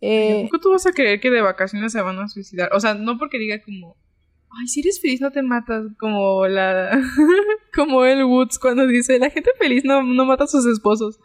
Eh, 0.00 0.48
¿Cómo 0.50 0.60
tú 0.60 0.70
vas 0.70 0.86
a 0.86 0.92
creer 0.92 1.20
que 1.20 1.30
de 1.30 1.40
vacaciones 1.40 1.92
se 1.92 2.02
van 2.02 2.18
a 2.18 2.28
suicidar? 2.28 2.70
O 2.74 2.80
sea, 2.80 2.94
no 2.94 3.16
porque 3.18 3.38
diga 3.38 3.62
como, 3.62 3.96
ay, 4.50 4.66
si 4.66 4.80
eres 4.80 5.00
feliz 5.00 5.20
no 5.20 5.30
te 5.30 5.42
matas, 5.42 5.86
como 5.98 6.46
la, 6.46 6.90
como 7.74 8.04
el 8.04 8.24
Woods 8.24 8.58
cuando 8.58 8.86
dice, 8.86 9.18
la 9.18 9.30
gente 9.30 9.50
feliz 9.58 9.84
no, 9.84 10.02
no 10.02 10.24
mata 10.24 10.44
a 10.44 10.48
sus 10.48 10.66
esposos. 10.66 11.20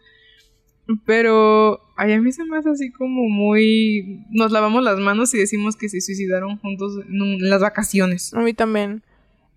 Pero 1.05 1.81
a 1.97 2.05
mí 2.05 2.31
se 2.31 2.45
me 2.45 2.57
hace 2.57 2.69
así 2.69 2.91
como 2.91 3.27
muy... 3.27 4.25
Nos 4.29 4.51
lavamos 4.51 4.83
las 4.83 4.99
manos 4.99 5.33
y 5.33 5.37
decimos 5.37 5.75
que 5.75 5.89
se 5.89 6.01
suicidaron 6.01 6.57
juntos 6.57 6.93
en 7.07 7.49
las 7.49 7.61
vacaciones. 7.61 8.33
A 8.33 8.39
mí 8.39 8.53
también. 8.53 9.03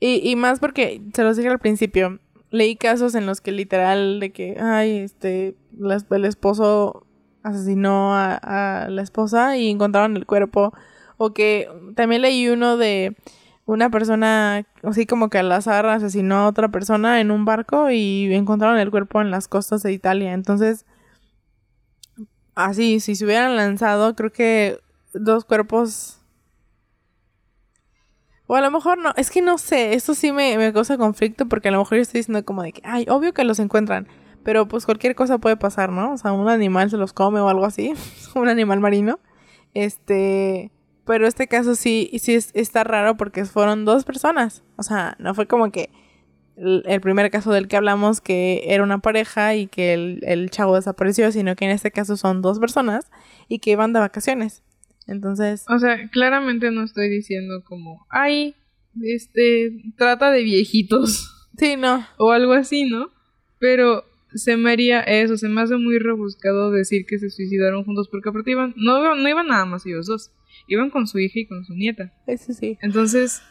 Y, 0.01 0.29
y 0.29 0.37
más 0.37 0.61
porque, 0.61 1.01
se 1.15 1.23
los 1.23 1.37
dije 1.37 1.49
al 1.49 1.59
principio, 1.59 2.19
leí 2.51 2.77
casos 2.77 3.15
en 3.15 3.27
los 3.27 3.41
que 3.41 3.53
literal 3.53 4.21
de 4.21 4.33
que, 4.33 4.57
ay, 4.61 4.99
este, 4.99 5.57
el 6.11 6.25
esposo 6.25 7.07
asesinó 7.43 8.15
a, 8.15 8.87
la 8.89 9.03
esposa 9.03 9.57
y 9.57 9.71
encontraron 9.71 10.17
el 10.17 10.27
cuerpo. 10.27 10.73
O 11.17 11.33
que 11.33 11.69
también 11.97 12.23
leí 12.23 12.49
uno 12.49 12.77
de 12.77 13.15
una 13.67 13.91
persona, 13.91 14.65
así 14.83 15.07
como 15.07 15.29
que 15.29 15.39
al 15.39 15.53
azar 15.53 15.87
asesinó 15.87 16.37
a 16.37 16.49
otra 16.49 16.71
persona 16.71 17.21
en 17.21 17.31
un 17.31 17.45
barco 17.45 17.91
y 17.91 18.33
encontraron 18.35 18.79
el 18.79 18.91
cuerpo 18.91 19.21
en 19.21 19.31
las 19.31 19.47
costas 19.47 19.83
de 19.83 19.93
Italia. 19.93 20.33
Entonces, 20.33 20.87
así, 22.55 23.01
si 23.01 23.15
se 23.15 23.25
hubieran 23.25 23.57
lanzado, 23.57 24.15
creo 24.15 24.33
que 24.33 24.79
dos 25.13 25.45
cuerpos 25.45 26.21
o 28.53 28.57
a 28.57 28.61
lo 28.61 28.73
mejor 28.73 28.99
no, 28.99 29.13
es 29.17 29.31
que 29.31 29.43
no 29.43 29.59
sé, 29.59 29.95
esto 29.95 30.13
sí 30.13 30.33
me, 30.33 30.59
me 30.59 30.73
causa 30.73 30.99
conflicto 30.99 31.47
porque 31.47 31.69
a 31.69 31.71
lo 31.71 31.79
mejor 31.79 31.99
yo 31.99 32.03
estoy 32.03 32.19
diciendo 32.19 32.45
como 32.45 32.65
de 32.65 32.73
que, 32.73 32.83
ay, 32.85 33.07
obvio 33.09 33.33
que 33.33 33.45
los 33.45 33.61
encuentran, 33.61 34.09
pero 34.43 34.67
pues 34.67 34.87
cualquier 34.87 35.15
cosa 35.15 35.39
puede 35.39 35.57
pasar, 35.57 35.93
¿no? 35.93 36.15
O 36.15 36.19
sea, 36.19 36.33
un 36.33 36.49
animal 36.49 36.91
se 36.91 36.97
los 36.97 37.13
come 37.13 37.39
o 37.39 37.49
algo 37.49 37.65
así, 37.65 37.93
un 38.35 38.49
animal 38.49 38.81
marino. 38.81 39.21
Este, 39.73 40.73
pero 41.05 41.29
este 41.29 41.47
caso 41.47 41.77
sí, 41.77 42.11
sí 42.21 42.35
está 42.55 42.83
raro 42.83 43.17
porque 43.17 43.45
fueron 43.45 43.85
dos 43.85 44.05
personas, 44.05 44.65
o 44.75 44.83
sea, 44.83 45.15
no 45.21 45.33
fue 45.33 45.47
como 45.47 45.71
que 45.71 45.91
el, 46.61 47.01
primer 47.01 47.31
caso 47.31 47.53
del 47.53 47.69
que 47.69 47.77
hablamos 47.77 48.21
que 48.21 48.63
era 48.67 48.83
una 48.83 48.99
pareja 48.99 49.55
y 49.57 49.67
que 49.67 49.95
el, 49.95 50.21
el 50.23 50.51
chavo 50.51 50.77
desapareció, 50.77 51.33
sino 51.33 51.57
que 51.57 51.65
en 51.65 51.71
este 51.71 51.91
caso 51.91 52.17
son 52.17 52.43
dos 52.43 52.59
personas 52.59 53.11
y 53.49 53.59
que 53.59 53.71
iban 53.71 53.93
de 53.93 54.01
vacaciones. 54.01 54.63
Entonces. 55.07 55.65
O 55.69 55.79
sea, 55.79 56.09
claramente 56.11 56.71
no 56.71 56.85
estoy 56.85 57.09
diciendo 57.09 57.65
como, 57.65 58.07
ay, 58.11 58.55
este, 59.03 59.73
trata 59.97 60.31
de 60.31 60.43
viejitos. 60.43 61.49
Sí, 61.57 61.77
no. 61.77 62.07
O 62.17 62.31
algo 62.31 62.53
así, 62.53 62.85
¿no? 62.85 63.11
Pero 63.59 64.05
se 64.35 64.57
me 64.57 64.71
haría 64.71 65.01
eso, 65.01 65.37
se 65.37 65.49
me 65.49 65.61
hace 65.61 65.77
muy 65.77 65.99
rebuscado 65.99 66.71
decir 66.71 67.05
que 67.07 67.19
se 67.19 67.31
suicidaron 67.31 67.85
juntos 67.85 68.09
porque 68.09 68.29
aparte 68.29 68.53
iban, 68.53 68.73
no, 68.77 69.17
no 69.17 69.29
iban 69.29 69.49
nada 69.49 69.65
más 69.65 69.85
ellos 69.85 70.07
dos, 70.07 70.31
iban 70.69 70.91
con 70.91 71.07
su 71.07 71.19
hija 71.19 71.41
y 71.41 71.47
con 71.47 71.65
su 71.65 71.75
nieta. 71.75 72.13
Eso 72.27 72.53
sí. 72.53 72.79
Entonces, 72.81 73.43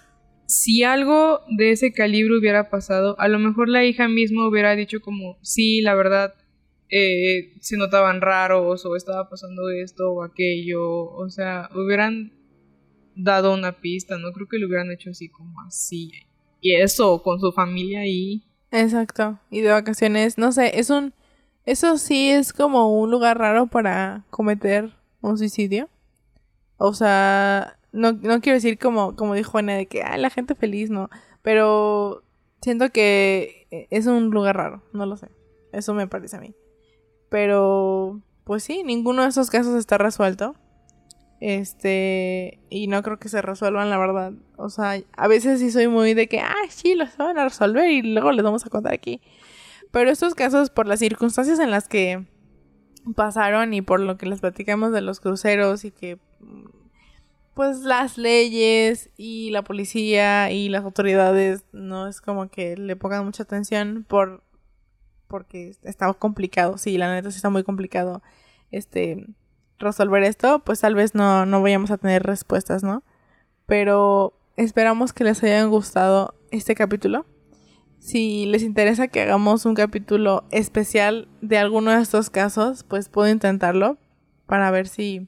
si 0.50 0.84
algo 0.84 1.42
de 1.48 1.72
ese 1.72 1.94
calibre 1.94 2.36
hubiera 2.40 2.72
pasado, 2.72 3.16
a 3.20 3.28
lo 3.28 3.38
mejor 3.38 3.70
la 3.70 3.86
hija 3.86 4.08
misma 4.08 4.48
hubiera 4.48 4.76
dicho 4.76 5.00
como, 5.00 5.38
sí, 5.44 5.80
la 5.82 5.94
verdad, 5.94 6.34
eh, 6.90 7.54
se 7.62 7.78
notaban 7.78 8.20
raros 8.20 8.84
o 8.84 8.96
estaba 8.96 9.30
pasando 9.30 9.70
esto 9.70 10.12
o 10.12 10.24
aquello, 10.24 11.04
o 11.04 11.30
sea, 11.30 11.70
hubieran 11.76 12.34
dado 13.16 13.54
una 13.54 13.74
pista, 13.74 14.18
no 14.18 14.32
creo 14.32 14.48
que 14.48 14.58
lo 14.58 14.66
hubieran 14.66 14.92
hecho 14.92 15.12
así 15.12 15.30
como 15.30 15.62
así. 15.62 16.12
Y 16.62 16.74
eso, 16.74 17.22
con 17.22 17.40
su 17.40 17.52
familia 17.52 18.00
ahí. 18.00 18.44
Exacto, 18.72 19.40
y 19.52 19.62
de 19.62 19.70
vacaciones, 19.70 20.40
no 20.40 20.52
sé, 20.52 20.80
es 20.80 20.90
un... 20.90 21.14
Eso 21.66 22.00
sí 22.00 22.32
es 22.32 22.54
como 22.54 23.00
un 23.00 23.12
lugar 23.12 23.38
raro 23.38 23.68
para 23.68 24.26
cometer 24.32 24.92
un 25.22 25.38
suicidio. 25.38 25.90
O 26.78 26.96
sea, 26.96 27.79
no, 27.92 28.14
no 28.14 28.42
quiero 28.42 28.56
decir 28.56 28.78
como, 28.78 29.16
como 29.16 29.34
dijo 29.34 29.58
Ana, 29.58 29.76
de 29.76 29.88
que 29.88 30.04
Ay, 30.04 30.22
la 30.22 30.30
gente 30.30 30.56
feliz, 30.56 30.90
no. 30.90 31.10
Pero 31.42 32.24
siento 32.62 32.90
que 32.90 33.68
es 33.90 34.08
un 34.08 34.30
lugar 34.30 34.58
raro, 34.58 34.84
no 34.94 35.06
lo 35.06 35.18
sé. 35.18 35.30
Eso 35.72 35.94
me 35.94 36.08
parece 36.08 36.38
a 36.38 36.40
mí. 36.40 36.56
Pero, 37.30 38.22
pues 38.44 38.64
sí, 38.64 38.84
ninguno 38.84 39.24
de 39.24 39.30
esos 39.30 39.50
casos 39.50 39.76
está 39.76 39.98
resuelto. 39.98 40.56
Este, 41.40 42.60
y 42.70 42.88
no 42.88 43.02
creo 43.02 43.18
que 43.18 43.30
se 43.30 43.42
resuelvan, 43.42 43.90
la 43.90 43.98
verdad. 43.98 44.34
O 44.58 44.70
sea, 44.70 45.02
a 45.16 45.28
veces 45.28 45.60
sí 45.60 45.72
soy 45.72 45.88
muy 45.88 46.14
de 46.14 46.28
que, 46.28 46.40
ah, 46.40 46.56
sí, 46.70 46.96
los 46.96 47.16
van 47.18 47.38
a 47.38 47.46
resolver 47.46 47.90
y 47.90 48.02
luego 48.02 48.32
les 48.32 48.44
vamos 48.44 48.66
a 48.66 48.70
contar 48.70 48.94
aquí. 48.94 49.22
Pero 49.92 50.12
estos 50.12 50.36
casos, 50.36 50.70
por 50.70 50.88
las 50.88 51.00
circunstancias 51.00 51.60
en 51.60 51.72
las 51.72 51.88
que 51.88 52.28
pasaron 53.16 53.74
y 53.74 53.82
por 53.82 54.00
lo 54.00 54.18
que 54.18 54.26
les 54.26 54.42
platicamos 54.42 54.92
de 54.92 55.02
los 55.02 55.20
cruceros 55.20 55.86
y 55.86 55.92
que, 55.92 56.20
pues 57.60 57.80
las 57.80 58.18
leyes 58.18 59.10
y 59.18 59.50
la 59.50 59.66
policía 59.66 60.50
y 60.50 60.70
las 60.70 60.86
autoridades 60.86 61.66
no 61.74 62.08
es 62.08 62.22
como 62.22 62.50
que 62.50 62.78
le 62.78 62.96
pongan 62.96 63.26
mucha 63.26 63.44
atención 63.44 64.06
por 64.08 64.46
porque 65.28 65.76
está 65.84 66.14
complicado, 66.14 66.78
sí, 66.78 66.98
la 66.98 67.14
neta 67.14 67.32
sí 67.32 67.36
está 67.36 67.50
muy 67.50 67.66
complicado 67.66 68.24
este 68.72 69.28
resolver 69.78 70.24
esto, 70.24 70.60
pues 70.60 70.80
tal 70.80 70.96
vez 70.96 71.16
no, 71.16 71.46
no 71.46 71.62
vayamos 71.62 71.92
a 71.92 71.98
tener 71.98 72.24
respuestas, 72.24 72.82
¿no? 72.82 73.04
Pero 73.66 74.40
esperamos 74.56 75.12
que 75.12 75.26
les 75.26 75.44
hayan 75.44 75.70
gustado 75.70 76.36
este 76.52 76.76
capítulo. 76.76 77.26
Si 78.00 78.46
les 78.46 78.64
interesa 78.64 79.10
que 79.10 79.24
hagamos 79.24 79.66
un 79.66 79.76
capítulo 79.76 80.46
especial 80.52 81.28
de 81.42 81.58
alguno 81.58 81.92
de 81.92 82.02
estos 82.02 82.30
casos, 82.30 82.86
pues 82.86 83.10
puedo 83.10 83.30
intentarlo 83.30 83.98
para 84.46 84.72
ver 84.72 84.88
si, 84.88 85.28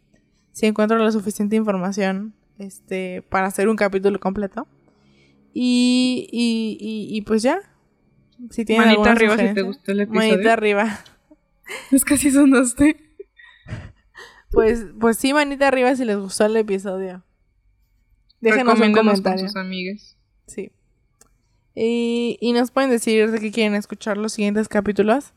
si 0.51 0.65
encuentro 0.65 0.97
la 0.97 1.11
suficiente 1.11 1.55
información 1.55 2.33
este, 2.57 3.23
para 3.23 3.47
hacer 3.47 3.69
un 3.69 3.75
capítulo 3.75 4.19
completo. 4.19 4.67
Y, 5.53 6.27
y, 6.31 7.07
y, 7.15 7.21
pues 7.21 7.43
ya. 7.43 7.59
Si 8.49 8.65
tienen 8.65 8.87
Manita 8.87 9.11
arriba 9.11 9.37
si 9.37 9.53
te 9.53 9.61
gustó 9.61 9.91
el 9.91 10.01
episodio. 10.01 10.31
Manita 10.31 10.53
arriba. 10.53 10.99
Es 11.91 12.03
que 12.03 12.15
así 12.15 12.31
sonaste. 12.31 12.97
Pues, 14.51 14.85
pues 14.99 15.17
sí, 15.17 15.31
manita 15.31 15.69
arriba 15.69 15.95
si 15.95 16.03
les 16.03 16.17
gustó 16.17 16.45
el 16.45 16.57
episodio. 16.57 17.23
Déjenos 18.41 18.77
un 18.81 18.91
comentario. 18.91 19.47
sus 19.47 19.55
amigas. 19.55 20.17
Sí. 20.45 20.73
Y, 21.73 22.37
y 22.41 22.51
nos 22.51 22.69
pueden 22.69 22.89
decir 22.89 23.31
de 23.31 23.39
qué 23.39 23.49
quieren 23.49 23.75
escuchar 23.75 24.17
los 24.17 24.33
siguientes 24.33 24.67
capítulos. 24.67 25.31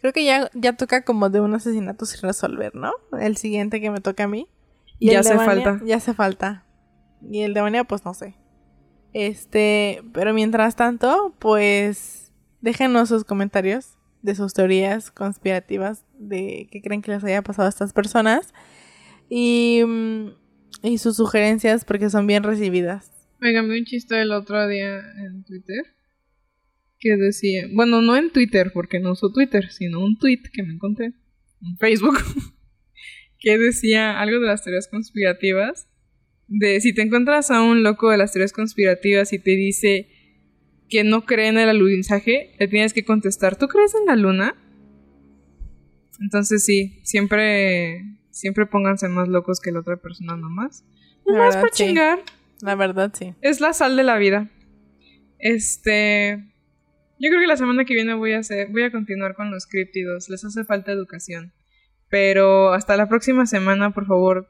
Creo 0.00 0.12
que 0.12 0.24
ya, 0.24 0.50
ya 0.54 0.74
toca 0.74 1.04
como 1.04 1.28
de 1.28 1.40
un 1.40 1.54
asesinato 1.54 2.06
sin 2.06 2.22
resolver, 2.22 2.74
¿no? 2.74 2.92
El 3.20 3.36
siguiente 3.36 3.80
que 3.80 3.90
me 3.90 4.00
toca 4.00 4.24
a 4.24 4.28
mí. 4.28 4.48
Y 4.98 5.10
ya 5.10 5.20
hace 5.20 5.36
falta. 5.36 5.80
Ya 5.84 5.96
hace 5.96 6.14
falta. 6.14 6.64
Y 7.28 7.42
el 7.42 7.54
de 7.54 7.60
Vania, 7.60 7.84
pues 7.84 8.04
no 8.04 8.14
sé. 8.14 8.36
Este, 9.12 10.02
pero 10.12 10.32
mientras 10.34 10.76
tanto, 10.76 11.34
pues 11.38 12.32
déjenos 12.60 13.08
sus 13.08 13.24
comentarios 13.24 13.96
de 14.22 14.34
sus 14.34 14.52
teorías 14.52 15.10
conspirativas 15.10 16.04
de 16.18 16.68
qué 16.70 16.82
creen 16.82 17.02
que 17.02 17.12
les 17.12 17.24
haya 17.24 17.42
pasado 17.42 17.66
a 17.66 17.70
estas 17.70 17.92
personas 17.92 18.52
y, 19.28 19.82
mm, 19.86 20.28
y 20.82 20.98
sus 20.98 21.16
sugerencias 21.16 21.84
porque 21.84 22.10
son 22.10 22.26
bien 22.26 22.42
recibidas. 22.42 23.12
Me 23.40 23.52
cambié 23.52 23.78
un 23.78 23.84
chiste 23.84 24.20
el 24.20 24.32
otro 24.32 24.66
día 24.66 24.98
en 25.16 25.44
Twitter 25.44 25.97
que 26.98 27.16
decía, 27.16 27.66
bueno, 27.72 28.02
no 28.02 28.16
en 28.16 28.30
Twitter 28.30 28.70
porque 28.72 29.00
no 29.00 29.12
uso 29.12 29.30
Twitter, 29.30 29.70
sino 29.70 30.00
un 30.00 30.18
tweet 30.18 30.42
que 30.52 30.62
me 30.62 30.74
encontré 30.74 31.12
en 31.62 31.78
Facebook 31.78 32.18
que 33.38 33.58
decía 33.58 34.20
algo 34.20 34.40
de 34.40 34.46
las 34.46 34.64
teorías 34.64 34.88
conspirativas 34.88 35.88
de 36.48 36.80
si 36.80 36.94
te 36.94 37.02
encuentras 37.02 37.50
a 37.50 37.62
un 37.62 37.82
loco 37.82 38.10
de 38.10 38.16
las 38.16 38.32
teorías 38.32 38.52
conspirativas 38.52 39.32
y 39.32 39.38
te 39.38 39.50
dice 39.52 40.08
que 40.88 41.04
no 41.04 41.26
cree 41.26 41.48
en 41.48 41.58
el 41.58 41.68
alunizaje, 41.68 42.54
le 42.58 42.68
tienes 42.68 42.94
que 42.94 43.04
contestar, 43.04 43.56
¿tú 43.56 43.68
crees 43.68 43.94
en 43.94 44.06
la 44.06 44.16
luna? 44.16 44.56
Entonces 46.20 46.64
sí, 46.64 47.00
siempre 47.04 48.18
siempre 48.38 48.66
pónganse 48.66 49.08
más 49.08 49.28
locos 49.28 49.60
que 49.60 49.72
la 49.72 49.80
otra 49.80 49.96
persona 49.96 50.36
nomás. 50.36 50.84
Nomás 51.26 51.56
para 51.56 51.70
chingar. 51.70 52.20
La 52.60 52.74
verdad, 52.74 53.12
sí. 53.16 53.34
Es 53.40 53.60
la 53.60 53.72
sal 53.72 53.96
de 53.96 54.04
la 54.04 54.16
vida. 54.16 54.50
Este. 55.38 56.44
Yo 57.20 57.30
creo 57.30 57.40
que 57.40 57.46
la 57.46 57.56
semana 57.56 57.84
que 57.84 57.94
viene 57.94 58.14
voy 58.14 58.32
a 58.32 58.38
hacer. 58.38 58.68
Voy 58.68 58.82
a 58.82 58.92
continuar 58.92 59.34
con 59.34 59.50
los 59.50 59.66
criptidos. 59.66 60.28
Les 60.28 60.44
hace 60.44 60.64
falta 60.64 60.92
educación. 60.92 61.52
Pero 62.08 62.72
hasta 62.72 62.96
la 62.96 63.08
próxima 63.08 63.46
semana, 63.46 63.92
por 63.92 64.06
favor. 64.06 64.48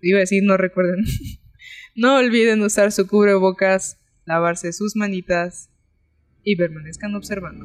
Iba 0.00 0.18
a 0.18 0.20
decir, 0.20 0.42
no 0.44 0.56
recuerden. 0.56 1.04
no 1.96 2.16
olviden 2.16 2.62
usar 2.62 2.92
su 2.92 3.06
cubrebocas, 3.08 3.98
lavarse 4.24 4.72
sus 4.72 4.94
manitas 4.96 5.70
y 6.44 6.56
permanezcan 6.56 7.14
observando. 7.14 7.64